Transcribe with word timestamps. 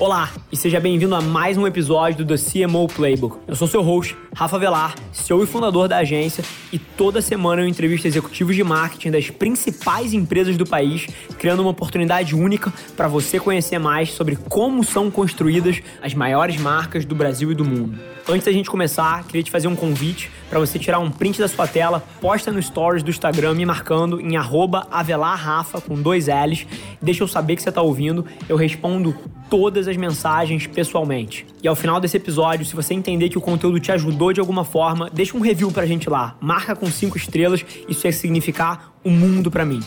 Olá 0.00 0.32
e 0.50 0.56
seja 0.56 0.80
bem-vindo 0.80 1.14
a 1.14 1.20
mais 1.20 1.58
um 1.58 1.66
episódio 1.66 2.24
do 2.24 2.34
The 2.34 2.42
CMO 2.42 2.88
Playbook. 2.88 3.36
Eu 3.46 3.54
sou 3.54 3.68
seu 3.68 3.82
host, 3.82 4.16
Rafa 4.34 4.58
Velar, 4.58 4.94
CEO 5.12 5.44
e 5.44 5.46
fundador 5.46 5.88
da 5.88 5.98
agência, 5.98 6.42
e 6.72 6.78
toda 6.78 7.20
semana 7.20 7.60
eu 7.60 7.68
entrevisto 7.68 8.08
executivos 8.08 8.56
de 8.56 8.64
marketing 8.64 9.10
das 9.10 9.28
principais 9.28 10.14
empresas 10.14 10.56
do 10.56 10.64
país, 10.64 11.06
criando 11.38 11.60
uma 11.60 11.72
oportunidade 11.72 12.34
única 12.34 12.72
para 12.96 13.08
você 13.08 13.38
conhecer 13.38 13.78
mais 13.78 14.12
sobre 14.12 14.36
como 14.36 14.82
são 14.82 15.10
construídas 15.10 15.82
as 16.00 16.14
maiores 16.14 16.58
marcas 16.58 17.04
do 17.04 17.14
Brasil 17.14 17.52
e 17.52 17.54
do 17.54 17.66
mundo. 17.66 17.98
Antes 18.26 18.46
da 18.46 18.52
gente 18.52 18.70
começar, 18.70 19.24
queria 19.24 19.42
te 19.42 19.50
fazer 19.50 19.68
um 19.68 19.76
convite 19.76 20.30
para 20.48 20.58
você 20.58 20.78
tirar 20.78 20.98
um 20.98 21.10
print 21.10 21.38
da 21.38 21.48
sua 21.48 21.66
tela, 21.66 22.02
posta 22.22 22.50
no 22.50 22.62
stories 22.62 23.02
do 23.02 23.10
Instagram 23.10 23.54
me 23.54 23.66
marcando 23.66 24.18
em 24.18 24.36
avelarrafa 24.36 25.80
com 25.80 26.00
dois 26.00 26.26
L's, 26.26 26.66
deixa 27.02 27.22
eu 27.22 27.28
saber 27.28 27.56
que 27.56 27.62
você 27.62 27.68
está 27.68 27.82
ouvindo, 27.82 28.24
eu 28.48 28.56
respondo 28.56 29.14
todas 29.50 29.88
as 29.88 29.89
mensagens 29.96 30.66
pessoalmente. 30.66 31.46
E 31.62 31.68
ao 31.68 31.74
final 31.74 32.00
desse 32.00 32.16
episódio, 32.16 32.64
se 32.64 32.74
você 32.74 32.94
entender 32.94 33.28
que 33.28 33.38
o 33.38 33.40
conteúdo 33.40 33.78
te 33.80 33.92
ajudou 33.92 34.32
de 34.32 34.40
alguma 34.40 34.64
forma, 34.64 35.10
deixa 35.10 35.36
um 35.36 35.40
review 35.40 35.70
pra 35.70 35.86
gente 35.86 36.08
lá. 36.08 36.36
Marca 36.40 36.74
com 36.74 36.86
cinco 36.86 37.16
estrelas, 37.16 37.64
isso 37.88 38.06
ia 38.06 38.12
significar 38.12 38.92
um 39.04 39.10
mundo 39.10 39.50
para 39.50 39.64
mim. 39.64 39.80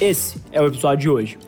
Esse 0.00 0.40
é 0.52 0.60
o 0.60 0.66
episódio 0.66 0.98
de 0.98 1.08
hoje. 1.08 1.38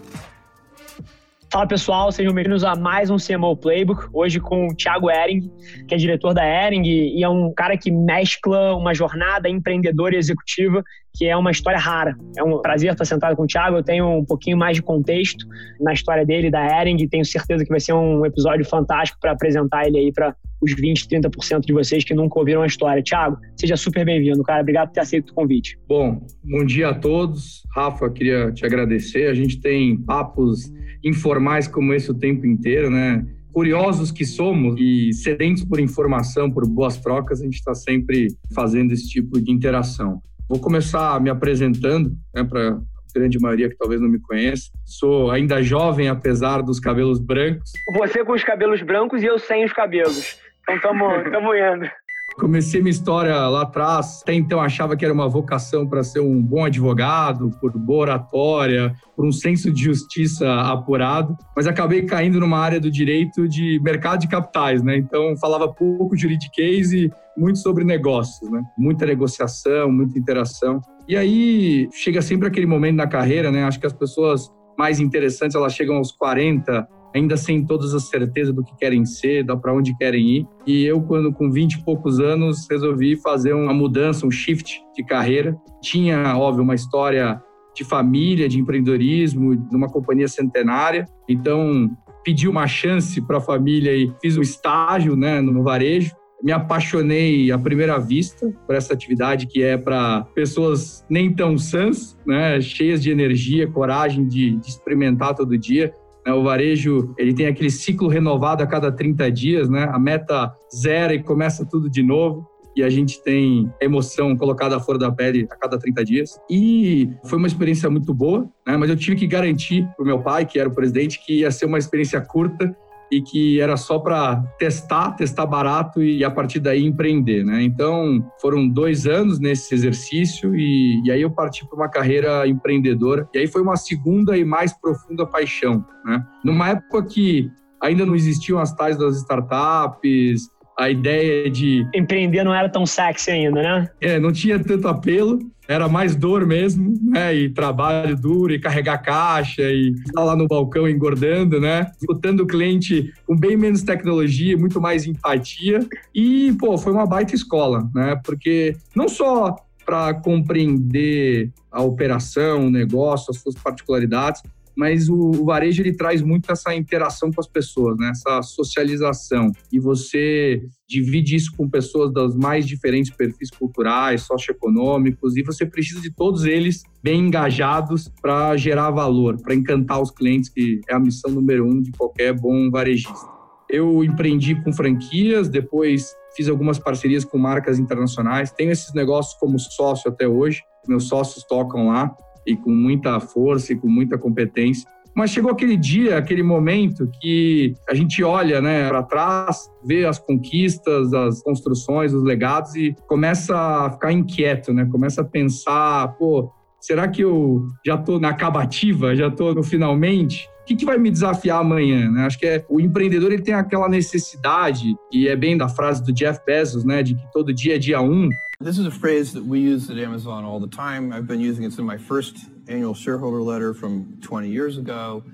Fala 1.52 1.66
pessoal, 1.66 2.10
sejam 2.10 2.32
bem-vindos 2.32 2.64
a 2.64 2.74
mais 2.74 3.10
um 3.10 3.18
CMO 3.18 3.54
Playbook. 3.54 4.08
Hoje 4.10 4.40
com 4.40 4.68
o 4.68 4.74
Thiago 4.74 5.10
Ering, 5.10 5.52
que 5.86 5.94
é 5.94 5.98
diretor 5.98 6.32
da 6.32 6.42
Ering 6.42 6.82
e 6.82 7.22
é 7.22 7.28
um 7.28 7.52
cara 7.52 7.76
que 7.76 7.90
mescla 7.90 8.74
uma 8.74 8.94
jornada 8.94 9.50
empreendedora 9.50 10.14
e 10.14 10.18
executiva 10.18 10.82
que 11.14 11.26
é 11.26 11.36
uma 11.36 11.50
história 11.50 11.78
rara. 11.78 12.16
É 12.38 12.42
um 12.42 12.58
prazer 12.62 12.92
estar 12.92 13.04
sentado 13.04 13.36
com 13.36 13.42
o 13.42 13.46
Thiago. 13.46 13.76
Eu 13.76 13.82
tenho 13.82 14.08
um 14.08 14.24
pouquinho 14.24 14.56
mais 14.56 14.76
de 14.76 14.82
contexto 14.82 15.46
na 15.78 15.92
história 15.92 16.24
dele, 16.24 16.50
da 16.50 16.80
Ering, 16.80 17.06
tenho 17.06 17.24
certeza 17.26 17.64
que 17.64 17.70
vai 17.70 17.80
ser 17.80 17.92
um 17.92 18.24
episódio 18.24 18.64
fantástico 18.64 19.20
para 19.20 19.32
apresentar 19.32 19.86
ele 19.86 19.98
aí 19.98 20.10
para 20.10 20.34
os 20.58 20.72
20, 20.74 21.06
30% 21.06 21.66
de 21.66 21.72
vocês 21.74 22.02
que 22.02 22.14
nunca 22.14 22.38
ouviram 22.38 22.62
a 22.62 22.66
história. 22.66 23.02
Thiago, 23.02 23.36
seja 23.60 23.76
super 23.76 24.06
bem-vindo, 24.06 24.42
cara. 24.42 24.62
Obrigado 24.62 24.88
por 24.88 24.94
ter 24.94 25.00
aceito 25.00 25.30
o 25.30 25.34
convite. 25.34 25.78
Bom, 25.86 26.24
bom 26.42 26.64
dia 26.64 26.88
a 26.88 26.94
todos. 26.94 27.62
Rafa, 27.74 28.08
queria 28.08 28.50
te 28.52 28.64
agradecer. 28.64 29.28
A 29.28 29.34
gente 29.34 29.60
tem 29.60 29.98
papos 29.98 30.72
informais 31.04 31.66
como 31.66 31.92
esse 31.92 32.10
o 32.10 32.14
tempo 32.14 32.46
inteiro, 32.46 32.90
né? 32.90 33.26
Curiosos 33.52 34.10
que 34.10 34.24
somos 34.24 34.80
e 34.80 35.12
sedentos 35.12 35.64
por 35.64 35.78
informação, 35.78 36.50
por 36.50 36.66
boas 36.66 36.96
trocas, 36.96 37.40
a 37.40 37.44
gente 37.44 37.56
está 37.56 37.74
sempre 37.74 38.28
fazendo 38.54 38.92
esse 38.92 39.08
tipo 39.08 39.40
de 39.40 39.52
interação. 39.52 40.22
Vou 40.48 40.58
começar 40.58 41.20
me 41.20 41.28
apresentando 41.28 42.12
né, 42.34 42.44
para 42.44 42.70
a 42.70 42.80
grande 43.14 43.38
maioria 43.38 43.68
que 43.68 43.76
talvez 43.76 44.00
não 44.00 44.08
me 44.08 44.18
conheça. 44.18 44.70
Sou 44.84 45.30
ainda 45.30 45.62
jovem, 45.62 46.08
apesar 46.08 46.62
dos 46.62 46.80
cabelos 46.80 47.20
brancos. 47.20 47.72
Você 47.96 48.24
com 48.24 48.32
os 48.32 48.42
cabelos 48.42 48.82
brancos 48.82 49.22
e 49.22 49.26
eu 49.26 49.38
sem 49.38 49.64
os 49.64 49.72
cabelos. 49.72 50.40
Então 50.68 50.94
estamos 51.24 51.56
indo. 51.56 51.90
Comecei 52.36 52.80
minha 52.80 52.90
história 52.90 53.36
lá 53.48 53.62
atrás, 53.62 54.20
até 54.22 54.34
então 54.34 54.60
achava 54.60 54.96
que 54.96 55.04
era 55.04 55.12
uma 55.12 55.28
vocação 55.28 55.86
para 55.86 56.02
ser 56.02 56.20
um 56.20 56.40
bom 56.40 56.64
advogado, 56.64 57.50
por 57.60 57.72
boa 57.76 58.00
oratória, 58.00 58.94
por 59.14 59.26
um 59.26 59.32
senso 59.32 59.70
de 59.70 59.84
justiça 59.84 60.50
apurado, 60.62 61.36
mas 61.56 61.66
acabei 61.66 62.02
caindo 62.02 62.40
numa 62.40 62.58
área 62.58 62.80
do 62.80 62.90
direito 62.90 63.48
de 63.48 63.80
mercado 63.82 64.20
de 64.20 64.28
capitais, 64.28 64.82
né? 64.82 64.96
Então 64.96 65.36
falava 65.36 65.72
pouco 65.72 66.16
de 66.16 66.22
juridiquês 66.22 66.92
e 66.92 67.10
muito 67.36 67.58
sobre 67.58 67.84
negócios, 67.84 68.50
né? 68.50 68.62
Muita 68.78 69.06
negociação, 69.06 69.90
muita 69.90 70.18
interação. 70.18 70.80
E 71.08 71.16
aí 71.16 71.88
chega 71.92 72.22
sempre 72.22 72.48
aquele 72.48 72.66
momento 72.66 72.96
na 72.96 73.06
carreira, 73.06 73.50
né? 73.50 73.64
Acho 73.64 73.80
que 73.80 73.86
as 73.86 73.92
pessoas 73.92 74.50
mais 74.78 75.00
interessantes, 75.00 75.54
elas 75.54 75.74
chegam 75.74 75.96
aos 75.96 76.12
40, 76.12 76.86
ainda 77.14 77.36
sem 77.36 77.64
todas 77.64 77.94
as 77.94 78.08
certezas 78.08 78.54
do 78.54 78.64
que 78.64 78.76
querem 78.76 79.04
ser, 79.04 79.44
da 79.44 79.56
para 79.56 79.74
onde 79.74 79.96
querem 79.96 80.38
ir. 80.38 80.46
E 80.66 80.84
eu, 80.84 81.00
quando 81.02 81.32
com 81.32 81.50
20 81.50 81.74
e 81.74 81.84
poucos 81.84 82.20
anos, 82.20 82.66
resolvi 82.70 83.16
fazer 83.16 83.52
uma 83.52 83.72
mudança, 83.72 84.26
um 84.26 84.30
shift 84.30 84.82
de 84.96 85.04
carreira. 85.04 85.56
Tinha, 85.80 86.36
óbvio, 86.36 86.62
uma 86.62 86.74
história 86.74 87.42
de 87.74 87.84
família, 87.84 88.48
de 88.48 88.60
empreendedorismo, 88.60 89.54
numa 89.70 89.88
companhia 89.88 90.28
centenária. 90.28 91.06
Então, 91.28 91.90
pedi 92.24 92.48
uma 92.48 92.66
chance 92.66 93.20
para 93.20 93.38
a 93.38 93.40
família 93.40 93.94
e 93.94 94.12
fiz 94.20 94.36
um 94.36 94.42
estágio 94.42 95.16
né, 95.16 95.40
no 95.40 95.62
varejo. 95.62 96.14
Me 96.42 96.50
apaixonei 96.50 97.52
à 97.52 97.58
primeira 97.58 97.98
vista 97.98 98.52
por 98.66 98.74
essa 98.74 98.92
atividade 98.92 99.46
que 99.46 99.62
é 99.62 99.76
para 99.76 100.26
pessoas 100.34 101.06
nem 101.08 101.32
tão 101.32 101.56
sãs, 101.56 102.18
né, 102.26 102.60
cheias 102.60 103.00
de 103.00 103.12
energia, 103.12 103.70
coragem 103.70 104.26
de, 104.26 104.56
de 104.56 104.68
experimentar 104.68 105.36
todo 105.36 105.56
dia. 105.56 105.94
Né? 106.26 106.32
O 106.32 106.42
varejo 106.42 107.14
ele 107.18 107.34
tem 107.34 107.46
aquele 107.46 107.70
ciclo 107.70 108.08
renovado 108.08 108.62
a 108.62 108.66
cada 108.66 108.90
30 108.90 109.30
dias, 109.30 109.68
né? 109.68 109.88
A 109.92 109.98
meta 109.98 110.52
zero 110.74 111.12
e 111.12 111.22
começa 111.22 111.64
tudo 111.64 111.90
de 111.90 112.02
novo 112.02 112.46
e 112.74 112.82
a 112.82 112.88
gente 112.88 113.22
tem 113.22 113.70
emoção 113.80 114.36
colocada 114.36 114.80
flor 114.80 114.98
da 114.98 115.10
pele 115.10 115.46
a 115.50 115.56
cada 115.56 115.78
30 115.78 116.04
dias. 116.04 116.40
E 116.50 117.10
foi 117.24 117.38
uma 117.38 117.46
experiência 117.46 117.88
muito 117.90 118.14
boa, 118.14 118.48
né? 118.66 118.76
mas 118.76 118.88
eu 118.88 118.96
tive 118.96 119.16
que 119.16 119.26
garantir 119.26 119.86
para 119.94 120.02
o 120.02 120.06
meu 120.06 120.20
pai, 120.20 120.46
que 120.46 120.58
era 120.58 120.68
o 120.68 120.74
presidente, 120.74 121.22
que 121.24 121.40
ia 121.40 121.50
ser 121.50 121.66
uma 121.66 121.78
experiência 121.78 122.20
curta 122.20 122.74
e 123.12 123.20
que 123.20 123.60
era 123.60 123.76
só 123.76 123.98
para 123.98 124.42
testar, 124.58 125.12
testar 125.12 125.44
barato 125.44 126.02
e 126.02 126.24
a 126.24 126.30
partir 126.30 126.60
daí 126.60 126.82
empreender, 126.82 127.44
né? 127.44 127.62
Então 127.62 128.26
foram 128.40 128.66
dois 128.66 129.06
anos 129.06 129.38
nesse 129.38 129.74
exercício 129.74 130.56
e, 130.56 131.02
e 131.04 131.10
aí 131.10 131.20
eu 131.20 131.30
parti 131.30 131.68
para 131.68 131.76
uma 131.76 131.90
carreira 131.90 132.48
empreendedora 132.48 133.28
e 133.34 133.38
aí 133.38 133.46
foi 133.46 133.60
uma 133.60 133.76
segunda 133.76 134.36
e 134.38 134.44
mais 134.46 134.72
profunda 134.72 135.26
paixão, 135.26 135.84
né? 136.06 136.24
Numa 136.42 136.70
época 136.70 137.04
que 137.04 137.50
ainda 137.82 138.06
não 138.06 138.14
existiam 138.14 138.58
as 138.58 138.74
tais 138.74 138.96
das 138.96 139.18
startups, 139.18 140.48
a 140.78 140.88
ideia 140.88 141.50
de 141.50 141.86
empreender 141.94 142.42
não 142.44 142.54
era 142.54 142.68
tão 142.68 142.86
sexy 142.86 143.30
ainda, 143.30 143.62
né? 143.62 143.88
É, 144.00 144.18
não 144.18 144.32
tinha 144.32 144.58
tanto 144.58 144.88
apelo 144.88 145.38
era 145.72 145.88
mais 145.88 146.14
dor 146.14 146.46
mesmo, 146.46 146.94
né? 147.02 147.34
E 147.34 147.48
trabalho 147.48 148.16
duro, 148.16 148.52
e 148.52 148.58
carregar 148.58 148.98
caixa, 148.98 149.62
e 149.62 149.90
estar 150.06 150.22
lá 150.22 150.36
no 150.36 150.46
balcão 150.46 150.88
engordando, 150.88 151.60
né? 151.60 151.90
Escutando 152.00 152.40
o 152.40 152.46
cliente 152.46 153.12
com 153.26 153.36
bem 153.36 153.56
menos 153.56 153.82
tecnologia, 153.82 154.56
muito 154.56 154.80
mais 154.80 155.06
empatia. 155.06 155.80
E, 156.14 156.52
pô, 156.58 156.76
foi 156.76 156.92
uma 156.92 157.06
baita 157.06 157.34
escola, 157.34 157.88
né? 157.94 158.20
Porque 158.24 158.76
não 158.94 159.08
só 159.08 159.56
para 159.84 160.14
compreender 160.14 161.50
a 161.70 161.82
operação, 161.82 162.66
o 162.66 162.70
negócio, 162.70 163.30
as 163.30 163.38
suas 163.38 163.54
particularidades, 163.54 164.42
mas 164.76 165.08
o, 165.08 165.14
o, 165.14 165.44
varejo 165.44 165.82
ele 165.82 165.94
traz 165.94 166.22
muito 166.22 166.50
essa 166.50 166.74
interação 166.74 167.30
com 167.30 167.40
as 167.40 167.46
pessoas, 167.46 167.96
né? 167.98 168.10
essa 168.10 168.42
socialização. 168.42 169.52
E 169.72 169.78
você 169.78 170.62
divide 170.88 171.36
isso 171.36 171.52
com 171.56 171.68
pessoas 171.68 172.12
dos 172.12 172.34
mais 172.34 172.66
diferentes 172.66 173.10
perfis 173.10 173.50
culturais, 173.50 174.22
socioeconômicos, 174.22 175.36
e 175.36 175.42
você 175.42 175.64
precisa 175.64 176.00
de 176.00 176.10
todos 176.10 176.44
eles 176.44 176.82
bem 177.02 177.26
engajados 177.26 178.10
para 178.20 178.56
gerar 178.56 178.90
valor, 178.90 179.40
para 179.40 179.54
encantar 179.54 180.00
os 180.00 180.10
clientes, 180.10 180.48
que 180.48 180.80
é 180.88 180.94
a 180.94 181.00
missão 181.00 181.30
número 181.30 181.66
um 181.66 181.80
de 181.80 181.92
qualquer 181.92 182.32
bom 182.32 182.70
varejista. 182.70 183.32
Eu 183.68 184.04
empreendi 184.04 184.54
com 184.62 184.72
franquias, 184.72 185.48
depois 185.48 186.14
fiz 186.36 186.48
algumas 186.48 186.78
parcerias 186.78 187.24
com 187.24 187.38
marcas 187.38 187.78
internacionais, 187.78 188.50
tenho 188.50 188.70
esses 188.70 188.92
negócios 188.94 189.34
como 189.38 189.58
sócio 189.58 190.10
até 190.10 190.26
hoje, 190.26 190.62
meus 190.86 191.04
sócios 191.04 191.44
tocam 191.44 191.88
lá 191.88 192.14
e 192.46 192.56
com 192.56 192.70
muita 192.70 193.18
força 193.20 193.72
e 193.72 193.76
com 193.76 193.88
muita 193.88 194.18
competência. 194.18 194.88
Mas 195.14 195.30
chegou 195.30 195.50
aquele 195.50 195.76
dia, 195.76 196.16
aquele 196.16 196.42
momento 196.42 197.10
que 197.20 197.74
a 197.88 197.94
gente 197.94 198.24
olha 198.24 198.62
né, 198.62 198.88
para 198.88 199.02
trás, 199.02 199.70
vê 199.84 200.06
as 200.06 200.18
conquistas, 200.18 201.12
as 201.12 201.42
construções, 201.42 202.14
os 202.14 202.22
legados 202.22 202.74
e 202.74 202.94
começa 203.06 203.54
a 203.54 203.90
ficar 203.90 204.10
inquieto, 204.10 204.72
né? 204.72 204.86
Começa 204.90 205.20
a 205.20 205.24
pensar, 205.24 206.08
pô, 206.16 206.50
será 206.80 207.08
que 207.08 207.22
eu 207.22 207.66
já 207.84 207.96
estou 207.96 208.18
na 208.18 208.30
acabativa, 208.30 209.14
já 209.14 209.28
estou 209.28 209.54
no 209.54 209.62
finalmente? 209.62 210.48
O 210.62 210.64
que, 210.64 210.76
que, 210.76 210.84
vai 210.84 210.96
me 210.96 211.10
desafiar 211.10 211.60
amanhã? 211.60 212.08
Né? 212.08 212.24
Acho 212.24 212.38
que 212.38 212.46
é, 212.46 212.64
o 212.68 212.80
empreendedor 212.80 213.32
ele 213.32 213.42
tem 213.42 213.52
aquela 213.52 213.88
necessidade, 213.88 214.94
e 215.12 215.26
é 215.26 215.34
bem 215.34 215.56
da 215.56 215.68
frase 215.68 216.04
do 216.04 216.12
Jeff 216.12 216.40
Bezos, 216.46 216.84
né, 216.84 217.02
de 217.02 217.16
que 217.16 217.32
todo 217.32 217.52
dia 217.52 217.74
é 217.74 217.78
dia 217.78 218.00
um. 218.00 218.28
This 218.62 218.78
is 218.78 218.86
a 218.86 218.92
phrase 218.92 219.32
that 219.32 219.44
we 219.44 219.58
use 219.58 219.90
at 219.90 219.98
Amazon 219.98 220.44
all 220.44 220.60
the 220.60 220.68
time. 220.68 221.12
I've 221.12 221.26
been 221.26 221.40
using 221.40 221.64
it 221.64 221.76
in 221.76 221.84
my 221.84 221.98
first 221.98 222.36
annual 222.68 222.94
shareholder 222.94 223.42
letter 223.42 223.74
from 223.74 224.04
20 224.20 224.48
years 224.48 224.78
ago. 224.78 225.24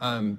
Um, 0.00 0.38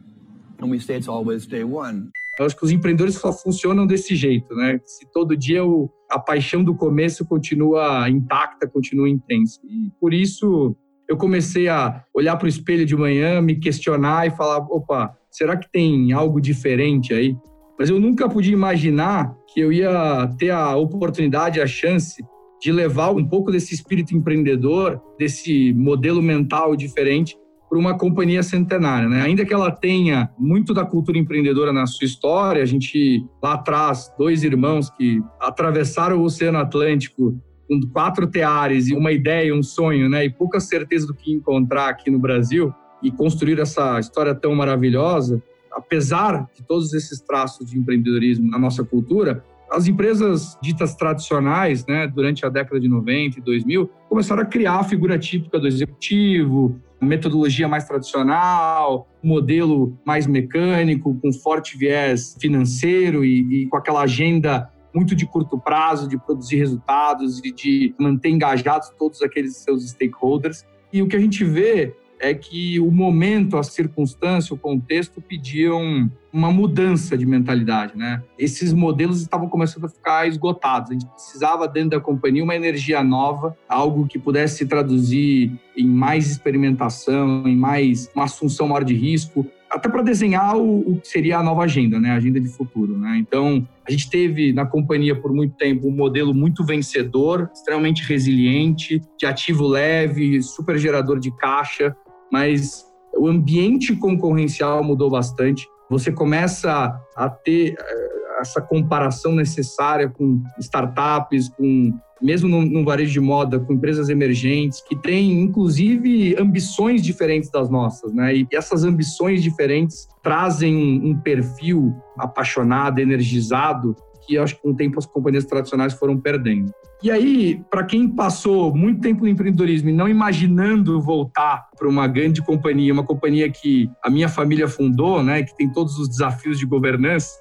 and 0.59 0.71
we 0.71 0.79
say 0.79 0.95
it's 0.95 1.07
always 1.07 1.45
day 1.45 1.63
one. 1.63 2.11
Eu 2.39 2.45
acho 2.45 2.57
que 2.57 2.65
os 2.65 2.71
empreendedores 2.71 3.15
só 3.15 3.31
funcionam 3.31 3.85
desse 3.85 4.15
jeito, 4.15 4.55
né? 4.55 4.79
Se 4.83 5.05
todo 5.11 5.37
dia 5.37 5.63
o, 5.63 5.91
a 6.09 6.17
paixão 6.17 6.63
do 6.63 6.73
começo 6.73 7.23
continua 7.25 8.09
intacta, 8.09 8.67
continua 8.67 9.07
intensa. 9.07 9.59
E 9.63 9.91
por 9.99 10.11
isso 10.11 10.75
eu 11.11 11.17
comecei 11.17 11.67
a 11.67 12.05
olhar 12.13 12.37
para 12.37 12.45
o 12.45 12.49
espelho 12.49 12.85
de 12.85 12.95
manhã, 12.95 13.41
me 13.41 13.57
questionar 13.57 14.25
e 14.27 14.31
falar: 14.31 14.59
opa, 14.69 15.13
será 15.29 15.57
que 15.57 15.69
tem 15.69 16.13
algo 16.13 16.39
diferente 16.39 17.13
aí? 17.13 17.35
Mas 17.77 17.89
eu 17.89 17.99
nunca 17.99 18.29
podia 18.29 18.53
imaginar 18.53 19.35
que 19.53 19.59
eu 19.59 19.73
ia 19.73 20.33
ter 20.39 20.51
a 20.51 20.73
oportunidade, 20.77 21.59
a 21.59 21.67
chance 21.67 22.23
de 22.61 22.71
levar 22.71 23.11
um 23.11 23.27
pouco 23.27 23.51
desse 23.51 23.73
espírito 23.73 24.15
empreendedor, 24.15 25.01
desse 25.19 25.73
modelo 25.73 26.21
mental 26.21 26.77
diferente 26.77 27.35
para 27.69 27.77
uma 27.77 27.97
companhia 27.97 28.41
centenária, 28.41 29.09
né? 29.09 29.21
Ainda 29.21 29.45
que 29.45 29.53
ela 29.53 29.69
tenha 29.69 30.29
muito 30.39 30.73
da 30.73 30.85
cultura 30.85 31.17
empreendedora 31.17 31.73
na 31.73 31.85
sua 31.87 32.05
história, 32.05 32.63
a 32.63 32.65
gente 32.65 33.25
lá 33.43 33.55
atrás, 33.55 34.09
dois 34.17 34.43
irmãos 34.43 34.89
que 34.89 35.21
atravessaram 35.41 36.19
o 36.19 36.23
Oceano 36.23 36.59
Atlântico 36.59 37.37
com 37.71 37.79
quatro 37.87 38.27
teares 38.27 38.89
e 38.89 38.93
uma 38.93 39.13
ideia, 39.13 39.55
um 39.55 39.63
sonho, 39.63 40.09
né? 40.09 40.25
E 40.25 40.29
pouca 40.29 40.59
certeza 40.59 41.07
do 41.07 41.13
que 41.13 41.31
encontrar 41.31 41.87
aqui 41.87 42.11
no 42.11 42.19
Brasil 42.19 42.73
e 43.01 43.09
construir 43.09 43.59
essa 43.59 43.97
história 43.97 44.35
tão 44.35 44.53
maravilhosa, 44.53 45.41
apesar 45.71 46.49
de 46.53 46.63
todos 46.63 46.93
esses 46.93 47.21
traços 47.21 47.71
de 47.71 47.77
empreendedorismo 47.77 48.51
na 48.51 48.59
nossa 48.59 48.83
cultura, 48.83 49.41
as 49.71 49.87
empresas 49.87 50.57
ditas 50.61 50.95
tradicionais, 50.95 51.85
né, 51.85 52.05
durante 52.05 52.45
a 52.45 52.49
década 52.49 52.77
de 52.77 52.89
90 52.89 53.39
e 53.39 53.41
2000, 53.41 53.89
começaram 54.09 54.41
a 54.41 54.45
criar 54.45 54.79
a 54.79 54.83
figura 54.83 55.17
típica 55.17 55.57
do 55.57 55.65
executivo, 55.65 56.77
metodologia 57.01 57.69
mais 57.69 57.85
tradicional, 57.85 59.07
modelo 59.23 59.97
mais 60.05 60.27
mecânico, 60.27 61.17
com 61.21 61.31
forte 61.31 61.77
viés 61.77 62.35
financeiro 62.37 63.23
e, 63.23 63.63
e 63.63 63.67
com 63.67 63.77
aquela 63.77 64.01
agenda 64.01 64.69
muito 64.93 65.15
de 65.15 65.25
curto 65.25 65.57
prazo, 65.59 66.07
de 66.07 66.17
produzir 66.17 66.57
resultados 66.57 67.39
e 67.39 67.51
de 67.51 67.95
manter 67.99 68.29
engajados 68.29 68.89
todos 68.97 69.21
aqueles 69.21 69.57
seus 69.57 69.89
stakeholders. 69.89 70.65
E 70.91 71.01
o 71.01 71.07
que 71.07 71.15
a 71.15 71.19
gente 71.19 71.43
vê 71.43 71.95
é 72.21 72.35
que 72.35 72.79
o 72.79 72.91
momento, 72.91 73.57
a 73.57 73.63
circunstância, 73.63 74.53
o 74.53 74.57
contexto 74.57 75.19
pediam 75.19 76.09
uma 76.31 76.51
mudança 76.51 77.17
de 77.17 77.25
mentalidade, 77.25 77.97
né? 77.97 78.21
Esses 78.37 78.71
modelos 78.71 79.21
estavam 79.21 79.49
começando 79.49 79.85
a 79.85 79.89
ficar 79.89 80.27
esgotados. 80.27 80.91
A 80.91 80.93
gente 80.93 81.07
precisava 81.07 81.67
dentro 81.67 81.89
da 81.91 81.99
companhia 81.99 82.43
uma 82.43 82.55
energia 82.55 83.03
nova, 83.03 83.57
algo 83.67 84.05
que 84.05 84.19
pudesse 84.19 84.59
se 84.59 84.65
traduzir 84.67 85.51
em 85.75 85.87
mais 85.87 86.29
experimentação, 86.29 87.47
em 87.47 87.55
mais 87.55 88.09
uma 88.15 88.25
assunção 88.25 88.67
maior 88.67 88.83
de 88.83 88.93
risco, 88.93 89.45
até 89.69 89.89
para 89.89 90.03
desenhar 90.03 90.55
o, 90.57 90.91
o, 90.91 90.99
que 90.99 91.07
seria 91.07 91.39
a 91.39 91.43
nova 91.43 91.63
agenda, 91.63 91.99
né? 91.99 92.11
A 92.11 92.15
agenda 92.15 92.39
de 92.39 92.49
futuro, 92.49 92.97
né? 92.97 93.17
Então, 93.17 93.67
a 93.91 93.93
gente 93.93 94.09
teve 94.09 94.53
na 94.53 94.65
companhia 94.65 95.13
por 95.13 95.33
muito 95.33 95.53
tempo 95.57 95.85
um 95.85 95.91
modelo 95.91 96.33
muito 96.33 96.63
vencedor, 96.63 97.49
extremamente 97.53 98.03
resiliente, 98.03 99.01
de 99.19 99.25
ativo 99.25 99.67
leve, 99.67 100.41
super 100.41 100.77
gerador 100.77 101.19
de 101.19 101.29
caixa, 101.35 101.93
mas 102.31 102.85
o 103.17 103.27
ambiente 103.27 103.93
concorrencial 103.93 104.81
mudou 104.81 105.09
bastante. 105.09 105.67
Você 105.89 106.09
começa 106.09 106.97
a 107.17 107.29
ter 107.29 107.75
eh, 107.77 108.20
essa 108.41 108.61
comparação 108.61 109.33
necessária 109.33 110.09
com 110.09 110.41
startups, 110.59 111.49
com 111.49 111.93
mesmo 112.21 112.47
no, 112.47 112.61
no, 112.63 112.85
varejo 112.85 113.11
de 113.11 113.19
moda, 113.19 113.59
com 113.59 113.73
empresas 113.73 114.07
emergentes, 114.07 114.79
que 114.81 114.95
têm, 114.95 115.41
inclusive, 115.41 116.35
ambições 116.39 117.01
diferentes 117.01 117.49
das 117.49 117.69
nossas, 117.69 118.13
né? 118.13 118.35
E 118.35 118.47
essas 118.53 118.83
ambições 118.83 119.41
diferentes 119.41 120.07
trazem 120.21 120.75
um, 120.75 121.09
um 121.09 121.17
perfil 121.17 121.95
apaixonado, 122.19 122.99
energizado, 122.99 123.95
que 124.27 124.37
acho 124.37 124.55
que 124.55 124.61
com 124.61 124.69
o 124.69 124.75
tempo 124.75 124.99
as 124.99 125.05
companhias 125.05 125.45
tradicionais 125.45 125.93
foram 125.93 126.15
perdendo. 126.17 126.71
E 127.03 127.09
aí, 127.09 127.59
para 127.71 127.83
quem 127.83 128.07
passou 128.07 128.75
muito 128.75 129.01
tempo 129.01 129.21
no 129.21 129.27
empreendedorismo 129.27 129.89
e 129.89 129.93
não 129.93 130.07
imaginando 130.07 131.01
voltar 131.01 131.67
para 131.75 131.89
uma 131.89 132.07
grande 132.07 132.43
companhia, 132.43 132.93
uma 132.93 133.03
companhia 133.03 133.49
que 133.49 133.89
a 134.03 134.09
minha 134.09 134.29
família 134.29 134.67
fundou, 134.67 135.23
né, 135.23 135.41
que 135.41 135.57
tem 135.57 135.67
todos 135.67 135.97
os 135.97 136.07
desafios 136.07 136.59
de 136.59 136.65
governança, 136.67 137.39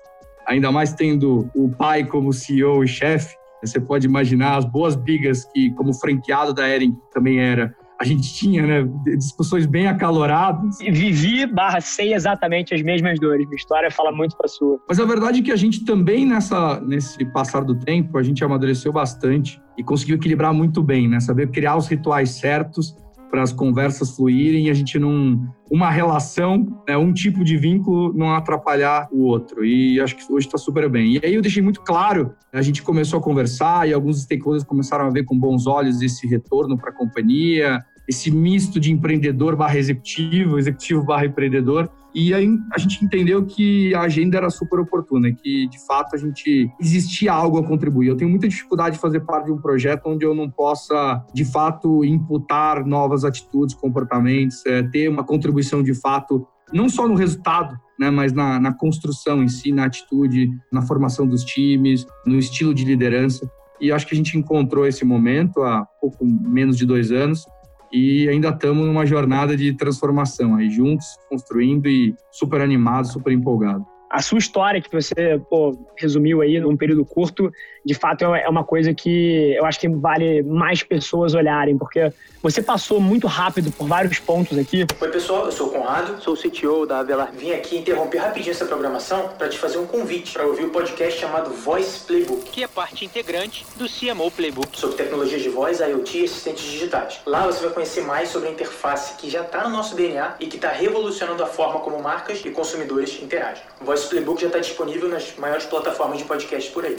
ainda 0.50 0.72
mais 0.72 0.92
tendo 0.92 1.48
o 1.54 1.70
pai 1.70 2.04
como 2.04 2.32
CEO 2.32 2.82
e 2.82 2.88
chefe, 2.88 3.36
você 3.62 3.78
pode 3.78 4.06
imaginar 4.06 4.56
as 4.56 4.64
boas 4.64 4.96
brigas 4.96 5.44
que, 5.44 5.70
como 5.74 5.94
franqueado 5.94 6.52
da 6.52 6.68
Ering 6.68 6.96
também 7.12 7.38
era, 7.38 7.72
a 8.00 8.04
gente 8.04 8.34
tinha, 8.34 8.66
né, 8.66 8.90
discussões 9.16 9.66
bem 9.66 9.86
acaloradas. 9.86 10.78
Vivi 10.78 11.46
barra 11.46 11.80
sei 11.80 12.14
exatamente 12.14 12.74
as 12.74 12.82
mesmas 12.82 13.20
dores. 13.20 13.46
Minha 13.46 13.56
história 13.56 13.90
fala 13.90 14.10
muito 14.10 14.36
para 14.36 14.48
sua. 14.48 14.80
Mas 14.88 14.98
a 14.98 15.04
verdade 15.04 15.40
é 15.40 15.42
que 15.42 15.52
a 15.52 15.56
gente 15.56 15.84
também, 15.84 16.26
nessa, 16.26 16.80
nesse 16.80 17.22
passar 17.26 17.62
do 17.62 17.78
tempo, 17.78 18.16
a 18.16 18.22
gente 18.22 18.42
amadureceu 18.42 18.90
bastante 18.90 19.60
e 19.76 19.84
conseguiu 19.84 20.16
equilibrar 20.16 20.52
muito 20.54 20.82
bem, 20.82 21.06
né? 21.06 21.20
Saber 21.20 21.50
criar 21.50 21.76
os 21.76 21.86
rituais 21.86 22.30
certos 22.30 22.96
para 23.30 23.42
as 23.42 23.52
conversas 23.52 24.16
fluírem 24.16 24.66
e 24.66 24.70
a 24.70 24.74
gente 24.74 24.98
não 24.98 25.48
uma 25.70 25.88
relação, 25.88 26.66
né, 26.88 26.96
um 26.96 27.12
tipo 27.12 27.44
de 27.44 27.56
vínculo 27.56 28.12
não 28.12 28.34
atrapalhar 28.34 29.08
o 29.12 29.22
outro. 29.22 29.64
E 29.64 30.00
acho 30.00 30.16
que 30.16 30.32
hoje 30.32 30.46
está 30.46 30.58
super 30.58 30.88
bem. 30.88 31.14
E 31.14 31.20
aí 31.24 31.34
eu 31.34 31.40
deixei 31.40 31.62
muito 31.62 31.80
claro, 31.80 32.34
a 32.52 32.60
gente 32.60 32.82
começou 32.82 33.20
a 33.20 33.22
conversar 33.22 33.88
e 33.88 33.92
alguns 33.92 34.22
stakeholders 34.22 34.64
começaram 34.64 35.06
a 35.06 35.10
ver 35.10 35.24
com 35.24 35.38
bons 35.38 35.66
olhos 35.66 36.02
esse 36.02 36.26
retorno 36.26 36.76
para 36.76 36.90
a 36.90 36.92
companhia, 36.92 37.84
esse 38.08 38.30
misto 38.30 38.80
de 38.80 38.90
empreendedor 38.90 39.54
barra 39.54 39.78
executivo, 39.78 40.58
executivo 40.58 41.04
barra 41.04 41.26
empreendedor. 41.26 41.88
E 42.14 42.34
aí 42.34 42.48
a 42.72 42.78
gente 42.78 43.04
entendeu 43.04 43.44
que 43.44 43.94
a 43.94 44.02
agenda 44.02 44.36
era 44.36 44.50
super 44.50 44.80
oportuna, 44.80 45.32
que 45.32 45.68
de 45.68 45.78
fato 45.86 46.14
a 46.14 46.18
gente 46.18 46.70
existia 46.80 47.32
algo 47.32 47.58
a 47.58 47.64
contribuir. 47.64 48.08
Eu 48.08 48.16
tenho 48.16 48.30
muita 48.30 48.48
dificuldade 48.48 48.96
de 48.96 49.00
fazer 49.00 49.20
parte 49.20 49.46
de 49.46 49.52
um 49.52 49.58
projeto 49.58 50.06
onde 50.06 50.24
eu 50.24 50.34
não 50.34 50.50
possa 50.50 51.24
de 51.32 51.44
fato 51.44 52.04
imputar 52.04 52.84
novas 52.84 53.24
atitudes, 53.24 53.74
comportamentos, 53.74 54.64
é, 54.66 54.82
ter 54.82 55.08
uma 55.08 55.24
contribuição 55.24 55.82
de 55.82 55.94
fato 55.94 56.46
não 56.72 56.88
só 56.88 57.06
no 57.06 57.14
resultado, 57.14 57.76
né, 57.98 58.10
mas 58.10 58.32
na, 58.32 58.60
na 58.60 58.72
construção 58.72 59.42
em 59.42 59.48
si, 59.48 59.72
na 59.72 59.86
atitude, 59.86 60.50
na 60.72 60.82
formação 60.82 61.26
dos 61.26 61.44
times, 61.44 62.06
no 62.24 62.38
estilo 62.38 62.72
de 62.72 62.84
liderança. 62.84 63.50
E 63.80 63.90
acho 63.90 64.06
que 64.06 64.14
a 64.14 64.16
gente 64.16 64.36
encontrou 64.38 64.86
esse 64.86 65.04
momento 65.04 65.62
há 65.62 65.84
pouco 66.00 66.24
menos 66.24 66.76
de 66.76 66.86
dois 66.86 67.10
anos 67.10 67.44
e 67.92 68.28
ainda 68.28 68.50
estamos 68.50 68.86
numa 68.86 69.04
jornada 69.04 69.56
de 69.56 69.74
transformação 69.74 70.56
aí 70.56 70.70
juntos, 70.70 71.06
construindo 71.28 71.88
e 71.88 72.14
super 72.30 72.60
animados, 72.60 73.12
super 73.12 73.32
empolgados 73.32 73.86
a 74.10 74.20
sua 74.20 74.38
história 74.38 74.82
que 74.82 74.90
você 74.92 75.40
pô, 75.48 75.78
resumiu 75.96 76.40
aí 76.40 76.58
num 76.58 76.76
período 76.76 77.04
curto, 77.04 77.52
de 77.84 77.94
fato 77.94 78.24
é 78.24 78.48
uma 78.48 78.64
coisa 78.64 78.92
que 78.92 79.54
eu 79.56 79.64
acho 79.64 79.78
que 79.78 79.88
vale 79.88 80.42
mais 80.42 80.82
pessoas 80.82 81.32
olharem, 81.32 81.78
porque 81.78 82.12
você 82.42 82.60
passou 82.60 83.00
muito 83.00 83.26
rápido 83.26 83.70
por 83.70 83.86
vários 83.86 84.18
pontos 84.18 84.58
aqui. 84.58 84.86
Oi, 85.00 85.08
pessoal, 85.10 85.46
eu 85.46 85.52
sou 85.52 85.68
o 85.68 85.70
Conrado, 85.70 86.20
sou 86.22 86.34
o 86.34 86.36
CTO 86.36 86.86
da 86.86 86.98
Avelar. 86.98 87.30
Vim 87.32 87.52
aqui 87.52 87.76
interromper 87.76 88.18
rapidinho 88.18 88.50
essa 88.50 88.64
programação 88.64 89.28
para 89.38 89.48
te 89.48 89.58
fazer 89.58 89.78
um 89.78 89.86
convite 89.86 90.32
para 90.32 90.46
ouvir 90.46 90.64
o 90.64 90.66
um 90.66 90.70
podcast 90.70 91.20
chamado 91.20 91.50
Voice 91.50 92.00
Playbook, 92.06 92.50
que 92.50 92.64
é 92.64 92.68
parte 92.68 93.04
integrante 93.04 93.64
do 93.76 93.86
CMO 93.86 94.30
Playbook, 94.30 94.78
sobre 94.78 94.96
tecnologias 94.96 95.42
de 95.42 95.50
voz, 95.50 95.80
IoT 95.80 96.18
e 96.18 96.24
assistentes 96.24 96.64
digitais. 96.64 97.20
Lá 97.26 97.46
você 97.46 97.62
vai 97.62 97.72
conhecer 97.72 98.02
mais 98.02 98.28
sobre 98.30 98.48
a 98.48 98.52
interface 98.52 99.16
que 99.16 99.30
já 99.30 99.42
está 99.42 99.64
no 99.64 99.70
nosso 99.70 99.94
DNA 99.94 100.36
e 100.40 100.46
que 100.46 100.56
está 100.56 100.70
revolucionando 100.70 101.42
a 101.42 101.46
forma 101.46 101.80
como 101.80 102.02
marcas 102.02 102.42
e 102.44 102.50
consumidores 102.50 103.22
interagem. 103.22 103.62
Voice 103.80 103.99
nosso 104.00 104.08
playbook 104.08 104.40
já 104.40 104.46
está 104.46 104.58
disponível 104.58 105.10
nas 105.10 105.36
maiores 105.36 105.66
plataformas 105.66 106.16
de 106.16 106.24
podcast 106.24 106.70
por 106.72 106.86
aí. 106.86 106.96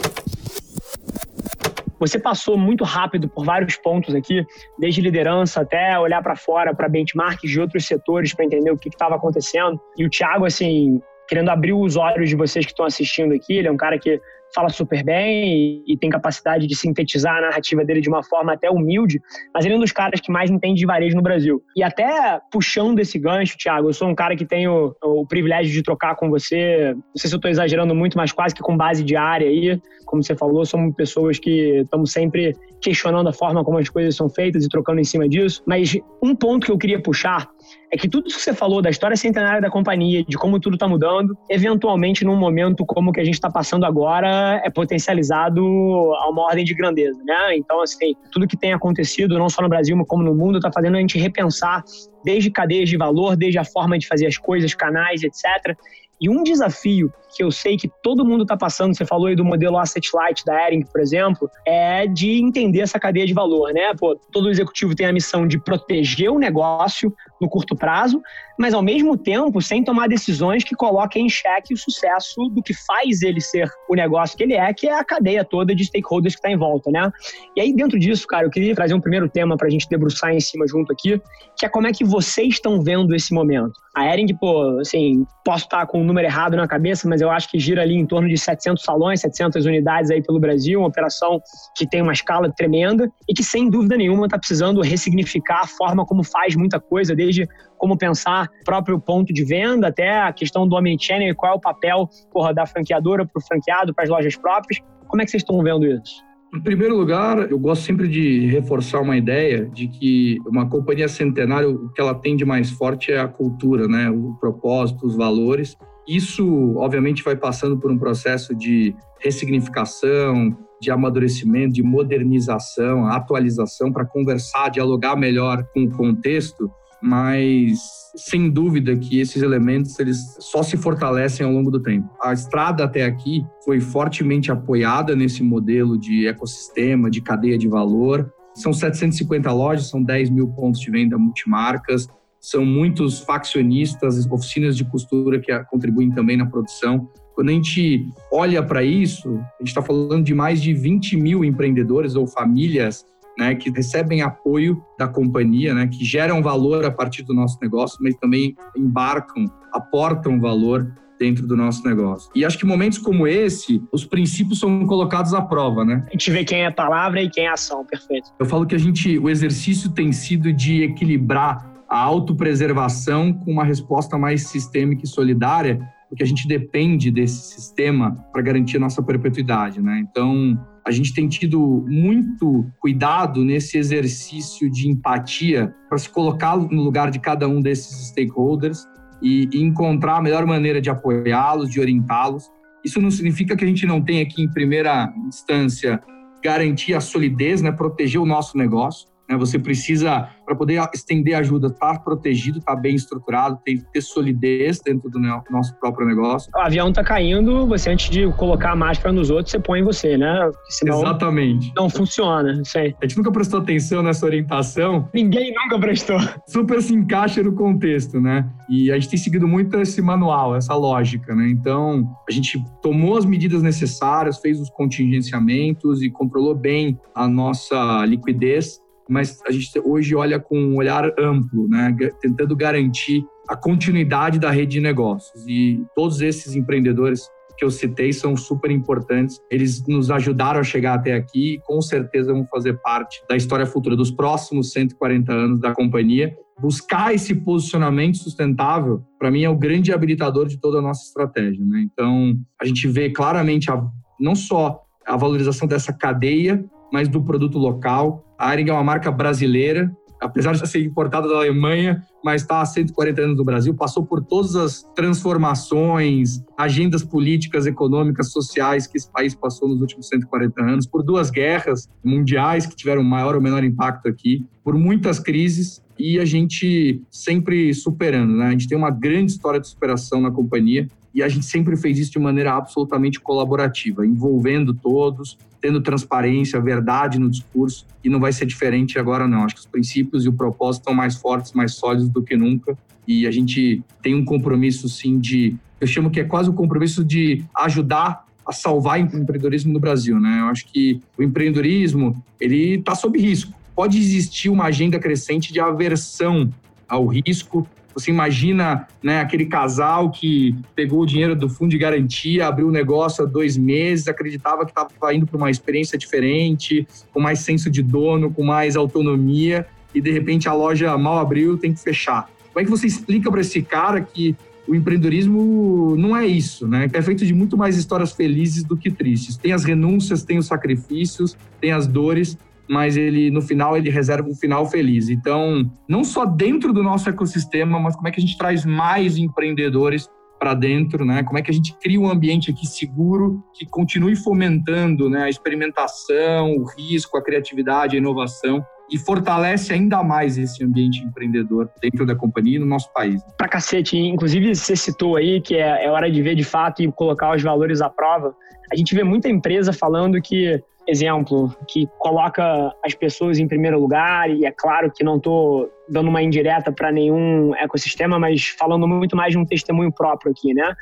Você 1.98 2.18
passou 2.18 2.56
muito 2.56 2.84
rápido 2.84 3.28
por 3.28 3.44
vários 3.44 3.76
pontos 3.76 4.14
aqui, 4.14 4.44
desde 4.78 5.00
liderança 5.00 5.62
até 5.62 5.98
olhar 5.98 6.22
para 6.22 6.36
fora, 6.36 6.74
para 6.74 6.88
benchmarks 6.88 7.50
de 7.50 7.60
outros 7.60 7.86
setores, 7.86 8.32
para 8.32 8.44
entender 8.44 8.70
o 8.70 8.76
que 8.76 8.88
estava 8.88 9.16
acontecendo. 9.16 9.80
E 9.96 10.04
o 10.04 10.10
Thiago, 10.10 10.44
assim, 10.44 11.00
querendo 11.28 11.50
abrir 11.50 11.72
os 11.72 11.96
olhos 11.96 12.28
de 12.28 12.36
vocês 12.36 12.64
que 12.64 12.72
estão 12.72 12.86
assistindo 12.86 13.34
aqui, 13.34 13.58
ele 13.58 13.68
é 13.68 13.72
um 13.72 13.76
cara 13.76 13.98
que 13.98 14.20
fala 14.54 14.68
super 14.68 15.04
bem 15.04 15.82
e, 15.86 15.94
e, 15.94 15.96
tem 15.96 16.10
capacidade 16.10 16.66
de 16.66 16.76
sintetizar 16.76 17.36
a 17.36 17.40
narrativa 17.42 17.84
dele 17.84 18.00
de 18.00 18.08
uma 18.08 18.22
forma 18.22 18.52
até 18.52 18.70
humilde, 18.70 19.20
mas 19.54 19.64
ele 19.64 19.74
é 19.74 19.76
um 19.76 19.80
dos 19.80 19.92
caras 19.92 20.20
que 20.20 20.30
mais 20.30 20.50
entende 20.50 20.80
de 20.80 20.86
varejo 20.86 21.16
no 21.16 21.22
Brasil. 21.22 21.62
E 21.76 21.82
até 21.82 22.40
puxando 22.50 22.98
esse 22.98 23.18
gancho, 23.18 23.56
Thiago, 23.56 23.88
eu 23.88 23.92
sou 23.92 24.08
um 24.08 24.14
cara 24.14 24.36
que 24.36 24.44
tenho 24.44 24.94
o, 25.02 25.22
o 25.22 25.26
privilégio 25.26 25.72
de 25.72 25.82
trocar 25.82 26.16
com 26.16 26.28
você, 26.28 26.94
não 26.94 27.16
sei 27.16 27.28
se 27.28 27.34
eu 27.34 27.38
estou 27.38 27.50
exagerando 27.50 27.94
muito, 27.94 28.16
mas 28.16 28.32
quase 28.32 28.54
que 28.54 28.62
com 28.62 28.76
base 28.76 29.02
diária 29.02 29.48
aí, 29.48 29.80
como 30.04 30.22
você 30.22 30.36
falou, 30.36 30.64
somos 30.64 30.94
pessoas 30.94 31.38
que 31.38 31.80
estamos 31.80 32.12
sempre 32.12 32.54
questionando 32.80 33.28
a 33.28 33.32
forma 33.32 33.64
como 33.64 33.78
as 33.78 33.88
coisas 33.88 34.14
são 34.14 34.28
feitas 34.28 34.64
e 34.64 34.68
trocando 34.68 35.00
em 35.00 35.04
cima 35.04 35.28
disso, 35.28 35.62
mas 35.66 35.96
um 36.22 36.34
ponto 36.34 36.66
que 36.66 36.72
eu 36.72 36.78
queria 36.78 37.00
puxar 37.00 37.48
é 37.90 37.96
que 37.96 38.08
tudo 38.08 38.26
isso 38.26 38.38
que 38.38 38.44
você 38.44 38.54
falou 38.54 38.80
da 38.80 38.88
história 38.88 39.16
centenária 39.16 39.60
da 39.60 39.70
companhia, 39.70 40.24
de 40.24 40.36
como 40.36 40.58
tudo 40.58 40.74
está 40.74 40.88
mudando, 40.88 41.36
eventualmente 41.48 42.24
num 42.24 42.36
momento 42.36 42.86
como 42.86 43.10
o 43.10 43.12
que 43.12 43.20
a 43.20 43.24
gente 43.24 43.34
está 43.34 43.50
passando 43.50 43.84
agora 43.84 44.60
é 44.64 44.70
potencializado 44.70 45.60
a 45.60 46.30
uma 46.30 46.42
ordem 46.42 46.64
de 46.64 46.74
grandeza, 46.74 47.22
né? 47.24 47.56
Então, 47.56 47.82
assim, 47.82 48.14
tudo 48.30 48.46
que 48.46 48.56
tem 48.56 48.72
acontecido, 48.72 49.38
não 49.38 49.48
só 49.48 49.60
no 49.62 49.68
Brasil, 49.68 49.96
como 50.06 50.22
no 50.22 50.34
mundo, 50.34 50.56
está 50.56 50.72
fazendo 50.72 50.96
a 50.96 51.00
gente 51.00 51.18
repensar 51.18 51.84
desde 52.24 52.50
cadeias 52.50 52.88
de 52.88 52.96
valor, 52.96 53.36
desde 53.36 53.58
a 53.58 53.64
forma 53.64 53.98
de 53.98 54.06
fazer 54.06 54.26
as 54.26 54.38
coisas, 54.38 54.74
canais, 54.74 55.22
etc. 55.22 55.76
E 56.22 56.28
um 56.28 56.44
desafio 56.44 57.12
que 57.36 57.42
eu 57.42 57.50
sei 57.50 57.76
que 57.76 57.90
todo 58.00 58.24
mundo 58.24 58.42
está 58.42 58.56
passando, 58.56 58.94
você 58.94 59.04
falou 59.04 59.26
aí 59.26 59.34
do 59.34 59.44
modelo 59.44 59.76
Asset 59.76 60.08
Light 60.14 60.44
da 60.44 60.68
Ering, 60.68 60.82
por 60.82 61.00
exemplo, 61.00 61.50
é 61.66 62.06
de 62.06 62.40
entender 62.40 62.80
essa 62.80 62.96
cadeia 63.00 63.26
de 63.26 63.34
valor, 63.34 63.72
né? 63.72 63.92
Pô, 63.98 64.16
todo 64.30 64.48
executivo 64.48 64.94
tem 64.94 65.06
a 65.06 65.12
missão 65.12 65.48
de 65.48 65.58
proteger 65.58 66.30
o 66.30 66.38
negócio 66.38 67.12
no 67.42 67.48
curto 67.48 67.74
prazo, 67.74 68.22
mas 68.58 68.72
ao 68.72 68.82
mesmo 68.82 69.18
tempo 69.18 69.60
sem 69.60 69.82
tomar 69.82 70.08
decisões 70.08 70.62
que 70.62 70.74
coloquem 70.74 71.26
em 71.26 71.28
xeque 71.28 71.74
o 71.74 71.76
sucesso 71.76 72.48
do 72.50 72.62
que 72.62 72.72
faz 72.72 73.22
ele 73.22 73.40
ser 73.40 73.68
o 73.88 73.94
negócio 73.94 74.36
que 74.36 74.44
ele 74.44 74.54
é, 74.54 74.72
que 74.72 74.86
é 74.86 74.98
a 74.98 75.04
cadeia 75.04 75.44
toda 75.44 75.74
de 75.74 75.84
stakeholders 75.84 76.34
que 76.34 76.38
está 76.38 76.50
em 76.50 76.56
volta, 76.56 76.90
né? 76.90 77.10
E 77.56 77.60
aí 77.60 77.74
dentro 77.74 77.98
disso, 77.98 78.26
cara, 78.26 78.46
eu 78.46 78.50
queria 78.50 78.74
trazer 78.74 78.94
um 78.94 79.00
primeiro 79.00 79.28
tema 79.28 79.56
para 79.56 79.66
a 79.66 79.70
gente 79.70 79.88
debruçar 79.88 80.32
em 80.32 80.40
cima 80.40 80.66
junto 80.66 80.92
aqui, 80.92 81.20
que 81.58 81.66
é 81.66 81.68
como 81.68 81.86
é 81.86 81.92
que 81.92 82.04
vocês 82.04 82.54
estão 82.54 82.80
vendo 82.80 83.14
esse 83.14 83.34
momento? 83.34 83.72
A 83.94 84.06
Ering, 84.06 84.34
pô, 84.40 84.78
assim, 84.80 85.26
posso 85.44 85.64
estar 85.64 85.86
com 85.86 85.98
o 85.98 86.00
um 86.00 86.04
número 86.04 86.26
errado 86.26 86.56
na 86.56 86.66
cabeça, 86.66 87.06
mas 87.06 87.20
eu 87.20 87.30
acho 87.30 87.50
que 87.50 87.58
gira 87.58 87.82
ali 87.82 87.94
em 87.94 88.06
torno 88.06 88.26
de 88.26 88.38
700 88.38 88.82
salões, 88.82 89.20
700 89.20 89.66
unidades 89.66 90.10
aí 90.10 90.22
pelo 90.22 90.40
Brasil, 90.40 90.78
uma 90.80 90.88
operação 90.88 91.40
que 91.76 91.86
tem 91.86 92.00
uma 92.00 92.12
escala 92.12 92.50
tremenda 92.50 93.10
e 93.28 93.34
que, 93.34 93.44
sem 93.44 93.68
dúvida 93.68 93.96
nenhuma, 93.96 94.26
está 94.26 94.38
precisando 94.38 94.80
ressignificar 94.80 95.62
a 95.62 95.66
forma 95.66 96.06
como 96.06 96.22
faz 96.22 96.56
muita 96.56 96.80
coisa, 96.80 97.14
desde 97.14 97.31
como 97.78 97.96
pensar 97.98 98.48
próprio 98.64 99.00
ponto 99.00 99.32
de 99.32 99.44
venda 99.44 99.88
até 99.88 100.20
a 100.20 100.32
questão 100.32 100.68
do 100.68 100.76
omnichannel 100.76 101.30
e 101.30 101.34
qual 101.34 101.52
é 101.52 101.56
o 101.56 101.60
papel 101.60 102.08
porra, 102.32 102.54
da 102.54 102.64
franqueadora 102.64 103.26
para 103.26 103.40
o 103.40 103.42
franqueado, 103.42 103.92
para 103.92 104.04
as 104.04 104.10
lojas 104.10 104.36
próprias. 104.36 104.80
Como 105.08 105.20
é 105.20 105.24
que 105.24 105.30
vocês 105.30 105.42
estão 105.42 105.60
vendo 105.62 105.84
isso? 105.84 106.22
Em 106.54 106.60
primeiro 106.60 106.94
lugar, 106.94 107.50
eu 107.50 107.58
gosto 107.58 107.82
sempre 107.82 108.06
de 108.06 108.46
reforçar 108.46 109.00
uma 109.00 109.16
ideia 109.16 109.64
de 109.64 109.88
que 109.88 110.38
uma 110.46 110.68
companhia 110.68 111.08
centenária, 111.08 111.68
o 111.68 111.88
que 111.88 112.00
ela 112.00 112.14
tem 112.14 112.36
de 112.36 112.44
mais 112.44 112.70
forte 112.70 113.10
é 113.10 113.18
a 113.18 113.26
cultura, 113.26 113.88
né? 113.88 114.10
o 114.10 114.34
propósito, 114.38 115.06
os 115.06 115.16
valores. 115.16 115.76
Isso, 116.06 116.76
obviamente, 116.76 117.22
vai 117.22 117.36
passando 117.36 117.78
por 117.78 117.90
um 117.90 117.96
processo 117.96 118.54
de 118.54 118.94
ressignificação, 119.18 120.54
de 120.78 120.90
amadurecimento, 120.90 121.72
de 121.72 121.82
modernização, 121.82 123.06
atualização 123.06 123.90
para 123.90 124.04
conversar, 124.04 124.68
dialogar 124.68 125.16
melhor 125.16 125.64
com 125.72 125.84
o 125.84 125.90
contexto 125.90 126.70
mas 127.02 127.80
sem 128.16 128.48
dúvida 128.48 128.96
que 128.96 129.18
esses 129.18 129.42
elementos 129.42 129.98
eles 129.98 130.36
só 130.38 130.62
se 130.62 130.76
fortalecem 130.76 131.44
ao 131.44 131.52
longo 131.52 131.70
do 131.70 131.80
tempo. 131.80 132.08
A 132.22 132.32
estrada 132.32 132.84
até 132.84 133.04
aqui 133.04 133.44
foi 133.64 133.80
fortemente 133.80 134.52
apoiada 134.52 135.16
nesse 135.16 135.42
modelo 135.42 135.98
de 135.98 136.26
ecossistema, 136.28 137.10
de 137.10 137.20
cadeia 137.20 137.58
de 137.58 137.68
valor. 137.68 138.32
São 138.54 138.72
750 138.72 139.50
lojas, 139.50 139.88
são 139.88 140.02
10 140.02 140.30
mil 140.30 140.48
pontos 140.48 140.80
de 140.80 140.90
venda 140.90 141.18
multimarcas, 141.18 142.06
são 142.38 142.64
muitos 142.64 143.20
faccionistas, 143.20 144.26
oficinas 144.30 144.76
de 144.76 144.84
costura 144.84 145.40
que 145.40 145.52
contribuem 145.64 146.10
também 146.10 146.36
na 146.36 146.46
produção. 146.46 147.08
Quando 147.34 147.48
a 147.48 147.52
gente 147.52 148.06
olha 148.30 148.62
para 148.62 148.82
isso, 148.82 149.36
a 149.36 149.58
gente 149.60 149.68
está 149.68 149.80
falando 149.80 150.24
de 150.24 150.34
mais 150.34 150.60
de 150.60 150.74
20 150.74 151.16
mil 151.16 151.44
empreendedores 151.44 152.14
ou 152.14 152.26
famílias 152.26 153.06
né, 153.38 153.54
que 153.54 153.70
recebem 153.70 154.22
apoio 154.22 154.82
da 154.98 155.08
companhia, 155.08 155.74
né, 155.74 155.86
que 155.86 156.04
geram 156.04 156.42
valor 156.42 156.84
a 156.84 156.90
partir 156.90 157.22
do 157.22 157.34
nosso 157.34 157.58
negócio, 157.60 157.98
mas 158.00 158.14
também 158.16 158.54
embarcam, 158.76 159.44
aportam 159.72 160.40
valor 160.40 160.92
dentro 161.18 161.46
do 161.46 161.56
nosso 161.56 161.86
negócio. 161.86 162.30
E 162.34 162.44
acho 162.44 162.58
que 162.58 162.66
momentos 162.66 162.98
como 162.98 163.28
esse, 163.28 163.80
os 163.92 164.04
princípios 164.04 164.58
são 164.58 164.84
colocados 164.86 165.32
à 165.32 165.40
prova, 165.40 165.84
né? 165.84 166.04
A 166.08 166.12
gente 166.12 166.30
vê 166.32 166.44
quem 166.44 166.64
é 166.64 166.70
palavra 166.70 167.22
e 167.22 167.30
quem 167.30 167.46
é 167.46 167.48
ação, 167.48 167.84
perfeito. 167.84 168.30
Eu 168.40 168.46
falo 168.46 168.66
que 168.66 168.74
a 168.74 168.78
gente, 168.78 169.18
o 169.18 169.30
exercício 169.30 169.90
tem 169.90 170.10
sido 170.10 170.52
de 170.52 170.82
equilibrar 170.82 171.72
a 171.88 171.98
autopreservação 171.98 173.32
com 173.32 173.52
uma 173.52 173.64
resposta 173.64 174.18
mais 174.18 174.48
sistêmica 174.48 175.04
e 175.04 175.06
solidária, 175.06 175.80
porque 176.12 176.22
a 176.22 176.26
gente 176.26 176.46
depende 176.46 177.10
desse 177.10 177.54
sistema 177.54 178.14
para 178.30 178.42
garantir 178.42 178.76
a 178.76 178.80
nossa 178.80 179.02
perpetuidade, 179.02 179.80
né? 179.80 179.98
Então, 180.06 180.62
a 180.86 180.90
gente 180.90 181.14
tem 181.14 181.26
tido 181.26 181.86
muito 181.88 182.66
cuidado 182.80 183.42
nesse 183.42 183.78
exercício 183.78 184.70
de 184.70 184.90
empatia 184.90 185.74
para 185.88 185.96
se 185.96 186.10
colocar 186.10 186.54
no 186.54 186.82
lugar 186.82 187.10
de 187.10 187.18
cada 187.18 187.48
um 187.48 187.62
desses 187.62 188.08
stakeholders 188.08 188.86
e, 189.22 189.48
e 189.50 189.62
encontrar 189.62 190.18
a 190.18 190.22
melhor 190.22 190.44
maneira 190.44 190.82
de 190.82 190.90
apoiá-los, 190.90 191.70
de 191.70 191.80
orientá-los. 191.80 192.44
Isso 192.84 193.00
não 193.00 193.10
significa 193.10 193.56
que 193.56 193.64
a 193.64 193.68
gente 193.68 193.86
não 193.86 194.02
tenha 194.02 194.22
aqui, 194.22 194.42
em 194.42 194.50
primeira 194.50 195.10
instância, 195.26 195.98
garantir 196.44 196.92
a 196.92 197.00
solidez, 197.00 197.62
né, 197.62 197.72
proteger 197.72 198.20
o 198.20 198.26
nosso 198.26 198.58
negócio. 198.58 199.08
Né? 199.28 199.36
Você 199.36 199.58
precisa, 199.58 200.28
para 200.44 200.54
poder 200.54 200.82
estender 200.94 201.34
ajuda, 201.34 201.68
estar 201.68 201.94
tá 201.94 202.00
protegido, 202.00 202.58
estar 202.58 202.74
tá 202.74 202.80
bem 202.80 202.94
estruturado, 202.94 203.58
tem 203.64 203.78
que 203.78 203.84
ter 203.92 204.00
solidez 204.00 204.80
dentro 204.80 205.08
do 205.08 205.18
nosso 205.50 205.74
próprio 205.78 206.06
negócio. 206.06 206.50
O 206.54 206.60
avião 206.60 206.88
está 206.90 207.02
caindo, 207.02 207.66
você 207.66 207.90
antes 207.90 208.10
de 208.10 208.30
colocar 208.32 208.72
a 208.72 208.76
máscara 208.76 209.12
nos 209.12 209.30
outros, 209.30 209.50
você 209.50 209.58
põe 209.58 209.80
em 209.80 209.84
você, 209.84 210.16
né? 210.16 210.50
Senão 210.68 211.00
Exatamente. 211.00 211.72
Não 211.76 211.88
funciona, 211.88 212.62
sei. 212.64 212.94
A 213.00 213.06
gente 213.06 213.16
nunca 213.16 213.32
prestou 213.32 213.60
atenção 213.60 214.02
nessa 214.02 214.26
orientação. 214.26 215.08
Ninguém 215.14 215.52
nunca 215.54 215.78
prestou. 215.78 216.18
Super 216.46 216.82
se 216.82 216.94
encaixa 216.94 217.42
no 217.42 217.52
contexto, 217.52 218.20
né? 218.20 218.48
E 218.68 218.90
a 218.90 218.94
gente 218.94 219.10
tem 219.10 219.18
seguido 219.18 219.46
muito 219.46 219.78
esse 219.80 220.00
manual, 220.02 220.56
essa 220.56 220.74
lógica, 220.74 221.34
né? 221.34 221.48
Então, 221.48 222.08
a 222.28 222.32
gente 222.32 222.62
tomou 222.80 223.16
as 223.16 223.24
medidas 223.24 223.62
necessárias, 223.62 224.38
fez 224.38 224.60
os 224.60 224.70
contingenciamentos 224.70 226.02
e 226.02 226.10
controlou 226.10 226.54
bem 226.54 226.98
a 227.14 227.28
nossa 227.28 228.04
liquidez 228.06 228.81
mas 229.08 229.40
a 229.46 229.50
gente 229.50 229.70
hoje 229.84 230.14
olha 230.14 230.38
com 230.38 230.58
um 230.58 230.76
olhar 230.76 231.12
amplo, 231.18 231.68
né, 231.68 231.94
tentando 232.20 232.56
garantir 232.56 233.24
a 233.48 233.56
continuidade 233.56 234.38
da 234.38 234.50
rede 234.50 234.72
de 234.72 234.80
negócios. 234.80 235.44
E 235.46 235.84
todos 235.94 236.20
esses 236.20 236.54
empreendedores 236.54 237.28
que 237.56 237.64
eu 237.64 237.70
citei 237.70 238.12
são 238.12 238.36
super 238.36 238.70
importantes. 238.70 239.40
Eles 239.50 239.86
nos 239.86 240.10
ajudaram 240.10 240.60
a 240.60 240.64
chegar 240.64 240.94
até 240.94 241.14
aqui 241.14 241.54
e 241.54 241.58
com 241.60 241.80
certeza 241.80 242.32
vão 242.32 242.46
fazer 242.46 242.74
parte 242.80 243.22
da 243.28 243.36
história 243.36 243.66
futura 243.66 243.94
dos 243.94 244.10
próximos 244.10 244.72
140 244.72 245.32
anos 245.32 245.60
da 245.60 245.72
companhia. 245.72 246.36
Buscar 246.60 247.14
esse 247.14 247.34
posicionamento 247.34 248.18
sustentável, 248.18 249.02
para 249.18 249.30
mim, 249.30 249.44
é 249.44 249.50
o 249.50 249.56
grande 249.56 249.92
habilitador 249.92 250.46
de 250.46 250.58
toda 250.58 250.78
a 250.78 250.82
nossa 250.82 251.04
estratégia. 251.04 251.64
Né? 251.64 251.86
Então, 251.92 252.36
a 252.60 252.64
gente 252.64 252.86
vê 252.88 253.10
claramente 253.10 253.70
a, 253.70 253.82
não 254.18 254.34
só 254.34 254.82
a 255.06 255.16
valorização 255.16 255.66
dessa 255.66 255.92
cadeia, 255.92 256.64
mas 256.92 257.08
do 257.08 257.22
produto 257.22 257.58
local. 257.58 258.24
A 258.38 258.48
Aring 258.48 258.68
é 258.68 258.72
uma 258.72 258.84
marca 258.84 259.10
brasileira, 259.10 259.90
apesar 260.20 260.52
de 260.52 260.68
ser 260.68 260.84
importada 260.84 261.28
da 261.28 261.36
Alemanha, 261.36 262.02
mas 262.24 262.42
está 262.42 262.60
há 262.60 262.64
140 262.64 263.20
anos 263.22 263.36
no 263.36 263.44
Brasil, 263.44 263.74
passou 263.74 264.06
por 264.06 264.24
todas 264.24 264.54
as 264.54 264.82
transformações, 264.94 266.42
agendas 266.56 267.02
políticas, 267.02 267.66
econômicas, 267.66 268.30
sociais 268.30 268.86
que 268.86 268.96
esse 268.96 269.10
país 269.10 269.34
passou 269.34 269.68
nos 269.68 269.80
últimos 269.80 270.06
140 270.08 270.62
anos, 270.62 270.86
por 270.86 271.02
duas 271.02 271.30
guerras 271.30 271.88
mundiais 272.04 272.66
que 272.66 272.76
tiveram 272.76 273.02
maior 273.02 273.34
ou 273.34 273.40
menor 273.40 273.64
impacto 273.64 274.08
aqui, 274.08 274.46
por 274.62 274.74
muitas 274.74 275.18
crises 275.18 275.82
e 275.98 276.18
a 276.18 276.24
gente 276.24 277.02
sempre 277.10 277.74
superando, 277.74 278.34
né? 278.34 278.46
A 278.46 278.50
gente 278.52 278.68
tem 278.68 278.78
uma 278.78 278.90
grande 278.90 279.32
história 279.32 279.60
de 279.60 279.68
superação 279.68 280.20
na 280.20 280.30
companhia 280.30 280.88
e 281.14 281.22
a 281.22 281.28
gente 281.28 281.44
sempre 281.44 281.76
fez 281.76 281.98
isso 281.98 282.12
de 282.12 282.18
maneira 282.18 282.54
absolutamente 282.54 283.20
colaborativa, 283.20 284.06
envolvendo 284.06 284.72
todos, 284.72 285.36
tendo 285.60 285.80
transparência, 285.80 286.60
verdade 286.60 287.18
no 287.18 287.30
discurso, 287.30 287.86
e 288.02 288.08
não 288.08 288.18
vai 288.18 288.32
ser 288.32 288.46
diferente 288.46 288.98
agora 288.98 289.28
não. 289.28 289.44
Acho 289.44 289.54
que 289.54 289.60
os 289.60 289.66
princípios 289.66 290.24
e 290.24 290.28
o 290.28 290.32
propósito 290.32 290.82
estão 290.82 290.94
mais 290.94 291.16
fortes, 291.16 291.52
mais 291.52 291.74
sólidos 291.74 292.08
do 292.08 292.22
que 292.22 292.36
nunca, 292.36 292.76
e 293.06 293.26
a 293.26 293.30
gente 293.30 293.82
tem 294.02 294.14
um 294.14 294.24
compromisso 294.24 294.88
sim 294.88 295.18
de, 295.18 295.56
eu 295.80 295.86
chamo 295.86 296.10
que 296.10 296.20
é 296.20 296.24
quase 296.24 296.48
o 296.48 296.52
um 296.52 296.56
compromisso 296.56 297.04
de 297.04 297.44
ajudar 297.56 298.24
a 298.46 298.52
salvar 298.52 298.98
o 298.98 299.02
empreendedorismo 299.02 299.72
no 299.72 299.78
Brasil, 299.78 300.18
né? 300.18 300.40
Eu 300.40 300.46
acho 300.46 300.66
que 300.66 301.00
o 301.16 301.22
empreendedorismo, 301.22 302.20
ele 302.40 302.74
está 302.74 302.94
sob 302.94 303.18
risco. 303.18 303.52
Pode 303.74 303.98
existir 303.98 304.48
uma 304.48 304.64
agenda 304.64 304.98
crescente 304.98 305.52
de 305.52 305.60
aversão 305.60 306.50
ao 306.88 307.06
risco, 307.06 307.66
você 307.94 308.10
imagina 308.10 308.86
né, 309.02 309.20
aquele 309.20 309.46
casal 309.46 310.10
que 310.10 310.54
pegou 310.74 311.02
o 311.02 311.06
dinheiro 311.06 311.34
do 311.36 311.48
fundo 311.48 311.70
de 311.70 311.78
garantia, 311.78 312.46
abriu 312.46 312.66
o 312.66 312.70
um 312.70 312.72
negócio 312.72 313.24
há 313.24 313.26
dois 313.26 313.56
meses, 313.56 314.08
acreditava 314.08 314.64
que 314.64 314.70
estava 314.70 315.14
indo 315.14 315.26
para 315.26 315.36
uma 315.36 315.50
experiência 315.50 315.98
diferente, 315.98 316.86
com 317.12 317.20
mais 317.20 317.40
senso 317.40 317.70
de 317.70 317.82
dono, 317.82 318.30
com 318.30 318.42
mais 318.42 318.76
autonomia, 318.76 319.66
e 319.94 320.00
de 320.00 320.10
repente 320.10 320.48
a 320.48 320.52
loja 320.52 320.96
mal 320.96 321.18
abriu, 321.18 321.56
tem 321.56 321.72
que 321.72 321.80
fechar. 321.80 322.28
Como 322.52 322.60
é 322.60 322.64
que 322.64 322.70
você 322.70 322.86
explica 322.86 323.30
para 323.30 323.40
esse 323.40 323.62
cara 323.62 324.00
que 324.00 324.36
o 324.66 324.74
empreendedorismo 324.74 325.96
não 325.96 326.16
é 326.16 326.26
isso, 326.26 326.68
né? 326.68 326.88
É 326.92 327.02
feito 327.02 327.26
de 327.26 327.34
muito 327.34 327.56
mais 327.56 327.76
histórias 327.76 328.12
felizes 328.12 328.62
do 328.62 328.76
que 328.76 328.90
tristes. 328.90 329.36
Tem 329.36 329.52
as 329.52 329.64
renúncias, 329.64 330.22
tem 330.22 330.38
os 330.38 330.46
sacrifícios, 330.46 331.36
tem 331.60 331.72
as 331.72 331.86
dores, 331.86 332.38
mas 332.72 332.96
ele 332.96 333.30
no 333.30 333.42
final 333.42 333.76
ele 333.76 333.90
reserva 333.90 334.26
um 334.26 334.34
final 334.34 334.64
feliz. 334.66 335.10
Então, 335.10 335.70
não 335.86 336.02
só 336.02 336.24
dentro 336.24 336.72
do 336.72 336.82
nosso 336.82 337.06
ecossistema, 337.06 337.78
mas 337.78 337.94
como 337.94 338.08
é 338.08 338.10
que 338.10 338.18
a 338.18 338.22
gente 338.22 338.38
traz 338.38 338.64
mais 338.64 339.18
empreendedores 339.18 340.08
para 340.40 340.54
dentro, 340.54 341.04
né? 341.04 341.22
Como 341.22 341.38
é 341.38 341.42
que 341.42 341.50
a 341.50 341.54
gente 341.54 341.76
cria 341.78 342.00
um 342.00 342.10
ambiente 342.10 342.50
aqui 342.50 342.66
seguro 342.66 343.44
que 343.52 343.66
continue 343.66 344.16
fomentando, 344.16 345.10
né, 345.10 345.24
a 345.24 345.28
experimentação, 345.28 346.54
o 346.54 346.64
risco, 346.64 347.18
a 347.18 347.22
criatividade, 347.22 347.94
a 347.94 347.98
inovação 347.98 348.64
e 348.90 348.98
fortalece 348.98 349.72
ainda 349.72 350.02
mais 350.02 350.36
esse 350.36 350.62
ambiente 350.62 351.02
empreendedor 351.02 351.70
dentro 351.80 352.04
da 352.04 352.14
companhia 352.14 352.56
e 352.56 352.58
no 352.58 352.66
nosso 352.66 352.92
país. 352.92 353.22
Pra 353.38 353.48
cacete, 353.48 353.96
inclusive 353.96 354.54
você 354.54 354.76
citou 354.76 355.16
aí 355.16 355.40
que 355.40 355.56
é, 355.56 355.84
é 355.84 355.90
hora 355.90 356.10
de 356.10 356.20
ver 356.20 356.34
de 356.34 356.44
fato 356.44 356.82
e 356.82 356.92
colocar 356.92 357.34
os 357.34 357.42
valores 357.42 357.80
à 357.80 357.88
prova. 357.88 358.34
A 358.72 358.76
gente 358.76 358.94
vê 358.94 359.02
muita 359.02 359.28
empresa 359.28 359.72
falando 359.72 360.20
que 360.20 360.62
exemplo, 360.86 361.54
que 361.68 361.86
coloca 361.98 362.72
as 362.84 362.94
pessoas 362.94 363.38
em 363.38 363.46
primeiro 363.46 363.78
lugar, 363.78 364.30
e 364.30 364.44
é 364.44 364.50
claro 364.50 364.90
que 364.90 365.04
não 365.04 365.16
estou 365.16 365.70
dando 365.88 366.08
uma 366.08 366.22
indireta 366.22 366.72
para 366.72 366.90
nenhum 366.90 367.54
ecossistema, 367.54 368.18
mas 368.18 368.48
falando 368.58 368.86
muito 368.88 369.16
mais 369.16 369.32
de 369.32 369.38
um 369.38 369.44
testemunho 369.44 369.92
próprio 369.92 370.32
aqui, 370.32 370.52
né? 370.52 370.74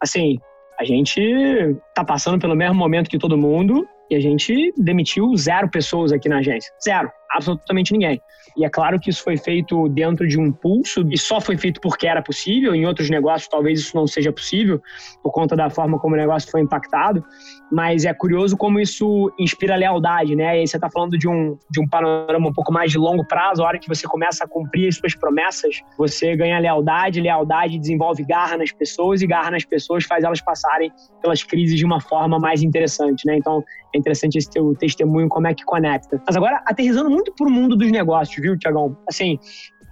Assim, 0.00 0.38
a 0.78 0.84
gente 0.84 1.20
está 1.20 2.04
passando 2.04 2.38
pelo 2.38 2.56
mesmo 2.56 2.74
momento 2.74 3.08
que 3.08 3.18
todo 3.18 3.38
mundo 3.38 3.86
e 4.10 4.16
a 4.16 4.20
gente 4.20 4.72
demitiu 4.76 5.34
zero 5.36 5.68
pessoas 5.68 6.12
aqui 6.12 6.28
na 6.28 6.38
agência. 6.38 6.72
Zero. 6.82 7.10
Absolutamente 7.30 7.92
ninguém. 7.92 8.20
E 8.56 8.64
é 8.64 8.70
claro 8.70 9.00
que 9.00 9.10
isso 9.10 9.22
foi 9.22 9.36
feito 9.36 9.88
dentro 9.88 10.26
de 10.28 10.38
um 10.38 10.52
pulso 10.52 11.04
e 11.10 11.18
só 11.18 11.40
foi 11.40 11.56
feito 11.56 11.80
porque 11.80 12.06
era 12.06 12.22
possível. 12.22 12.74
Em 12.74 12.86
outros 12.86 13.10
negócios, 13.10 13.48
talvez 13.48 13.80
isso 13.80 13.96
não 13.96 14.06
seja 14.06 14.32
possível, 14.32 14.80
por 15.22 15.32
conta 15.32 15.56
da 15.56 15.68
forma 15.68 15.98
como 15.98 16.14
o 16.14 16.18
negócio 16.18 16.50
foi 16.50 16.60
impactado. 16.60 17.24
Mas 17.72 18.04
é 18.04 18.14
curioso 18.14 18.56
como 18.56 18.78
isso 18.78 19.32
inspira 19.38 19.74
lealdade, 19.74 20.36
né? 20.36 20.56
E 20.56 20.60
aí 20.60 20.66
você 20.66 20.76
está 20.76 20.88
falando 20.88 21.18
de 21.18 21.28
um, 21.28 21.58
de 21.70 21.80
um 21.80 21.88
panorama 21.88 22.48
um 22.48 22.52
pouco 22.52 22.72
mais 22.72 22.92
de 22.92 22.98
longo 22.98 23.26
prazo. 23.26 23.62
A 23.62 23.66
hora 23.66 23.78
que 23.78 23.88
você 23.88 24.06
começa 24.06 24.44
a 24.44 24.48
cumprir 24.48 24.88
as 24.88 24.96
suas 24.96 25.14
promessas, 25.14 25.80
você 25.98 26.36
ganha 26.36 26.58
lealdade. 26.58 27.20
Lealdade 27.20 27.78
desenvolve 27.78 28.24
garra 28.24 28.56
nas 28.56 28.70
pessoas 28.70 29.22
e 29.22 29.26
garra 29.26 29.50
nas 29.50 29.64
pessoas 29.64 30.04
faz 30.04 30.22
elas 30.22 30.40
passarem 30.40 30.92
pelas 31.20 31.42
crises 31.42 31.78
de 31.78 31.84
uma 31.84 32.00
forma 32.00 32.38
mais 32.38 32.62
interessante, 32.62 33.26
né? 33.26 33.36
Então, 33.36 33.64
é 33.94 33.98
interessante 33.98 34.36
esse 34.36 34.50
teu 34.50 34.74
testemunho, 34.74 35.28
como 35.28 35.46
é 35.46 35.54
que 35.54 35.64
conecta. 35.64 36.20
Mas 36.26 36.36
agora, 36.36 36.60
aterrizando 36.66 37.08
muito 37.14 37.32
para 37.32 37.46
o 37.46 37.50
mundo 37.50 37.76
dos 37.76 37.90
negócios, 37.90 38.40
viu, 38.40 38.58
Tiagão? 38.58 38.96
Assim, 39.08 39.38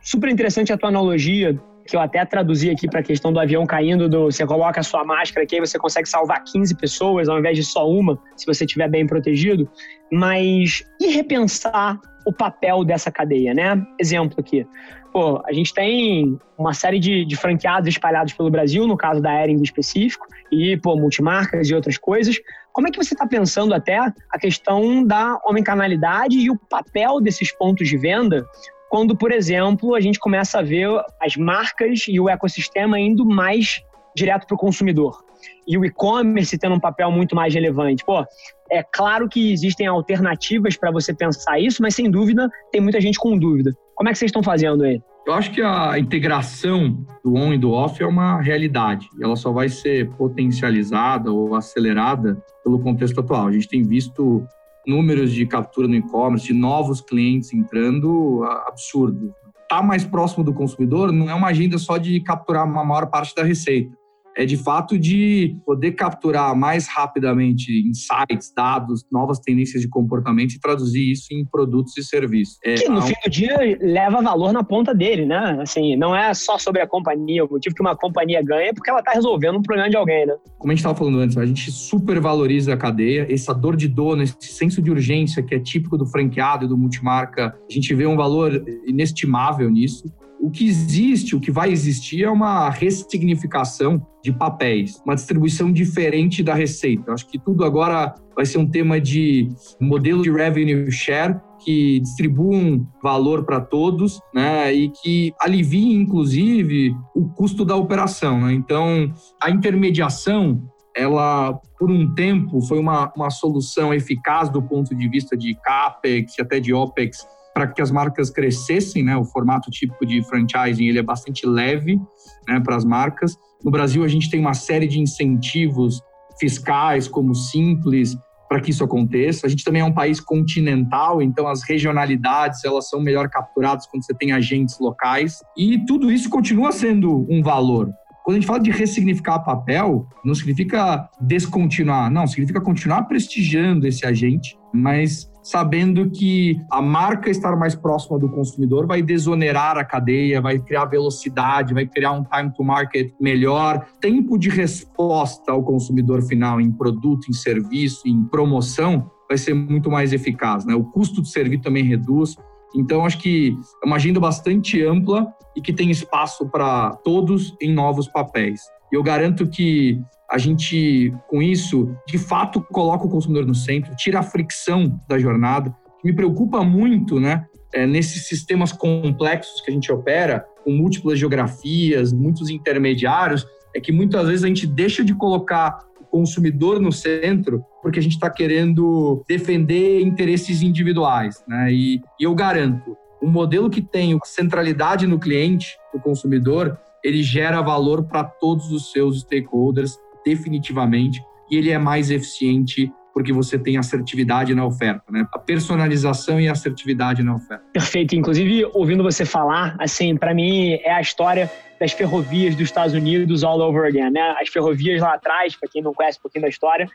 super 0.03 0.29
interessante 0.29 0.73
a 0.73 0.77
tua 0.77 0.89
analogia 0.89 1.59
que 1.87 1.97
eu 1.97 2.01
até 2.01 2.25
traduzi 2.25 2.71
aqui 2.71 2.89
para 2.89 3.01
a 3.01 3.03
questão 3.03 3.33
do 3.33 3.41
avião 3.41 3.67
caindo, 3.67 4.09
do, 4.09 4.25
você 4.25 4.47
coloca 4.47 4.81
a 4.81 4.83
sua 4.85 5.05
máscara 5.05 5.45
aqui, 5.45 5.57
aí 5.57 5.61
você 5.61 5.79
consegue 5.79 6.09
salvar 6.09 6.43
15 6.45 6.77
pessoas 6.77 7.29
ao 7.29 7.39
invés 7.39 7.57
de 7.57 7.65
só 7.65 7.89
uma, 7.89 8.19
se 8.37 8.47
você 8.47 8.65
estiver 8.65 8.89
bem 8.89 9.07
protegido. 9.07 9.69
Mas 10.11 10.85
e 11.01 11.09
repensar 11.09 11.99
o 12.25 12.33
papel 12.33 12.85
dessa 12.85 13.11
cadeia, 13.11 13.53
né? 13.53 13.85
Exemplo 14.01 14.39
aqui. 14.39 14.67
Pô, 15.13 15.43
a 15.45 15.53
gente 15.53 15.75
tem 15.75 16.39
uma 16.57 16.73
série 16.73 16.99
de, 16.99 17.27
de 17.27 17.37
franqueados 17.37 17.87
espalhados 17.87 18.33
pelo 18.33 18.51
Brasil, 18.51 18.87
no 18.87 18.97
caso 18.97 19.21
da 19.21 19.43
Ering 19.43 19.59
em 19.59 19.63
específico, 19.63 20.27
e, 20.51 20.77
pô, 20.79 20.97
multimarcas 20.97 21.69
e 21.69 21.75
outras 21.75 21.99
coisas. 21.99 22.37
Como 22.73 22.89
é 22.89 22.91
que 22.91 22.97
você 22.97 23.13
está 23.15 23.27
pensando 23.27 23.75
até 23.75 23.99
a 23.99 24.39
questão 24.41 25.05
da 25.07 25.39
homem-canalidade 25.45 26.39
e 26.39 26.51
o 26.51 26.57
papel 26.57 27.21
desses 27.21 27.53
pontos 27.53 27.89
de 27.89 27.99
venda 27.99 28.47
quando, 28.89 29.15
por 29.15 29.33
exemplo, 29.33 29.95
a 29.95 30.01
gente 30.01 30.19
começa 30.19 30.59
a 30.59 30.63
ver 30.63 30.89
as 31.21 31.37
marcas 31.37 32.05
e 32.09 32.19
o 32.19 32.29
ecossistema 32.29 32.99
indo 32.99 33.27
mais 33.27 33.83
direto 34.17 34.47
para 34.47 34.55
o 34.55 34.59
consumidor? 34.59 35.23
E 35.67 35.77
o 35.77 35.85
e-commerce 35.85 36.57
tendo 36.59 36.75
um 36.75 36.81
papel 36.81 37.11
muito 37.11 37.35
mais 37.35 37.53
relevante. 37.53 38.05
Pô, 38.05 38.25
é 38.71 38.83
claro 38.83 39.29
que 39.29 39.53
existem 39.53 39.87
alternativas 39.87 40.77
para 40.77 40.91
você 40.91 41.15
pensar 41.15 41.59
isso, 41.59 41.83
mas 41.83 41.95
sem 41.95 42.11
dúvida 42.11 42.51
tem 42.71 42.81
muita 42.81 43.01
gente 43.01 43.19
com 43.19 43.37
dúvida. 43.37 43.73
Como 44.03 44.09
é 44.09 44.13
que 44.13 44.19
vocês 44.19 44.31
estão 44.31 44.43
fazendo 44.43 44.83
aí? 44.83 45.01
Eu 45.25 45.33
acho 45.33 45.53
que 45.53 45.63
a 45.63 45.97
integração 45.97 47.07
do 47.25 47.37
on 47.37 47.53
e 47.53 47.59
do 47.59 47.71
off 47.71 48.03
é 48.03 48.05
uma 48.05 48.41
realidade. 48.41 49.09
Ela 49.23 49.37
só 49.37 49.53
vai 49.53 49.69
ser 49.69 50.11
potencializada 50.17 51.31
ou 51.31 51.55
acelerada 51.55 52.37
pelo 52.65 52.81
contexto 52.81 53.21
atual. 53.21 53.47
A 53.47 53.53
gente 53.53 53.69
tem 53.69 53.85
visto 53.85 54.45
números 54.85 55.31
de 55.31 55.47
captura 55.47 55.87
no 55.87 55.95
e-commerce, 55.95 56.49
de 56.49 56.53
novos 56.53 57.01
clientes 57.01 57.53
entrando, 57.53 58.43
absurdo. 58.67 59.33
Estar 59.63 59.77
tá 59.77 59.83
mais 59.85 60.05
próximo 60.05 60.43
do 60.43 60.53
consumidor 60.53 61.13
não 61.13 61.31
é 61.31 61.35
uma 61.35 61.47
agenda 61.47 61.79
só 61.79 61.97
de 61.97 62.19
capturar 62.23 62.67
uma 62.67 62.85
maior 62.85 63.07
parte 63.07 63.33
da 63.37 63.45
receita 63.45 63.97
é 64.37 64.45
de 64.45 64.57
fato 64.57 64.99
de 64.99 65.57
poder 65.65 65.93
capturar 65.93 66.55
mais 66.57 66.87
rapidamente 66.89 67.71
insights, 67.87 68.53
dados, 68.57 69.05
novas 69.11 69.39
tendências 69.39 69.83
de 69.83 69.89
comportamento 69.89 70.53
e 70.53 70.61
traduzir 70.61 71.13
isso 71.13 71.29
em 71.33 71.45
produtos 71.45 71.97
e 71.97 72.03
serviços. 72.03 72.59
É, 72.65 72.75
que 72.75 72.89
no 72.89 72.99
um... 72.99 73.03
fim 73.03 73.15
do 73.25 73.31
dia 73.31 73.59
leva 73.81 74.23
valor 74.23 74.53
na 74.53 74.65
ponta 74.65 74.95
dele, 74.95 75.27
né? 75.27 75.59
Assim, 75.61 75.97
não 75.97 76.15
é 76.17 76.33
só 76.35 76.59
sobre 76.59 76.81
a 76.81 76.87
companhia. 76.87 77.45
O 77.45 77.51
motivo 77.51 77.75
que 77.75 77.83
uma 77.83 77.97
companhia 77.97 78.43
ganha 78.43 78.71
é 78.71 78.73
porque 78.73 78.91
ela 78.91 79.01
está 79.01 79.13
resolvendo 79.13 79.59
um 79.59 79.63
problema 79.63 79.91
de 79.91 79.97
alguém, 79.97 80.27
né? 80.27 80.35
Como 80.59 80.71
a 80.71 80.75
gente 80.75 80.81
estava 80.81 80.95
falando 80.95 81.19
antes, 81.19 81.37
a 81.37 81.47
gente 81.47 81.71
supervaloriza 81.71 82.73
a 82.75 82.77
cadeia, 82.77 83.27
essa 83.31 83.53
dor 83.53 83.77
de 83.77 83.89
dono, 83.89 84.23
esse 84.23 84.37
senso 84.41 84.81
de 84.81 84.91
urgência 84.91 85.43
que 85.43 85.55
é 85.55 85.59
típico 85.59 85.99
do 85.99 86.07
franqueado 86.07 86.65
e 86.65 86.69
do 86.69 86.77
multimarca, 86.77 87.55
a 87.69 87.73
gente 87.73 87.95
vê 87.95 88.07
um 88.07 88.17
valor 88.17 88.65
inestimável 88.87 89.71
nisso. 89.71 90.05
O 90.43 90.51
que 90.51 90.67
existe, 90.67 91.37
o 91.37 91.41
que 91.41 91.53
vai 91.53 91.71
existir 91.71 92.25
é 92.25 92.29
uma 92.29 92.69
ressignificação 92.69 94.05
de 94.25 94.33
papéis, 94.33 95.01
uma 95.07 95.15
distribuição 95.15 95.73
diferente 95.73 96.43
da 96.43 96.53
receita. 96.53 97.13
Acho 97.13 97.29
que 97.29 97.39
tudo 97.39 97.65
agora 97.65 98.13
vai 98.35 98.45
ser 98.45 98.59
um 98.59 98.69
tema 98.69 99.01
de 99.01 99.49
modelo 99.81 100.21
de 100.21 100.33
revenue 100.33 100.91
share 100.91 101.41
que 101.65 102.01
distribuam 102.01 102.85
valor 103.01 103.45
para 103.45 103.61
todos, 103.61 104.19
né, 104.35 104.75
e 104.75 104.89
que 104.91 105.33
aliviem 105.41 105.95
inclusive 105.95 106.93
o 107.15 107.29
custo 107.29 107.65
da 107.65 107.77
operação. 107.77 108.41
Né? 108.41 108.53
Então, 108.53 109.13
a 109.41 109.49
intermediação 109.49 110.61
ela, 110.95 111.55
por 111.79 111.89
um 111.89 112.13
tempo, 112.15 112.61
foi 112.63 112.81
uma, 112.81 113.13
uma 113.17 113.31
solução 113.31 113.95
eficaz 113.95 114.51
do 114.51 114.61
ponto 114.61 114.93
de 114.93 115.09
vista 115.09 115.37
de 115.37 115.55
CAPEX 115.63 116.37
e 116.37 116.43
até 116.43 116.59
de 116.59 116.75
OPEX 116.75 117.25
para 117.55 117.67
que 117.67 117.83
as 117.83 117.91
marcas 117.91 118.31
crescessem, 118.31 119.03
né? 119.03 119.17
O 119.17 119.25
formato 119.25 119.71
típico 119.71 120.07
de 120.07 120.23
franchising 120.25 120.87
ele 120.87 120.99
é 120.99 121.03
bastante 121.03 121.47
leve, 121.47 122.01
né, 122.49 122.61
para 122.61 122.77
as 122.77 122.85
marcas. 122.85 123.37
No 123.63 123.71
Brasil 123.71 124.05
a 124.05 124.09
gente 124.09 124.31
tem 124.31 124.41
uma 124.41 124.55
série 124.55 124.87
de 124.87 125.01
incentivos 125.01 126.01
fiscais 126.39 127.07
como 127.07 127.35
simples 127.35 128.17
para 128.49 128.61
que 128.61 128.71
isso 128.71 128.85
aconteça. 128.85 129.47
A 129.47 129.51
gente 129.51 129.65
também 129.65 129.81
é 129.81 129.85
um 129.85 129.93
país 129.93 130.21
continental, 130.21 131.23
então 131.23 131.49
as 131.49 131.63
regionalidades 131.63 132.65
elas 132.65 132.89
são 132.89 133.01
melhor 133.01 133.29
capturadas 133.31 133.87
quando 133.87 134.05
você 134.05 134.13
tem 134.13 134.33
agentes 134.33 134.79
locais 134.79 135.39
e 135.57 135.83
tudo 135.87 136.13
isso 136.13 136.29
continua 136.29 136.71
sendo 136.71 137.27
um 137.31 137.43
valor. 137.43 137.91
Quando 138.25 138.37
a 138.37 138.41
gente 138.41 138.47
fala 138.47 138.61
de 138.61 138.71
ressignificar 138.71 139.41
papel, 139.41 140.07
não 140.25 140.35
significa 140.35 141.09
descontinuar, 141.21 142.11
não, 142.11 142.27
significa 142.27 142.61
continuar 142.61 143.05
prestigiando 143.05 143.87
esse 143.87 144.07
agente, 144.07 144.57
mas 144.73 145.32
sabendo 145.43 146.09
que 146.11 146.61
a 146.71 146.81
marca 146.81 147.31
estar 147.31 147.57
mais 147.57 147.75
próxima 147.75 148.19
do 148.19 148.29
consumidor 148.29 148.87
vai 148.87 149.03
desonerar 149.03 149.77
a 149.77 149.85
cadeia, 149.85 150.41
vai 150.41 150.59
criar 150.59 150.85
velocidade, 150.87 151.75
vai 151.75 151.87
criar 151.87 152.13
um 152.13 152.25
time 152.25 152.53
to 152.55 152.63
market 152.63 153.13
melhor, 153.21 153.87
tempo 154.01 154.39
de 154.39 154.49
resposta 154.49 155.53
ao 155.53 155.63
consumidor 155.63 156.23
final 156.23 156.61
em 156.61 156.71
produto, 156.71 157.29
em 157.29 157.33
serviço, 157.33 158.07
em 158.07 158.25
promoção 158.25 159.11
vai 159.33 159.39
ser 159.39 159.55
muito 159.55 159.91
mais 159.91 160.13
eficaz, 160.13 160.67
né? 160.67 160.75
O 160.75 160.85
custo 160.85 161.23
de 161.23 161.31
servir 161.31 161.59
também 161.59 161.83
reduz. 161.85 162.37
Então, 162.75 163.05
acho 163.07 163.19
que 163.19 163.57
é 163.83 163.87
uma 163.87 163.97
agenda 163.97 164.21
bastante 164.21 164.83
ampla 164.83 165.27
e 165.57 165.61
que 165.61 165.73
tem 165.73 165.91
espaço 165.91 166.47
para 166.49 166.91
todos 166.97 167.57
em 167.61 167.73
novos 167.73 168.07
papéis. 168.09 168.61
Eu 168.93 169.03
garanto 169.03 169.47
que 169.49 169.99
a 170.31 170.37
gente, 170.37 171.13
com 171.29 171.43
isso, 171.43 171.97
de 172.07 172.19
fato, 172.19 172.61
coloca 172.61 173.07
o 173.07 173.11
consumidor 173.11 173.47
no 173.47 173.55
centro, 173.55 173.95
tira 173.97 174.21
a 174.21 174.23
fricção 174.23 175.01
da 175.09 175.19
jornada. 175.19 175.75
Me 176.05 176.13
preocupa 176.13 176.63
muito, 176.63 177.19
né? 177.19 177.47
É, 177.73 177.87
nesses 177.87 178.27
sistemas 178.27 178.71
complexos 178.71 179.63
que 179.63 179.71
a 179.71 179.75
gente 179.75 179.91
opera, 179.91 180.45
com 180.63 180.73
múltiplas 180.73 181.19
geografias, 181.19 182.13
muitos 182.13 182.51
intermediários, 182.51 183.47
é 183.75 183.81
que 183.81 183.91
muitas 183.91 184.27
vezes 184.27 184.45
a 184.45 184.49
gente 184.49 184.67
deixa 184.67 185.03
de 185.03 185.15
colocar 185.15 185.79
o 185.99 186.05
consumidor 186.05 186.79
no 186.79 186.93
centro 186.93 187.65
porque 187.83 187.99
a 187.99 188.03
gente 188.03 188.13
está 188.13 188.29
querendo 188.31 189.25
defender 189.27 190.03
interesses 190.03 190.63
individuais. 190.63 191.43
Né? 191.49 191.73
E, 191.73 192.03
e 192.21 192.25
eu 192.25 192.35
garanto, 192.35 192.97
um 193.23 193.29
modelo 193.29 193.71
que 193.71 193.81
tem 193.81 194.19
centralidade 194.25 195.07
no 195.07 195.19
cliente, 195.19 195.77
no 195.95 196.01
consumidor, 196.01 196.79
ele 197.05 197.23
gera 197.23 197.61
valor 197.61 198.05
para 198.05 198.25
todos 198.25 198.71
os 198.71 198.93
seus 198.93 199.21
stakeholders, 199.21 199.99
definitivamente, 200.25 201.21
e 201.51 201.57
ele 201.57 201.71
é 201.71 201.79
mais 201.79 202.11
eficiente 202.11 202.93
porque 203.13 203.33
você 203.33 203.59
tem 203.59 203.77
assertividade 203.77 204.55
na 204.55 204.65
oferta, 204.65 205.05
né? 205.11 205.27
A 205.35 205.39
personalização 205.39 206.41
e 206.41 206.49
assertividade 206.49 207.23
na 207.23 207.35
oferta. 207.35 207.63
Perfeito. 207.73 208.17
Inclusive, 208.17 208.65
ouvindo 208.73 209.03
você 209.03 209.25
falar, 209.25 209.77
assim, 209.79 210.17
para 210.17 210.33
mim 210.33 210.79
é 210.83 210.93
a 210.93 211.01
história 211.01 211.51
das 211.79 211.93
ferrovias 211.93 212.55
dos 212.55 212.65
Estados 212.65 212.95
Unidos 212.95 213.45
all 213.45 213.61
over 213.61 213.85
again, 213.87 214.11
né? 214.11 214.35
As 214.41 214.49
ferrovias 214.49 215.01
lá 215.01 215.15
atrás, 215.15 215.55
para 215.57 215.69
quem 215.69 215.83
não 215.83 215.93
conhece 215.93 216.19
um 216.19 216.23
pouquinho 216.23 216.43
da 216.43 216.49
história, 216.49 216.89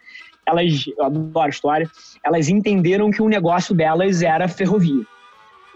elas, 0.47 0.85
eu 0.97 1.05
adoro 1.05 1.45
a 1.45 1.49
história, 1.49 1.89
elas 2.23 2.49
entenderam 2.49 3.11
que 3.11 3.21
o 3.21 3.27
negócio 3.27 3.75
delas 3.75 4.21
era 4.21 4.47
ferrovia. 4.47 5.05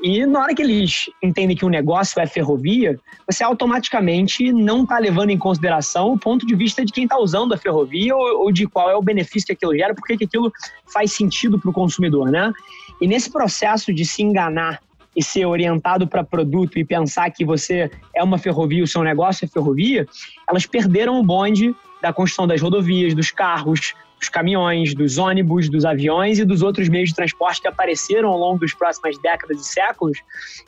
E 0.02 0.26
na 0.26 0.42
hora 0.42 0.56
que 0.56 0.62
eles 0.64 1.12
entendem 1.22 1.56
que 1.56 1.64
o 1.64 1.70
negócio 1.70 2.20
é 2.20 2.26
ferrovia, 2.26 3.00
você 3.30 3.44
automaticamente 3.44 4.52
não 4.52 4.82
está 4.82 4.98
levando 4.98 5.30
em 5.30 5.38
consideração 5.38 6.14
o 6.14 6.18
ponto 6.18 6.46
de 6.46 6.56
vista 6.56 6.84
de 6.84 6.92
quem 6.92 7.04
está 7.04 7.20
usando 7.20 7.54
a 7.54 7.58
ferrovia 7.58 8.16
ou, 8.16 8.46
ou, 8.46 8.52
de 8.52 8.66
qual 8.68 8.90
é 8.90 8.96
o 8.96 9.02
benefício 9.02 9.46
que 9.46 9.54
aquilo 9.54 9.78
gera, 9.78 9.94
porque 9.94 10.18
que 10.18 10.24
aquilo 10.24 10.52
faz 10.92 11.14
sentido 11.14 11.60
para 11.60 11.70
o 11.70 11.74
consumidor, 11.74 12.32
né? 12.32 12.52
E 13.00 13.06
nesse 13.06 13.32
processo 13.32 13.94
de 13.94 14.04
se 14.04 14.24
enganar 14.24 14.82
e 15.16 15.24
ser 15.24 15.46
orientado 15.46 16.08
para 16.08 16.24
produto 16.24 16.80
e 16.80 16.86
pensar 16.86 17.30
que 17.30 17.46
você 17.46 17.92
é 18.16 18.24
uma 18.24 18.38
ferrovia, 18.38 18.84
o 18.84 18.88
seu 18.88 19.04
negócio 19.04 19.46
é 19.46 19.48
ferrovia, 19.48 20.08
elas 20.50 20.66
perderam 20.66 21.20
o 21.20 21.24
bonde 21.24 21.76
da 22.02 22.12
construção 22.12 22.48
das 22.48 22.62
rodovias, 22.62 23.14
dos 23.14 23.30
carros, 23.30 23.94
dos 24.22 24.30
caminhões, 24.30 24.94
dos 24.94 25.18
ônibus, 25.18 25.68
dos 25.68 25.84
aviões 25.84 26.38
e 26.38 26.46
dos 26.46 26.62
outros 26.62 26.88
meios 26.88 27.10
de 27.10 27.16
transporte 27.16 27.60
que 27.60 27.68
apareceram 27.68 28.30
ao 28.30 28.38
longo 28.38 28.60
das 28.60 28.72
próximas 28.72 29.18
décadas 29.20 29.60
e 29.60 29.64
séculos 29.64 30.20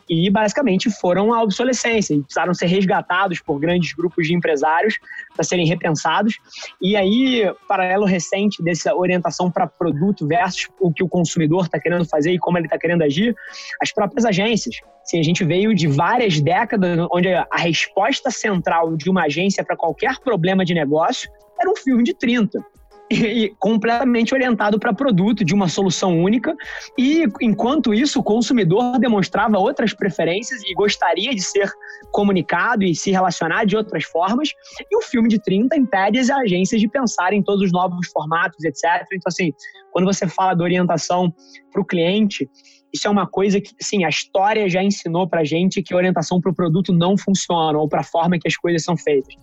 e 0.10 0.28
basicamente 0.32 0.89
foram 0.89 1.32
à 1.32 1.44
obsolescência 1.44 2.16
e 2.16 2.22
precisaram 2.22 2.54
ser 2.56 2.66
resgatados 2.66 3.39
por 3.42 3.60
grandes 3.60 3.94
grupos 3.94 4.26
de 4.26 4.34
empresários 4.34 4.98
para 5.36 5.44
serem 5.44 5.68
repensados. 5.68 6.39
E 6.82 6.96
aí, 6.96 7.44
paralelo 7.68 8.06
recente 8.06 8.62
dessa 8.63 8.96
orientação 8.96 9.52
para 9.52 9.68
produto 9.68 10.28
versus 10.28 10.68
o 10.80 10.92
que 10.92 11.04
o 11.04 11.08
consumidor 11.08 11.66
está 11.66 11.80
querendo 11.80 12.06
fazer 12.06 12.32
e 12.32 12.39
como 12.39 12.58
ele 12.58 12.66
está 12.66 12.80
querendo 12.80 13.04
agir, 13.04 13.36
as 13.80 13.94
próprias 13.94 14.26
agências. 14.26 14.78
Sim, 15.04 15.20
a 15.20 15.24
gente 15.24 15.44
veio 15.44 15.76
de 15.76 15.88
várias 15.88 16.39
décadas 16.39 17.08
onde 17.12 17.32
a 17.32 17.48
resposta 17.58 18.32
central 18.32 18.98
de 18.98 19.12
uma 19.12 19.26
agência 19.26 19.63
para 19.63 19.78
qualquer 19.78 20.18
problema 20.20 20.66
de 20.66 20.74
negócio 20.74 21.30
era 21.60 21.70
um 21.70 21.76
filme 21.76 22.04
de 22.04 22.16
30 22.16 22.74
e 23.13 23.56
completamente 23.60 24.34
orientado 24.34 24.80
para 24.80 24.93
produto, 24.93 25.45
de 25.45 25.54
uma 25.54 25.67
solução 25.67 26.19
única. 26.19 26.56
E 26.97 27.26
enquanto 27.41 27.93
isso, 27.93 28.19
o 28.19 28.23
consumidor 28.23 28.99
demonstrava 28.99 29.58
outras 29.58 29.93
preferências 29.93 30.62
e 30.63 30.73
gostaria 30.73 31.34
de 31.34 31.41
ser 31.41 31.71
comunicado 32.12 32.84
e 32.84 32.95
se 32.95 33.12
relacionar 33.12 33.65
de 33.65 33.76
outras 33.76 34.04
formas. 34.04 34.49
E 34.91 34.97
o 34.97 35.02
filme 35.02 35.30
de 35.30 35.41
30 35.41 35.78
impede 35.78 36.19
as 36.19 36.30
agências 36.30 36.82
de 36.82 36.88
pensar 36.88 37.34
em 37.34 37.43
todos 37.43 37.63
os 37.63 37.71
novos 37.71 38.08
formatos, 38.12 38.63
etc. 38.63 39.06
Então, 39.13 39.28
assim, 39.28 39.54
quando 39.91 40.06
você 40.06 40.28
fala 40.28 40.54
da 40.54 40.63
orientação 40.63 41.34
para 41.71 41.82
o 41.82 41.86
cliente, 41.86 42.49
isso 42.93 43.08
é 43.08 43.12
uma 43.12 43.26
coisa 43.26 43.60
que, 43.60 43.71
sim, 43.82 44.04
a 44.06 44.10
história 44.10 44.69
já 44.69 44.84
ensinou 44.84 45.28
para 45.28 45.43
gente 45.43 45.82
que 45.82 45.95
orientação 45.95 46.39
para 46.39 46.52
o 46.52 46.56
produto 46.56 46.93
não 46.93 47.17
funciona 47.17 47.78
ou 47.78 47.88
para 47.88 48.02
a 48.02 48.04
forma 48.04 48.38
que 48.38 48.47
as 48.47 48.56
coisas 48.56 48.84
são 48.84 48.95
feitas. 48.95 49.34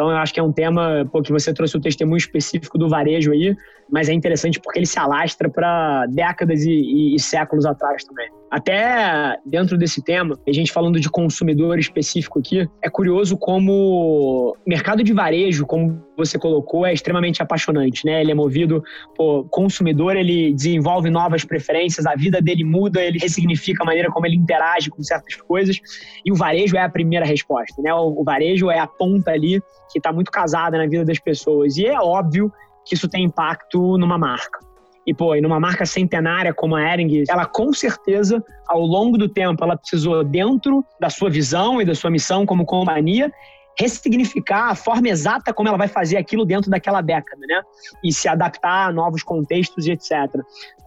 Então, 0.00 0.10
eu 0.10 0.16
acho 0.16 0.32
que 0.32 0.40
é 0.40 0.42
um 0.42 0.50
tema 0.50 1.06
pô, 1.12 1.20
que 1.20 1.30
você 1.30 1.52
trouxe 1.52 1.76
o 1.76 1.80
testemunho 1.80 2.16
específico 2.16 2.78
do 2.78 2.88
varejo 2.88 3.32
aí, 3.32 3.54
mas 3.92 4.08
é 4.08 4.14
interessante 4.14 4.58
porque 4.58 4.78
ele 4.78 4.86
se 4.86 4.98
alastra 4.98 5.46
para 5.46 6.06
décadas 6.06 6.62
e, 6.62 6.70
e, 6.70 7.14
e, 7.14 7.20
séculos 7.20 7.66
atrás 7.66 8.02
também. 8.02 8.30
Até 8.50 9.38
dentro 9.46 9.78
desse 9.78 10.02
tema, 10.02 10.36
a 10.46 10.52
gente 10.52 10.72
falando 10.72 10.98
de 10.98 11.08
consumidor 11.08 11.78
específico 11.78 12.40
aqui, 12.40 12.68
é 12.82 12.90
curioso 12.90 13.38
como 13.38 13.72
o 13.72 14.56
mercado 14.66 15.04
de 15.04 15.12
varejo, 15.12 15.64
como 15.64 16.02
você 16.16 16.36
colocou, 16.36 16.84
é 16.84 16.92
extremamente 16.92 17.40
apaixonante, 17.40 18.04
né? 18.04 18.20
Ele 18.20 18.32
é 18.32 18.34
movido 18.34 18.82
por 19.14 19.48
consumidor, 19.50 20.16
ele 20.16 20.52
desenvolve 20.52 21.08
novas 21.10 21.44
preferências, 21.44 22.04
a 22.06 22.16
vida 22.16 22.42
dele 22.42 22.64
muda, 22.64 23.00
ele 23.00 23.20
ressignifica 23.20 23.84
a 23.84 23.86
maneira 23.86 24.10
como 24.10 24.26
ele 24.26 24.36
interage 24.36 24.90
com 24.90 25.00
certas 25.00 25.36
coisas, 25.36 25.78
e 26.24 26.32
o 26.32 26.34
varejo 26.34 26.76
é 26.76 26.82
a 26.82 26.88
primeira 26.88 27.24
resposta, 27.24 27.80
né? 27.80 27.94
O, 27.94 28.20
o 28.20 28.24
varejo 28.24 28.68
é 28.68 28.80
a 28.80 28.86
ponta 28.86 29.30
ali 29.30 29.62
que 29.92 29.98
está 29.98 30.12
muito 30.12 30.30
casada 30.32 30.76
na 30.76 30.86
vida 30.86 31.04
das 31.04 31.20
pessoas. 31.20 31.76
E 31.76 31.86
é 31.86 32.00
óbvio 32.00 32.52
que 32.84 32.96
isso 32.96 33.08
tem 33.08 33.24
impacto 33.24 33.96
numa 33.96 34.18
marca. 34.18 34.69
E, 35.10 35.14
pô, 35.14 35.34
e 35.34 35.40
numa 35.40 35.58
marca 35.58 35.84
centenária 35.84 36.54
como 36.54 36.76
a 36.76 36.92
Ering, 36.92 37.24
ela 37.28 37.44
com 37.44 37.72
certeza, 37.72 38.40
ao 38.68 38.80
longo 38.80 39.18
do 39.18 39.28
tempo, 39.28 39.64
ela 39.64 39.76
precisou, 39.76 40.22
dentro 40.22 40.84
da 41.00 41.10
sua 41.10 41.28
visão 41.28 41.82
e 41.82 41.84
da 41.84 41.96
sua 41.96 42.10
missão 42.10 42.46
como 42.46 42.64
companhia, 42.64 43.28
ressignificar 43.76 44.70
a 44.70 44.74
forma 44.76 45.08
exata 45.08 45.52
como 45.52 45.68
ela 45.68 45.76
vai 45.76 45.88
fazer 45.88 46.16
aquilo 46.16 46.44
dentro 46.44 46.70
daquela 46.70 47.00
década, 47.00 47.44
né? 47.44 47.60
E 48.04 48.12
se 48.12 48.28
adaptar 48.28 48.86
a 48.86 48.92
novos 48.92 49.24
contextos 49.24 49.84
e 49.84 49.90
etc. 49.90 50.12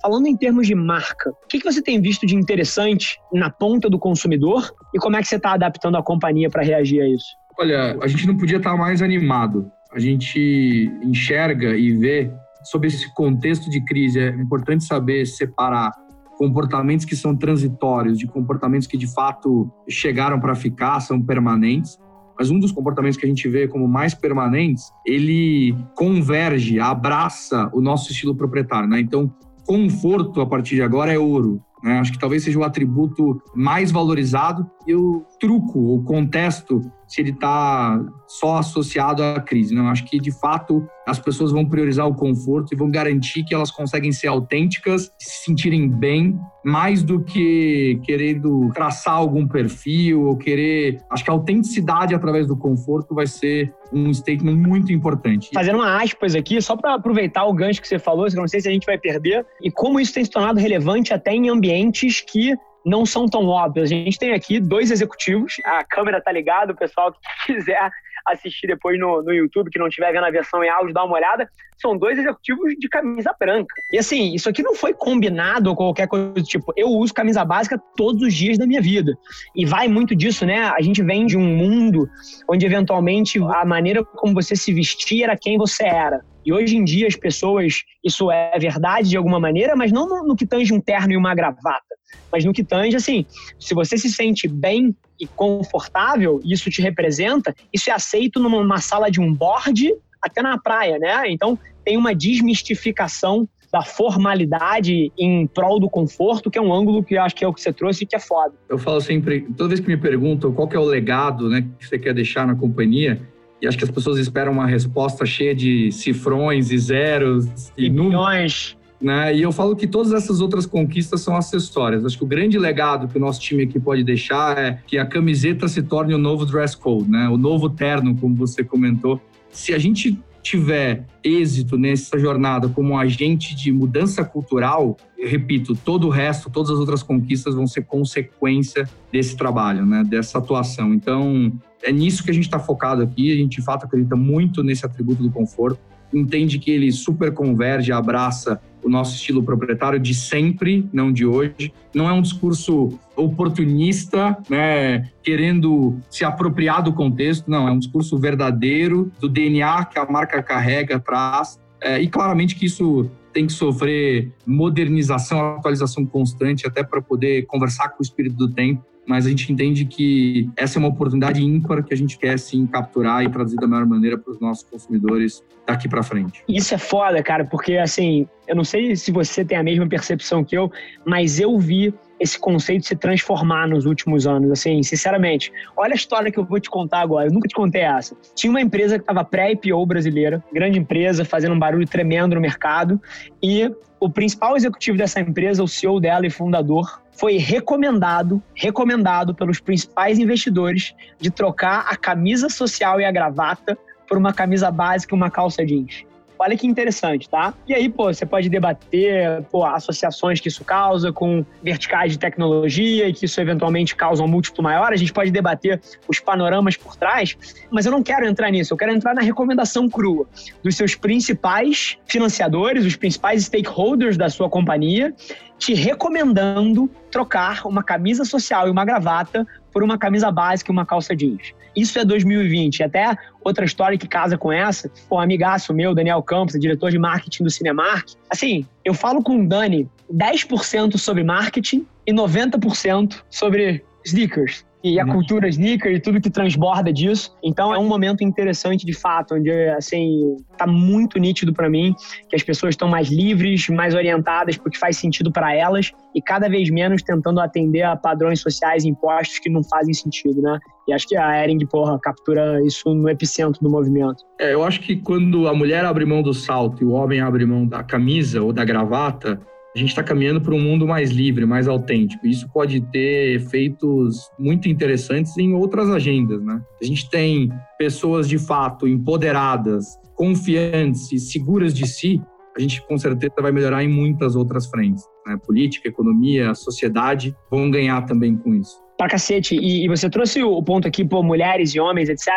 Falando 0.01 0.27
em 0.27 0.37
termos 0.37 0.67
de 0.67 0.75
marca, 0.75 1.31
o 1.31 1.47
que, 1.49 1.59
você 1.59 1.81
tem 1.81 1.99
visto 1.99 2.25
de 2.25 2.33
interessante 2.33 3.19
na 3.33 3.49
ponta 3.49 3.89
do 3.89 3.99
consumidor 3.99 4.73
e 4.95 4.99
como 4.99 5.17
é 5.17 5.21
que 5.21 5.27
você 5.27 5.35
está 5.35 5.51
adaptando 5.51 5.97
a 5.97 6.03
companhia 6.03 6.49
para 6.49 6.63
reagir 6.63 7.01
a 7.01 7.09
isso? 7.09 7.35
Olha, 7.59 7.97
a 8.01 8.07
gente 8.07 8.25
não 8.25 8.37
podia 8.37 8.55
estar 8.55 8.77
mais 8.77 9.01
animado. 9.01 9.69
A 9.91 9.99
gente 9.99 10.89
enxerga 11.03 11.75
e 11.75 11.91
vê 11.91 12.31
sobre 12.63 12.87
esse 12.87 13.13
contexto 13.13 13.69
de 13.69 13.83
crise. 13.83 14.19
É 14.19 14.29
importante 14.29 14.83
saber 14.83 15.25
separar 15.25 15.91
comportamentos 16.37 17.05
que 17.05 17.15
são 17.15 17.35
transitórios 17.35 18.17
de 18.17 18.27
comportamentos 18.27 18.87
que 18.87 18.97
de 18.97 19.07
fato 19.07 19.71
chegaram 19.87 20.39
para 20.39 20.55
ficar, 20.55 20.99
são 20.99 21.21
permanentes. 21.21 21.97
Mas 22.37 22.49
um 22.49 22.59
dos 22.59 22.71
comportamentos 22.71 23.17
que 23.17 23.25
a 23.25 23.29
gente 23.29 23.47
vê 23.47 23.67
como 23.67 23.87
mais 23.87 24.13
permanentes, 24.13 24.91
ele 25.05 25.75
converge, 25.95 26.79
abraça 26.79 27.69
o 27.71 27.79
nosso 27.79 28.11
estilo 28.11 28.35
proprietário, 28.35 28.89
né? 28.89 28.99
Então, 28.99 29.31
conforto 29.65 30.41
a 30.41 30.45
partir 30.45 30.75
de 30.75 30.81
agora 30.81 31.13
é 31.13 31.19
ouro. 31.19 31.61
Né? 31.83 31.99
Acho 31.99 32.11
que 32.11 32.19
talvez 32.19 32.43
seja 32.43 32.57
o 32.57 32.63
atributo 32.63 33.41
mais 33.53 33.91
valorizado 33.91 34.65
e 34.87 34.95
o 34.95 35.25
truco, 35.39 35.93
o 35.93 36.03
contexto 36.03 36.81
se 37.13 37.21
ele 37.21 37.29
está 37.29 38.03
só 38.27 38.57
associado 38.57 39.21
à 39.21 39.39
crise. 39.39 39.75
Não, 39.75 39.87
acho 39.87 40.03
que 40.05 40.19
de 40.19 40.31
fato 40.31 40.83
as 41.05 41.19
pessoas 41.19 41.51
vão 41.51 41.63
priorizar 41.63 42.07
o 42.07 42.15
conforto 42.15 42.73
e 42.73 42.75
vão 42.75 42.89
garantir 42.89 43.43
que 43.43 43.53
elas 43.53 43.69
conseguem 43.69 44.11
ser 44.11 44.27
autênticas, 44.27 45.11
se 45.19 45.45
sentirem 45.45 45.87
bem, 45.87 46.39
mais 46.65 47.03
do 47.03 47.23
que 47.23 47.99
querendo 48.03 48.71
traçar 48.73 49.13
algum 49.13 49.47
perfil 49.47 50.23
ou 50.23 50.35
querer. 50.35 50.97
Acho 51.11 51.23
que 51.23 51.29
a 51.29 51.33
autenticidade 51.33 52.15
através 52.15 52.47
do 52.47 52.57
conforto 52.57 53.13
vai 53.13 53.27
ser 53.27 53.71
um 53.93 54.11
statement 54.11 54.55
muito 54.55 54.91
importante. 54.91 55.51
Fazendo 55.53 55.75
uma 55.75 56.01
aspas 56.01 56.33
aqui, 56.33 56.59
só 56.63 56.75
para 56.75 56.95
aproveitar 56.95 57.45
o 57.45 57.53
gancho 57.53 57.79
que 57.79 57.87
você 57.87 57.99
falou, 57.99 58.25
que 58.25 58.35
eu 58.35 58.41
não 58.41 58.47
sei 58.47 58.59
se 58.59 58.67
a 58.67 58.71
gente 58.71 58.87
vai 58.87 58.97
perder, 58.97 59.45
e 59.61 59.69
como 59.69 59.99
isso 59.99 60.15
tem 60.15 60.25
se 60.25 60.31
tornado 60.31 60.59
relevante 60.59 61.13
até 61.13 61.31
em 61.31 61.49
ambientes 61.49 62.21
que 62.21 62.55
não 62.85 63.05
são 63.05 63.25
tão 63.27 63.47
óbvios. 63.47 63.91
A 63.91 63.95
gente 63.95 64.19
tem 64.19 64.33
aqui 64.33 64.59
dois 64.59 64.91
executivos, 64.91 65.55
a 65.65 65.83
câmera 65.83 66.21
tá 66.21 66.31
ligada, 66.31 66.73
o 66.73 66.75
pessoal 66.75 67.11
que 67.11 67.19
quiser 67.53 67.91
assistir 68.25 68.67
depois 68.67 68.99
no, 68.99 69.21
no 69.21 69.33
YouTube, 69.33 69.69
que 69.69 69.79
não 69.79 69.87
estiver 69.87 70.11
vendo 70.11 70.25
a 70.25 70.31
versão 70.31 70.63
em 70.63 70.69
áudio, 70.69 70.93
dá 70.93 71.03
uma 71.03 71.15
olhada. 71.15 71.49
São 71.77 71.97
dois 71.97 72.17
executivos 72.17 72.73
de 72.79 72.87
camisa 72.87 73.35
branca. 73.37 73.73
E 73.91 73.97
assim, 73.97 74.33
isso 74.33 74.47
aqui 74.47 74.63
não 74.63 74.75
foi 74.75 74.93
combinado 74.93 75.69
ou 75.69 75.75
qualquer 75.75 76.07
coisa 76.07 76.29
do 76.29 76.43
tipo. 76.43 76.71
Eu 76.77 76.87
uso 76.87 77.13
camisa 77.13 77.43
básica 77.43 77.81
todos 77.97 78.21
os 78.21 78.33
dias 78.33 78.57
da 78.57 78.65
minha 78.65 78.81
vida. 78.81 79.17
E 79.55 79.65
vai 79.65 79.87
muito 79.87 80.15
disso, 80.15 80.45
né? 80.45 80.71
A 80.75 80.81
gente 80.81 81.03
vem 81.03 81.25
de 81.25 81.37
um 81.37 81.45
mundo 81.45 82.07
onde, 82.49 82.65
eventualmente, 82.65 83.39
a 83.39 83.65
maneira 83.65 84.03
como 84.03 84.33
você 84.33 84.55
se 84.55 84.73
vestia 84.73 85.25
era 85.25 85.37
quem 85.37 85.57
você 85.57 85.83
era. 85.83 86.21
E 86.45 86.51
hoje 86.51 86.75
em 86.75 86.83
dia 86.83 87.07
as 87.07 87.15
pessoas, 87.15 87.83
isso 88.03 88.31
é 88.31 88.57
verdade 88.59 89.09
de 89.09 89.17
alguma 89.17 89.39
maneira, 89.39 89.75
mas 89.75 89.91
não 89.91 90.07
no, 90.07 90.27
no 90.27 90.35
que 90.35 90.45
tange 90.45 90.73
um 90.73 90.79
terno 90.79 91.13
e 91.13 91.17
uma 91.17 91.33
gravata, 91.33 91.95
mas 92.31 92.43
no 92.43 92.53
que 92.53 92.63
tange, 92.63 92.95
assim, 92.95 93.25
se 93.59 93.73
você 93.73 93.97
se 93.97 94.09
sente 94.09 94.47
bem 94.47 94.95
e 95.19 95.27
confortável, 95.27 96.41
isso 96.43 96.69
te 96.69 96.81
representa, 96.81 97.55
isso 97.71 97.89
é 97.89 97.93
aceito 97.93 98.39
numa 98.39 98.79
sala 98.79 99.09
de 99.09 99.21
um 99.21 99.33
board 99.33 99.93
até 100.21 100.41
na 100.41 100.57
praia, 100.57 100.97
né? 100.97 101.23
Então 101.29 101.57
tem 101.83 101.97
uma 101.97 102.15
desmistificação 102.15 103.47
da 103.71 103.81
formalidade 103.81 105.11
em 105.17 105.47
prol 105.47 105.79
do 105.79 105.89
conforto, 105.89 106.51
que 106.51 106.59
é 106.59 106.61
um 106.61 106.71
ângulo 106.71 107.03
que 107.03 107.17
acho 107.17 107.35
que 107.35 107.43
é 107.43 107.47
o 107.47 107.53
que 107.53 107.59
você 107.59 107.73
trouxe 107.73 108.03
e 108.03 108.07
que 108.07 108.15
é 108.15 108.19
foda. 108.19 108.53
Eu 108.69 108.77
falo 108.77 109.01
sempre, 109.01 109.41
toda 109.57 109.69
vez 109.69 109.79
que 109.79 109.87
me 109.87 109.97
perguntam 109.97 110.53
qual 110.53 110.69
é 110.71 110.77
o 110.77 110.83
legado 110.83 111.49
né, 111.49 111.67
que 111.79 111.87
você 111.87 111.97
quer 111.97 112.13
deixar 112.13 112.45
na 112.45 112.53
companhia, 112.55 113.19
e 113.63 113.67
acho 113.67 113.77
que 113.77 113.85
as 113.85 113.89
pessoas 113.89 114.19
esperam 114.19 114.51
uma 114.51 114.67
resposta 114.67 115.25
cheia 115.25 115.55
de 115.55 115.89
cifrões 115.89 116.69
e 116.69 116.77
zeros 116.77 117.71
e, 117.77 117.85
e 117.85 117.89
números. 117.89 118.77
Né? 119.01 119.37
E 119.37 119.41
eu 119.41 119.53
falo 119.53 119.73
que 119.73 119.87
todas 119.87 120.11
essas 120.11 120.41
outras 120.41 120.65
conquistas 120.65 121.21
são 121.21 121.37
acessórias. 121.37 122.03
Acho 122.03 122.17
que 122.17 122.25
o 122.25 122.27
grande 122.27 122.59
legado 122.59 123.07
que 123.07 123.17
o 123.17 123.21
nosso 123.21 123.39
time 123.39 123.63
aqui 123.63 123.79
pode 123.79 124.03
deixar 124.03 124.57
é 124.57 124.79
que 124.85 124.97
a 124.97 125.05
camiseta 125.05 125.69
se 125.69 125.81
torne 125.81 126.13
o 126.13 126.17
novo 126.17 126.45
dress 126.45 126.75
code, 126.75 127.09
né? 127.09 127.29
o 127.29 127.37
novo 127.37 127.69
terno, 127.69 128.13
como 128.17 128.35
você 128.35 128.65
comentou. 128.65 129.21
Se 129.49 129.73
a 129.73 129.79
gente 129.79 130.19
tiver 130.43 131.05
êxito 131.23 131.77
nessa 131.77 132.19
jornada 132.19 132.67
como 132.67 132.97
agente 132.97 133.55
de 133.55 133.71
mudança 133.71 134.23
cultural, 134.25 134.97
repito, 135.17 135.73
todo 135.73 136.07
o 136.07 136.09
resto, 136.09 136.49
todas 136.49 136.69
as 136.69 136.77
outras 136.77 137.01
conquistas 137.01 137.55
vão 137.55 137.65
ser 137.65 137.83
consequência 137.83 138.87
desse 139.11 139.37
trabalho, 139.37 139.85
né? 139.85 140.03
dessa 140.03 140.37
atuação. 140.37 140.93
Então, 140.93 141.51
é 141.81 141.91
nisso 141.91 142.23
que 142.23 142.29
a 142.29 142.33
gente 142.33 142.43
está 142.43 142.59
focado 142.59 143.01
aqui. 143.01 143.31
A 143.31 143.35
gente, 143.35 143.59
de 143.59 143.65
fato, 143.65 143.85
acredita 143.85 144.15
muito 144.15 144.61
nesse 144.61 144.85
atributo 144.85 145.23
do 145.23 145.31
conforto. 145.31 145.79
Entende 146.13 146.59
que 146.59 146.71
ele 146.71 146.91
super 146.91 147.33
converge, 147.33 147.91
abraça 147.91 148.61
o 148.83 148.89
nosso 148.89 149.15
estilo 149.15 149.41
proprietário 149.41 149.99
de 149.99 150.13
sempre, 150.13 150.87
não 150.91 151.11
de 151.11 151.25
hoje. 151.25 151.73
Não 151.93 152.09
é 152.09 152.13
um 152.13 152.21
discurso 152.21 152.99
oportunista, 153.15 154.37
né, 154.49 155.09
querendo 155.23 155.97
se 156.09 156.25
apropriar 156.25 156.83
do 156.83 156.93
contexto. 156.93 157.49
Não, 157.49 157.67
é 157.67 157.71
um 157.71 157.79
discurso 157.79 158.17
verdadeiro 158.17 159.11
do 159.19 159.29
DNA 159.29 159.85
que 159.85 159.97
a 159.97 160.05
marca 160.05 160.43
carrega 160.43 160.97
atrás. 160.97 161.59
É, 161.81 162.01
e 162.01 162.07
claramente 162.07 162.55
que 162.55 162.65
isso 162.65 163.09
tem 163.33 163.47
que 163.47 163.53
sofrer 163.53 164.31
modernização, 164.45 165.55
atualização 165.55 166.05
constante, 166.05 166.67
até 166.67 166.83
para 166.83 167.01
poder 167.01 167.45
conversar 167.47 167.89
com 167.89 167.99
o 167.99 168.03
espírito 168.03 168.35
do 168.35 168.49
tempo 168.49 168.83
mas 169.05 169.25
a 169.25 169.29
gente 169.29 169.51
entende 169.51 169.85
que 169.85 170.49
essa 170.55 170.77
é 170.77 170.79
uma 170.79 170.89
oportunidade 170.89 171.43
ímpar 171.43 171.83
que 171.83 171.93
a 171.93 171.97
gente 171.97 172.17
quer 172.17 172.37
sim 172.39 172.65
capturar 172.65 173.23
e 173.23 173.29
traduzir 173.29 173.57
da 173.57 173.67
melhor 173.67 173.85
maneira 173.85 174.17
para 174.17 174.31
os 174.31 174.39
nossos 174.39 174.63
consumidores 174.63 175.43
daqui 175.67 175.87
para 175.87 176.03
frente. 176.03 176.43
Isso 176.47 176.73
é 176.73 176.77
foda, 176.77 177.21
cara, 177.21 177.45
porque 177.45 177.77
assim, 177.77 178.27
eu 178.47 178.55
não 178.55 178.63
sei 178.63 178.95
se 178.95 179.11
você 179.11 179.43
tem 179.43 179.57
a 179.57 179.63
mesma 179.63 179.87
percepção 179.87 180.43
que 180.43 180.57
eu, 180.57 180.71
mas 181.05 181.39
eu 181.39 181.57
vi 181.59 181.93
esse 182.19 182.39
conceito 182.39 182.85
se 182.85 182.95
transformar 182.95 183.67
nos 183.67 183.85
últimos 183.85 184.25
anos, 184.25 184.49
assim, 184.51 184.81
sinceramente. 184.81 185.51
Olha 185.75 185.91
a 185.91 185.95
história 185.95 186.31
que 186.31 186.39
eu 186.39 186.45
vou 186.45 186.59
te 186.59 186.69
contar 186.69 187.01
agora, 187.01 187.27
eu 187.27 187.33
nunca 187.33 187.47
te 187.47 187.55
contei 187.55 187.81
essa. 187.81 188.15
Tinha 188.33 188.49
uma 188.49 188.61
empresa 188.61 188.97
que 188.97 189.03
estava 189.03 189.25
pré-IPO 189.25 189.85
brasileira, 189.85 190.43
grande 190.53 190.79
empresa, 190.79 191.25
fazendo 191.25 191.53
um 191.53 191.59
barulho 191.59 191.85
tremendo 191.85 192.35
no 192.35 192.41
mercado, 192.41 193.01
e 193.41 193.69
o 193.99 194.09
principal 194.09 194.55
executivo 194.55 194.97
dessa 194.97 195.19
empresa, 195.19 195.63
o 195.63 195.67
CEO 195.67 195.99
dela 195.99 196.25
e 196.25 196.29
fundador, 196.29 197.02
foi 197.15 197.37
recomendado, 197.37 198.41
recomendado 198.55 199.33
pelos 199.33 199.59
principais 199.59 200.19
investidores 200.19 200.93
de 201.19 201.29
trocar 201.29 201.85
a 201.87 201.95
camisa 201.95 202.49
social 202.49 202.99
e 202.99 203.05
a 203.05 203.11
gravata 203.11 203.77
por 204.07 204.17
uma 204.17 204.33
camisa 204.33 204.69
básica 204.69 205.15
e 205.15 205.17
uma 205.17 205.29
calça 205.29 205.65
jeans. 205.65 206.05
Olha 206.37 206.57
que 206.57 206.67
interessante, 206.67 207.29
tá? 207.29 207.53
E 207.65 207.73
aí, 207.73 207.87
pô, 207.87 208.13
você 208.13 208.25
pode 208.25 208.49
debater 208.49 209.43
pô, 209.49 209.63
associações 209.63 210.41
que 210.41 210.49
isso 210.49 210.65
causa 210.65 211.09
com 211.13 211.45
verticais 211.61 212.11
de 212.11 212.19
tecnologia 212.19 213.07
e 213.07 213.13
que 213.13 213.25
isso 213.25 213.39
eventualmente 213.39 213.95
causa 213.95 214.21
um 214.21 214.27
múltiplo 214.27 214.61
maior. 214.61 214.91
A 214.91 214.95
gente 214.97 215.13
pode 215.13 215.31
debater 215.31 215.79
os 216.05 216.19
panoramas 216.19 216.75
por 216.75 216.97
trás, 216.97 217.37
mas 217.71 217.85
eu 217.85 217.93
não 217.93 218.03
quero 218.03 218.25
entrar 218.25 218.51
nisso. 218.51 218.73
Eu 218.73 218.77
quero 218.77 218.91
entrar 218.91 219.13
na 219.13 219.21
recomendação 219.21 219.87
crua 219.87 220.27
dos 220.61 220.75
seus 220.75 220.95
principais 220.95 221.97
financiadores, 222.05 222.85
os 222.85 222.97
principais 222.97 223.45
stakeholders 223.45 224.17
da 224.17 224.29
sua 224.29 224.49
companhia, 224.49 225.15
te 225.63 225.73
recomendando 225.73 226.91
trocar 227.09 227.65
uma 227.65 227.81
camisa 227.81 228.25
social 228.25 228.67
e 228.67 228.69
uma 228.69 228.83
gravata 228.83 229.47
por 229.71 229.81
uma 229.81 229.97
camisa 229.97 230.29
básica 230.29 230.69
e 230.69 230.73
uma 230.73 230.85
calça 230.85 231.15
jeans. 231.15 231.53
Isso 231.73 231.97
é 231.97 232.03
2020. 232.03 232.83
Até 232.83 233.17
outra 233.41 233.63
história 233.63 233.97
que 233.97 234.05
casa 234.05 234.37
com 234.37 234.51
essa, 234.51 234.91
o 235.09 235.15
um 235.15 235.19
amigaço 235.21 235.73
meu, 235.73 235.95
Daniel 235.95 236.21
Campos, 236.21 236.59
diretor 236.59 236.91
de 236.91 236.99
marketing 236.99 237.45
do 237.45 237.49
Cinemark. 237.49 238.09
Assim, 238.29 238.65
eu 238.83 238.93
falo 238.93 239.23
com 239.23 239.39
o 239.39 239.47
Dani 239.47 239.89
10% 240.13 240.97
sobre 240.97 241.23
marketing 241.23 241.87
e 242.05 242.11
90% 242.11 243.21
sobre 243.29 243.85
sneakers 244.03 244.65
e 244.83 244.99
a 244.99 245.05
uhum. 245.05 245.13
cultura 245.13 245.47
sneaker 245.47 245.93
e 245.93 245.99
tudo 245.99 246.19
que 246.19 246.29
transborda 246.29 246.91
disso. 246.91 247.33
Então 247.41 247.73
é 247.73 247.77
um 247.79 247.87
momento 247.87 248.23
interessante 248.23 248.85
de 248.85 248.93
fato, 248.93 249.35
onde 249.35 249.51
assim 249.69 250.35
tá 250.57 250.67
muito 250.67 251.17
nítido 251.17 251.53
para 251.53 251.69
mim 251.69 251.95
que 252.29 252.35
as 252.35 252.43
pessoas 252.43 252.71
estão 252.71 252.89
mais 252.89 253.07
livres, 253.07 253.69
mais 253.69 253.95
orientadas 253.95 254.57
porque 254.57 254.77
faz 254.77 254.97
sentido 254.97 255.31
para 255.31 255.55
elas 255.55 255.91
e 256.13 256.21
cada 256.21 256.49
vez 256.49 256.69
menos 256.69 257.01
tentando 257.01 257.39
atender 257.39 257.83
a 257.83 257.95
padrões 257.95 258.41
sociais 258.41 258.83
impostos 258.83 259.39
que 259.39 259.49
não 259.49 259.63
fazem 259.63 259.93
sentido, 259.93 260.41
né? 260.41 260.59
E 260.87 260.93
acho 260.93 261.07
que 261.07 261.15
a 261.15 261.41
Ering, 261.41 261.65
porra, 261.65 261.97
captura 261.97 262.61
isso 262.65 262.93
no 262.93 263.09
epicentro 263.09 263.61
do 263.61 263.69
movimento. 263.69 264.23
É, 264.39 264.53
eu 264.53 264.63
acho 264.63 264.81
que 264.81 264.97
quando 264.97 265.47
a 265.47 265.53
mulher 265.53 265.85
abre 265.85 266.05
mão 266.05 266.21
do 266.21 266.33
salto 266.33 266.83
e 266.83 266.85
o 266.85 266.91
homem 266.91 267.21
abre 267.21 267.45
mão 267.45 267.65
da 267.65 267.83
camisa 267.83 268.41
ou 268.41 268.51
da 268.51 268.65
gravata, 268.65 269.39
a 269.75 269.79
gente 269.79 269.89
está 269.89 270.03
caminhando 270.03 270.39
para 270.39 270.53
um 270.53 270.61
mundo 270.61 270.85
mais 270.85 271.09
livre, 271.09 271.45
mais 271.45 271.67
autêntico. 271.67 272.27
Isso 272.27 272.47
pode 272.53 272.79
ter 272.91 273.35
efeitos 273.35 274.29
muito 274.37 274.69
interessantes 274.69 275.35
em 275.37 275.53
outras 275.53 275.89
agendas, 275.89 276.43
né? 276.43 276.61
A 276.81 276.85
gente 276.85 277.09
tem 277.09 277.49
pessoas 277.77 278.29
de 278.29 278.37
fato 278.37 278.87
empoderadas, 278.87 279.97
confiantes 280.15 281.11
e 281.11 281.19
seguras 281.19 281.73
de 281.73 281.87
si, 281.87 282.21
a 282.55 282.61
gente 282.61 282.85
com 282.87 282.97
certeza 282.99 283.33
vai 283.41 283.51
melhorar 283.51 283.83
em 283.83 283.87
muitas 283.87 284.35
outras 284.35 284.67
frentes. 284.67 285.03
Né? 285.25 285.37
Política, 285.43 285.89
economia, 285.89 286.53
sociedade 286.53 287.35
vão 287.49 287.71
ganhar 287.71 288.03
também 288.03 288.37
com 288.37 288.53
isso 288.53 288.82
pra 289.03 289.09
cacete. 289.09 289.55
E, 289.55 289.85
e, 289.85 289.87
você 289.87 290.09
trouxe 290.09 290.41
o 290.43 290.61
ponto 290.63 290.87
aqui, 290.87 291.03
pô, 291.03 291.21
mulheres 291.21 291.75
e 291.75 291.79
homens, 291.79 292.09
etc. 292.09 292.27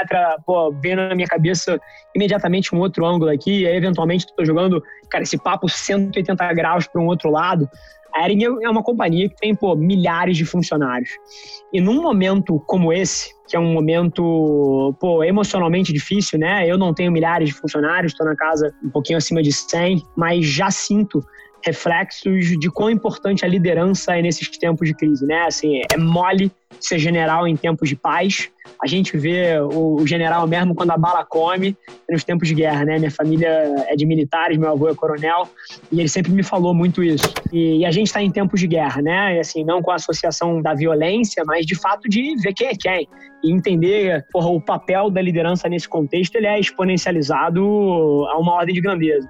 Pô, 0.44 0.72
vendo 0.72 1.08
na 1.08 1.14
minha 1.14 1.28
cabeça 1.28 1.78
imediatamente 2.14 2.74
um 2.74 2.80
outro 2.80 3.06
ângulo 3.06 3.30
aqui. 3.30 3.60
E 3.60 3.66
aí, 3.66 3.76
eventualmente, 3.76 4.26
tô 4.36 4.44
jogando, 4.44 4.82
cara, 5.08 5.22
esse 5.22 5.38
papo 5.38 5.68
180 5.68 6.52
graus 6.54 6.86
para 6.86 7.00
um 7.00 7.06
outro 7.06 7.30
lado. 7.30 7.68
A 8.14 8.24
Ering 8.24 8.44
é 8.62 8.70
uma 8.70 8.82
companhia 8.82 9.28
que 9.28 9.36
tem, 9.36 9.54
pô, 9.54 9.76
milhares 9.76 10.36
de 10.36 10.44
funcionários. 10.44 11.10
E 11.72 11.80
num 11.80 12.00
momento 12.00 12.58
como 12.66 12.92
esse, 12.92 13.28
que 13.46 13.54
é 13.54 13.60
um 13.60 13.72
momento, 13.72 14.94
pô, 14.98 15.22
emocionalmente 15.22 15.92
difícil, 15.92 16.38
né? 16.38 16.68
Eu 16.68 16.78
não 16.78 16.94
tenho 16.94 17.12
milhares 17.12 17.50
de 17.50 17.54
funcionários, 17.54 18.12
estou 18.12 18.26
na 18.26 18.34
casa 18.34 18.74
um 18.82 18.88
pouquinho 18.88 19.18
acima 19.18 19.42
de 19.42 19.52
100, 19.52 20.02
mas 20.16 20.46
já 20.46 20.70
sinto 20.70 21.20
reflexos 21.64 22.58
de 22.58 22.70
quão 22.70 22.90
importante 22.90 23.44
a 23.44 23.48
liderança 23.48 24.16
é 24.16 24.22
nesses 24.22 24.48
tempos 24.48 24.88
de 24.88 24.94
crise, 24.94 25.26
né? 25.26 25.44
Assim, 25.46 25.80
é 25.92 25.96
mole 25.96 26.50
ser 26.80 26.98
general 26.98 27.46
em 27.46 27.56
tempos 27.56 27.88
de 27.88 27.96
paz. 27.96 28.48
A 28.82 28.86
gente 28.86 29.16
vê 29.16 29.58
o, 29.58 30.06
general 30.06 30.46
mesmo 30.46 30.74
quando 30.74 30.90
a 30.90 30.98
bala 30.98 31.24
come 31.24 31.76
nos 32.10 32.24
tempos 32.24 32.48
de 32.48 32.54
guerra, 32.54 32.84
né? 32.84 32.98
Minha 32.98 33.10
família 33.10 33.48
é 33.88 33.96
de 33.96 34.04
militares, 34.04 34.58
meu 34.58 34.70
avô 34.70 34.88
é 34.88 34.94
coronel 34.94 35.48
e 35.90 36.00
ele 36.00 36.08
sempre 36.08 36.32
me 36.32 36.42
falou 36.42 36.74
muito 36.74 37.02
isso. 37.02 37.32
E, 37.52 37.78
e 37.78 37.86
a 37.86 37.90
gente 37.90 38.08
está 38.08 38.22
em 38.22 38.30
tempos 38.30 38.60
de 38.60 38.66
guerra, 38.66 39.00
né? 39.00 39.36
E, 39.36 39.40
assim, 39.40 39.64
não 39.64 39.80
com 39.82 39.90
a 39.90 39.94
associação 39.94 40.60
da 40.60 40.74
violência, 40.74 41.42
mas 41.46 41.64
de 41.64 41.74
fato 41.74 42.08
de 42.08 42.36
ver 42.42 42.52
quem 42.52 42.68
é 42.68 42.74
quem 42.74 43.08
e 43.42 43.52
entender 43.52 44.26
porra, 44.32 44.48
o 44.48 44.60
papel 44.60 45.10
da 45.10 45.22
liderança 45.22 45.68
nesse 45.68 45.88
contexto 45.88 46.36
ele 46.36 46.46
é 46.46 46.58
exponencializado 46.58 47.60
a 48.28 48.38
uma 48.38 48.52
ordem 48.52 48.74
de 48.74 48.80
grandeza. 48.80 49.28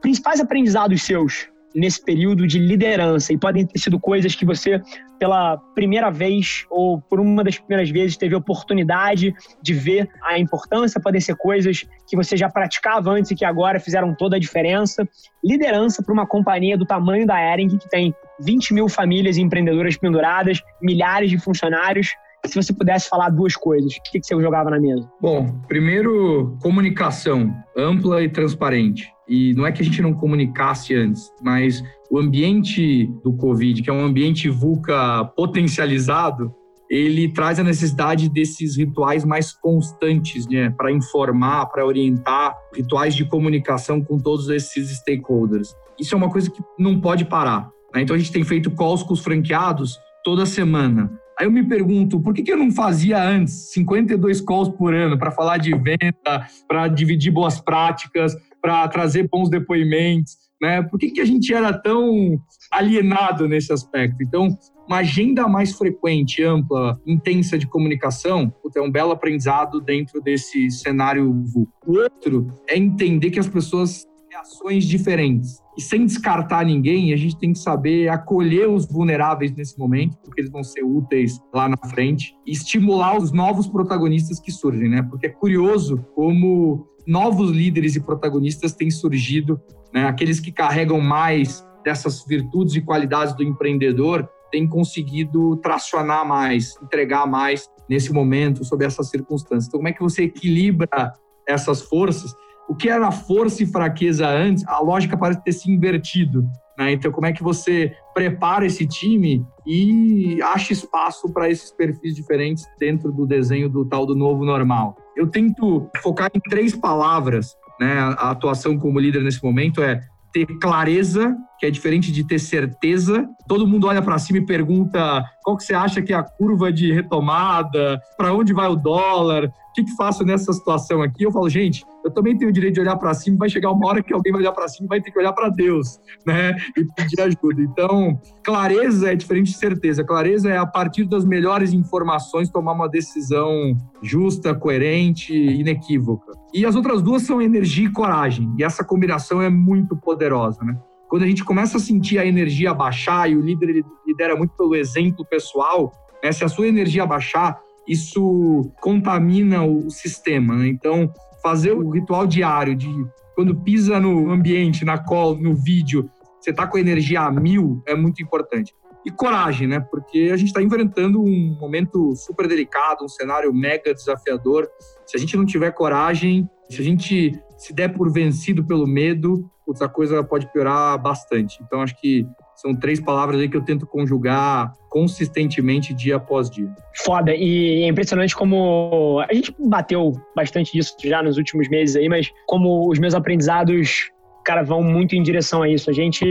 Principais 0.00 0.40
aprendizados 0.40 1.02
seus 1.02 1.51
nesse 1.74 2.02
período 2.04 2.46
de 2.46 2.58
liderança 2.58 3.32
e 3.32 3.38
podem 3.38 3.66
ter 3.66 3.78
sido 3.78 3.98
coisas 3.98 4.34
que 4.34 4.44
você 4.44 4.80
pela 5.18 5.56
primeira 5.74 6.10
vez 6.10 6.66
ou 6.68 7.00
por 7.00 7.20
uma 7.20 7.44
das 7.44 7.56
primeiras 7.56 7.88
vezes 7.90 8.16
teve 8.16 8.34
oportunidade 8.34 9.32
de 9.62 9.72
ver 9.72 10.08
a 10.24 10.36
importância, 10.38 11.00
podem 11.00 11.20
ser 11.20 11.36
coisas 11.36 11.86
que 12.08 12.16
você 12.16 12.36
já 12.36 12.48
praticava 12.48 13.10
antes 13.10 13.30
e 13.30 13.36
que 13.36 13.44
agora 13.44 13.78
fizeram 13.78 14.14
toda 14.16 14.36
a 14.36 14.40
diferença. 14.40 15.08
Liderança 15.44 16.02
para 16.02 16.12
uma 16.12 16.26
companhia 16.26 16.76
do 16.76 16.84
tamanho 16.84 17.24
da 17.24 17.40
Ering, 17.40 17.78
que 17.78 17.88
tem 17.88 18.12
20 18.40 18.74
mil 18.74 18.88
famílias 18.88 19.38
empreendedoras 19.38 19.96
penduradas, 19.96 20.60
milhares 20.80 21.30
de 21.30 21.38
funcionários. 21.38 22.08
Se 22.44 22.56
você 22.56 22.72
pudesse 22.72 23.08
falar 23.08 23.28
duas 23.28 23.54
coisas, 23.54 23.94
o 23.94 24.02
que 24.10 24.20
você 24.20 24.34
jogava 24.40 24.70
na 24.70 24.80
mesa? 24.80 25.08
Bom, 25.20 25.60
primeiro, 25.68 26.58
comunicação 26.60 27.54
ampla 27.76 28.22
e 28.24 28.28
transparente. 28.28 29.08
E 29.32 29.54
não 29.54 29.66
é 29.66 29.72
que 29.72 29.80
a 29.80 29.84
gente 29.84 30.02
não 30.02 30.12
comunicasse 30.12 30.94
antes, 30.94 31.32
mas 31.42 31.82
o 32.10 32.18
ambiente 32.18 33.06
do 33.24 33.32
Covid, 33.32 33.80
que 33.80 33.88
é 33.88 33.92
um 33.92 34.04
ambiente 34.04 34.50
VUCA 34.50 35.24
potencializado, 35.34 36.54
ele 36.90 37.32
traz 37.32 37.58
a 37.58 37.64
necessidade 37.64 38.28
desses 38.28 38.76
rituais 38.76 39.24
mais 39.24 39.50
constantes, 39.50 40.46
né, 40.46 40.68
para 40.68 40.92
informar, 40.92 41.64
para 41.64 41.86
orientar, 41.86 42.54
rituais 42.76 43.14
de 43.14 43.24
comunicação 43.24 44.02
com 44.02 44.18
todos 44.18 44.50
esses 44.50 44.98
stakeholders. 44.98 45.74
Isso 45.98 46.14
é 46.14 46.18
uma 46.18 46.28
coisa 46.28 46.50
que 46.50 46.62
não 46.78 47.00
pode 47.00 47.24
parar. 47.24 47.70
Né? 47.94 48.02
Então 48.02 48.14
a 48.14 48.18
gente 48.18 48.32
tem 48.32 48.44
feito 48.44 48.70
calls 48.72 49.02
com 49.02 49.14
os 49.14 49.20
franqueados 49.20 49.98
toda 50.22 50.44
semana. 50.44 51.10
Aí 51.40 51.46
eu 51.46 51.50
me 51.50 51.66
pergunto, 51.66 52.20
por 52.20 52.34
que, 52.34 52.42
que 52.42 52.52
eu 52.52 52.58
não 52.58 52.70
fazia 52.70 53.26
antes 53.26 53.72
52 53.72 54.42
calls 54.42 54.68
por 54.68 54.94
ano 54.94 55.18
para 55.18 55.30
falar 55.30 55.56
de 55.56 55.74
venda, 55.74 56.46
para 56.68 56.86
dividir 56.88 57.32
boas 57.32 57.58
práticas, 57.58 58.36
para 58.62 58.86
trazer 58.88 59.28
bons 59.28 59.50
depoimentos, 59.50 60.36
né? 60.62 60.80
Por 60.80 60.98
que, 60.98 61.10
que 61.10 61.20
a 61.20 61.24
gente 61.24 61.52
era 61.52 61.76
tão 61.76 62.40
alienado 62.70 63.48
nesse 63.48 63.72
aspecto? 63.72 64.22
Então, 64.22 64.56
uma 64.86 64.98
agenda 64.98 65.48
mais 65.48 65.72
frequente, 65.72 66.42
ampla, 66.42 67.00
intensa 67.04 67.58
de 67.58 67.66
comunicação, 67.66 68.52
é 68.76 68.80
um 68.80 68.90
belo 68.90 69.10
aprendizado 69.10 69.80
dentro 69.80 70.20
desse 70.20 70.70
cenário. 70.70 71.44
O 71.84 71.98
outro 71.98 72.46
é 72.68 72.76
entender 72.78 73.30
que 73.30 73.40
as 73.40 73.48
pessoas 73.48 74.06
têm 74.28 74.38
ações 74.38 74.84
diferentes. 74.84 75.60
E 75.76 75.80
sem 75.80 76.04
descartar 76.04 76.64
ninguém, 76.64 77.12
a 77.12 77.16
gente 77.16 77.38
tem 77.38 77.52
que 77.52 77.58
saber 77.58 78.08
acolher 78.08 78.68
os 78.68 78.86
vulneráveis 78.86 79.52
nesse 79.52 79.78
momento, 79.78 80.16
porque 80.22 80.42
eles 80.42 80.50
vão 80.50 80.62
ser 80.62 80.82
úteis 80.82 81.40
lá 81.52 81.68
na 81.68 81.78
frente, 81.88 82.36
e 82.46 82.52
estimular 82.52 83.16
os 83.16 83.32
novos 83.32 83.66
protagonistas 83.66 84.38
que 84.38 84.52
surgem, 84.52 84.88
né? 84.88 85.02
Porque 85.02 85.26
é 85.26 85.30
curioso 85.30 86.04
como 86.14 86.86
novos 87.06 87.50
líderes 87.50 87.96
e 87.96 88.00
protagonistas 88.00 88.72
têm 88.72 88.90
surgido, 88.90 89.60
né? 89.92 90.06
aqueles 90.06 90.40
que 90.40 90.52
carregam 90.52 91.00
mais 91.00 91.66
dessas 91.84 92.24
virtudes 92.24 92.74
e 92.74 92.80
qualidades 92.80 93.34
do 93.34 93.42
empreendedor 93.42 94.28
têm 94.50 94.68
conseguido 94.68 95.56
tracionar 95.56 96.26
mais, 96.26 96.76
entregar 96.82 97.26
mais 97.26 97.68
nesse 97.88 98.12
momento, 98.12 98.64
sob 98.64 98.84
essas 98.84 99.08
circunstâncias. 99.08 99.66
Então, 99.66 99.80
como 99.80 99.88
é 99.88 99.92
que 99.92 100.02
você 100.02 100.24
equilibra 100.24 101.12
essas 101.48 101.82
forças? 101.82 102.32
O 102.68 102.74
que 102.74 102.88
era 102.88 103.10
força 103.10 103.62
e 103.62 103.66
fraqueza 103.66 104.28
antes, 104.28 104.66
a 104.68 104.80
lógica 104.80 105.16
parece 105.16 105.42
ter 105.42 105.52
se 105.52 105.70
invertido. 105.70 106.44
Né? 106.78 106.92
Então, 106.92 107.10
como 107.10 107.26
é 107.26 107.32
que 107.32 107.42
você 107.42 107.92
prepara 108.14 108.66
esse 108.66 108.86
time 108.86 109.44
e 109.66 110.40
acha 110.42 110.72
espaço 110.72 111.32
para 111.32 111.50
esses 111.50 111.70
perfis 111.70 112.14
diferentes 112.14 112.64
dentro 112.78 113.10
do 113.12 113.26
desenho 113.26 113.68
do 113.68 113.84
tal 113.84 114.06
do 114.06 114.14
novo 114.14 114.44
normal? 114.44 114.96
Eu 115.16 115.28
tento 115.28 115.90
focar 116.02 116.30
em 116.34 116.40
três 116.40 116.74
palavras. 116.74 117.56
Né? 117.80 117.98
A 117.98 118.30
atuação 118.30 118.78
como 118.78 118.98
líder 118.98 119.22
nesse 119.22 119.42
momento 119.42 119.82
é 119.82 120.00
ter 120.32 120.46
clareza, 120.58 121.36
que 121.58 121.66
é 121.66 121.70
diferente 121.70 122.10
de 122.10 122.26
ter 122.26 122.38
certeza. 122.38 123.28
Todo 123.46 123.66
mundo 123.66 123.86
olha 123.86 124.00
para 124.00 124.18
cima 124.18 124.38
e 124.38 124.46
pergunta 124.46 125.24
qual 125.44 125.56
que 125.56 125.64
você 125.64 125.74
acha 125.74 126.00
que 126.00 126.12
é 126.12 126.16
a 126.16 126.22
curva 126.22 126.72
de 126.72 126.92
retomada, 126.92 128.00
para 128.16 128.32
onde 128.32 128.52
vai 128.52 128.68
o 128.68 128.76
dólar, 128.76 129.52
O 129.72 129.74
que, 129.74 129.84
que 129.84 129.96
faço 129.96 130.22
nessa 130.22 130.52
situação 130.52 131.00
aqui? 131.00 131.24
Eu 131.24 131.32
falo, 131.32 131.48
gente, 131.48 131.82
eu 132.04 132.10
também 132.10 132.36
tenho 132.36 132.50
o 132.50 132.52
direito 132.52 132.74
de 132.74 132.80
olhar 132.82 132.94
para 132.96 133.14
cima, 133.14 133.38
vai 133.38 133.48
chegar 133.48 133.70
uma 133.70 133.88
hora 133.88 134.02
que 134.02 134.12
alguém 134.12 134.30
vai 134.30 134.42
olhar 134.42 134.52
para 134.52 134.68
cima 134.68 134.84
e 134.84 134.88
vai 134.88 135.00
ter 135.00 135.10
que 135.10 135.18
olhar 135.18 135.32
para 135.32 135.48
Deus, 135.48 135.98
né? 136.26 136.54
E 136.76 136.84
pedir 136.84 137.22
ajuda. 137.22 137.62
Então, 137.62 138.20
clareza 138.44 139.10
é 139.10 139.16
diferente 139.16 139.52
de 139.52 139.56
certeza. 139.56 140.04
Clareza 140.04 140.50
é, 140.50 140.58
a 140.58 140.66
partir 140.66 141.06
das 141.06 141.24
melhores 141.24 141.72
informações, 141.72 142.50
tomar 142.50 142.72
uma 142.72 142.86
decisão 142.86 143.74
justa, 144.02 144.54
coerente, 144.54 145.34
inequívoca. 145.34 146.32
E 146.52 146.66
as 146.66 146.76
outras 146.76 147.00
duas 147.00 147.22
são 147.22 147.40
energia 147.40 147.86
e 147.86 147.92
coragem. 147.92 148.54
E 148.58 148.62
essa 148.62 148.84
combinação 148.84 149.40
é 149.40 149.48
muito 149.48 149.96
poderosa, 149.96 150.62
né? 150.62 150.78
Quando 151.08 151.22
a 151.22 151.26
gente 151.26 151.44
começa 151.44 151.78
a 151.78 151.80
sentir 151.80 152.18
a 152.18 152.26
energia 152.26 152.74
baixar, 152.74 153.30
e 153.30 153.36
o 153.36 153.40
líder 153.40 153.82
lidera 154.06 154.36
muito 154.36 154.54
pelo 154.54 154.74
exemplo 154.74 155.24
pessoal, 155.24 155.92
né? 156.22 156.30
se 156.30 156.44
a 156.44 156.48
sua 156.48 156.66
energia 156.66 157.04
baixar, 157.06 157.58
isso 157.86 158.70
contamina 158.80 159.64
o 159.64 159.90
sistema. 159.90 160.56
Né? 160.56 160.68
Então, 160.68 161.12
fazer 161.42 161.72
o 161.72 161.90
ritual 161.90 162.26
diário 162.26 162.74
de 162.74 162.88
quando 163.34 163.54
pisa 163.54 163.98
no 163.98 164.30
ambiente, 164.30 164.84
na 164.84 164.98
call, 164.98 165.36
no 165.36 165.54
vídeo, 165.54 166.08
você 166.40 166.50
está 166.50 166.66
com 166.66 166.78
energia 166.78 167.22
a 167.22 167.30
mil, 167.30 167.82
é 167.86 167.94
muito 167.94 168.22
importante. 168.22 168.74
E 169.04 169.10
coragem, 169.10 169.66
né? 169.66 169.80
Porque 169.80 170.30
a 170.32 170.36
gente 170.36 170.48
está 170.48 170.62
enfrentando 170.62 171.20
um 171.20 171.56
momento 171.60 172.14
super 172.14 172.46
delicado, 172.46 173.04
um 173.04 173.08
cenário 173.08 173.52
mega 173.52 173.92
desafiador. 173.92 174.68
Se 175.06 175.16
a 175.16 175.20
gente 175.20 175.36
não 175.36 175.44
tiver 175.44 175.72
coragem, 175.72 176.48
se 176.70 176.80
a 176.80 176.84
gente 176.84 177.32
se 177.58 177.72
der 177.72 177.88
por 177.88 178.12
vencido 178.12 178.64
pelo 178.64 178.86
medo, 178.86 179.50
a 179.80 179.88
coisa 179.88 180.22
pode 180.22 180.50
piorar 180.52 181.00
bastante. 181.00 181.60
Então, 181.62 181.80
acho 181.80 181.98
que 182.00 182.26
são 182.62 182.76
três 182.76 183.00
palavras 183.00 183.40
aí 183.40 183.48
que 183.48 183.56
eu 183.56 183.60
tento 183.60 183.84
conjugar 183.84 184.72
consistentemente 184.88 185.92
dia 185.92 186.16
após 186.16 186.48
dia. 186.48 186.70
Foda, 187.04 187.34
e 187.34 187.82
é 187.82 187.88
impressionante 187.88 188.36
como 188.36 189.20
a 189.28 189.34
gente 189.34 189.52
bateu 189.58 190.12
bastante 190.36 190.72
disso 190.72 190.94
já 191.02 191.20
nos 191.22 191.36
últimos 191.36 191.68
meses 191.68 191.96
aí, 191.96 192.08
mas 192.08 192.30
como 192.46 192.88
os 192.88 193.00
meus 193.00 193.14
aprendizados 193.14 194.12
cara, 194.44 194.62
vão 194.62 194.82
muito 194.82 195.14
em 195.14 195.22
direção 195.22 195.62
a 195.62 195.68
isso. 195.68 195.90
A 195.90 195.92
gente, 195.92 196.24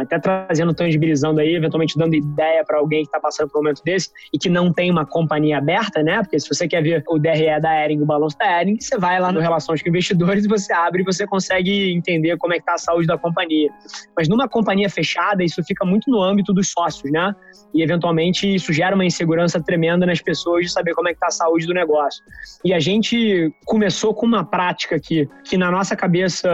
até 0.00 0.18
trazendo, 0.18 0.74
tangibilizando 0.74 1.40
aí, 1.40 1.54
eventualmente 1.54 1.98
dando 1.98 2.14
ideia 2.14 2.64
para 2.64 2.78
alguém 2.78 3.02
que 3.02 3.08
está 3.08 3.20
passando 3.20 3.48
por 3.48 3.58
um 3.58 3.62
momento 3.62 3.82
desse 3.84 4.10
e 4.32 4.38
que 4.38 4.48
não 4.48 4.72
tem 4.72 4.90
uma 4.90 5.06
companhia 5.06 5.58
aberta, 5.58 6.02
né? 6.02 6.22
Porque 6.22 6.38
se 6.38 6.48
você 6.48 6.68
quer 6.68 6.82
ver 6.82 7.02
o 7.08 7.18
DRE 7.18 7.60
da 7.60 7.84
Ering, 7.84 8.00
o 8.00 8.06
balanço 8.06 8.36
da 8.38 8.60
Ering, 8.60 8.78
você 8.80 8.98
vai 8.98 9.20
lá 9.20 9.32
no 9.32 9.40
Relações 9.40 9.82
com 9.82 9.88
Investidores 9.88 10.44
e 10.44 10.48
você 10.48 10.72
abre 10.72 11.02
e 11.02 11.04
você 11.04 11.26
consegue 11.26 11.92
entender 11.92 12.36
como 12.36 12.52
é 12.52 12.56
que 12.56 12.62
está 12.62 12.74
a 12.74 12.78
saúde 12.78 13.06
da 13.06 13.18
companhia. 13.18 13.70
Mas 14.16 14.28
numa 14.28 14.48
companhia 14.48 14.88
fechada, 14.90 15.42
isso 15.42 15.62
fica 15.64 15.84
muito 15.84 16.10
no 16.10 16.22
âmbito 16.22 16.52
dos 16.52 16.70
sócios, 16.70 17.10
né? 17.10 17.34
E 17.74 17.82
eventualmente 17.82 18.54
isso 18.54 18.72
gera 18.72 18.94
uma 18.94 19.04
insegurança 19.04 19.62
tremenda 19.62 20.06
nas 20.06 20.20
pessoas 20.20 20.66
de 20.66 20.72
saber 20.72 20.94
como 20.94 21.08
é 21.08 21.12
que 21.12 21.16
está 21.16 21.28
a 21.28 21.30
saúde 21.30 21.66
do 21.66 21.74
negócio. 21.74 22.22
E 22.64 22.72
a 22.72 22.78
gente 22.78 23.52
começou 23.64 24.14
com 24.14 24.26
uma 24.26 24.44
prática 24.44 24.96
aqui 24.96 25.28
que 25.44 25.56
na 25.56 25.70
nossa 25.70 25.94
cabeça, 25.94 26.48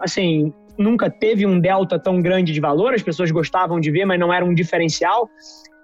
assim, 0.00 0.47
nunca 0.78 1.10
teve 1.10 1.44
um 1.44 1.58
delta 1.58 1.98
tão 1.98 2.22
grande 2.22 2.52
de 2.52 2.60
valor, 2.60 2.94
as 2.94 3.02
pessoas 3.02 3.30
gostavam 3.30 3.80
de 3.80 3.90
ver, 3.90 4.04
mas 4.04 4.18
não 4.18 4.32
era 4.32 4.44
um 4.44 4.54
diferencial. 4.54 5.28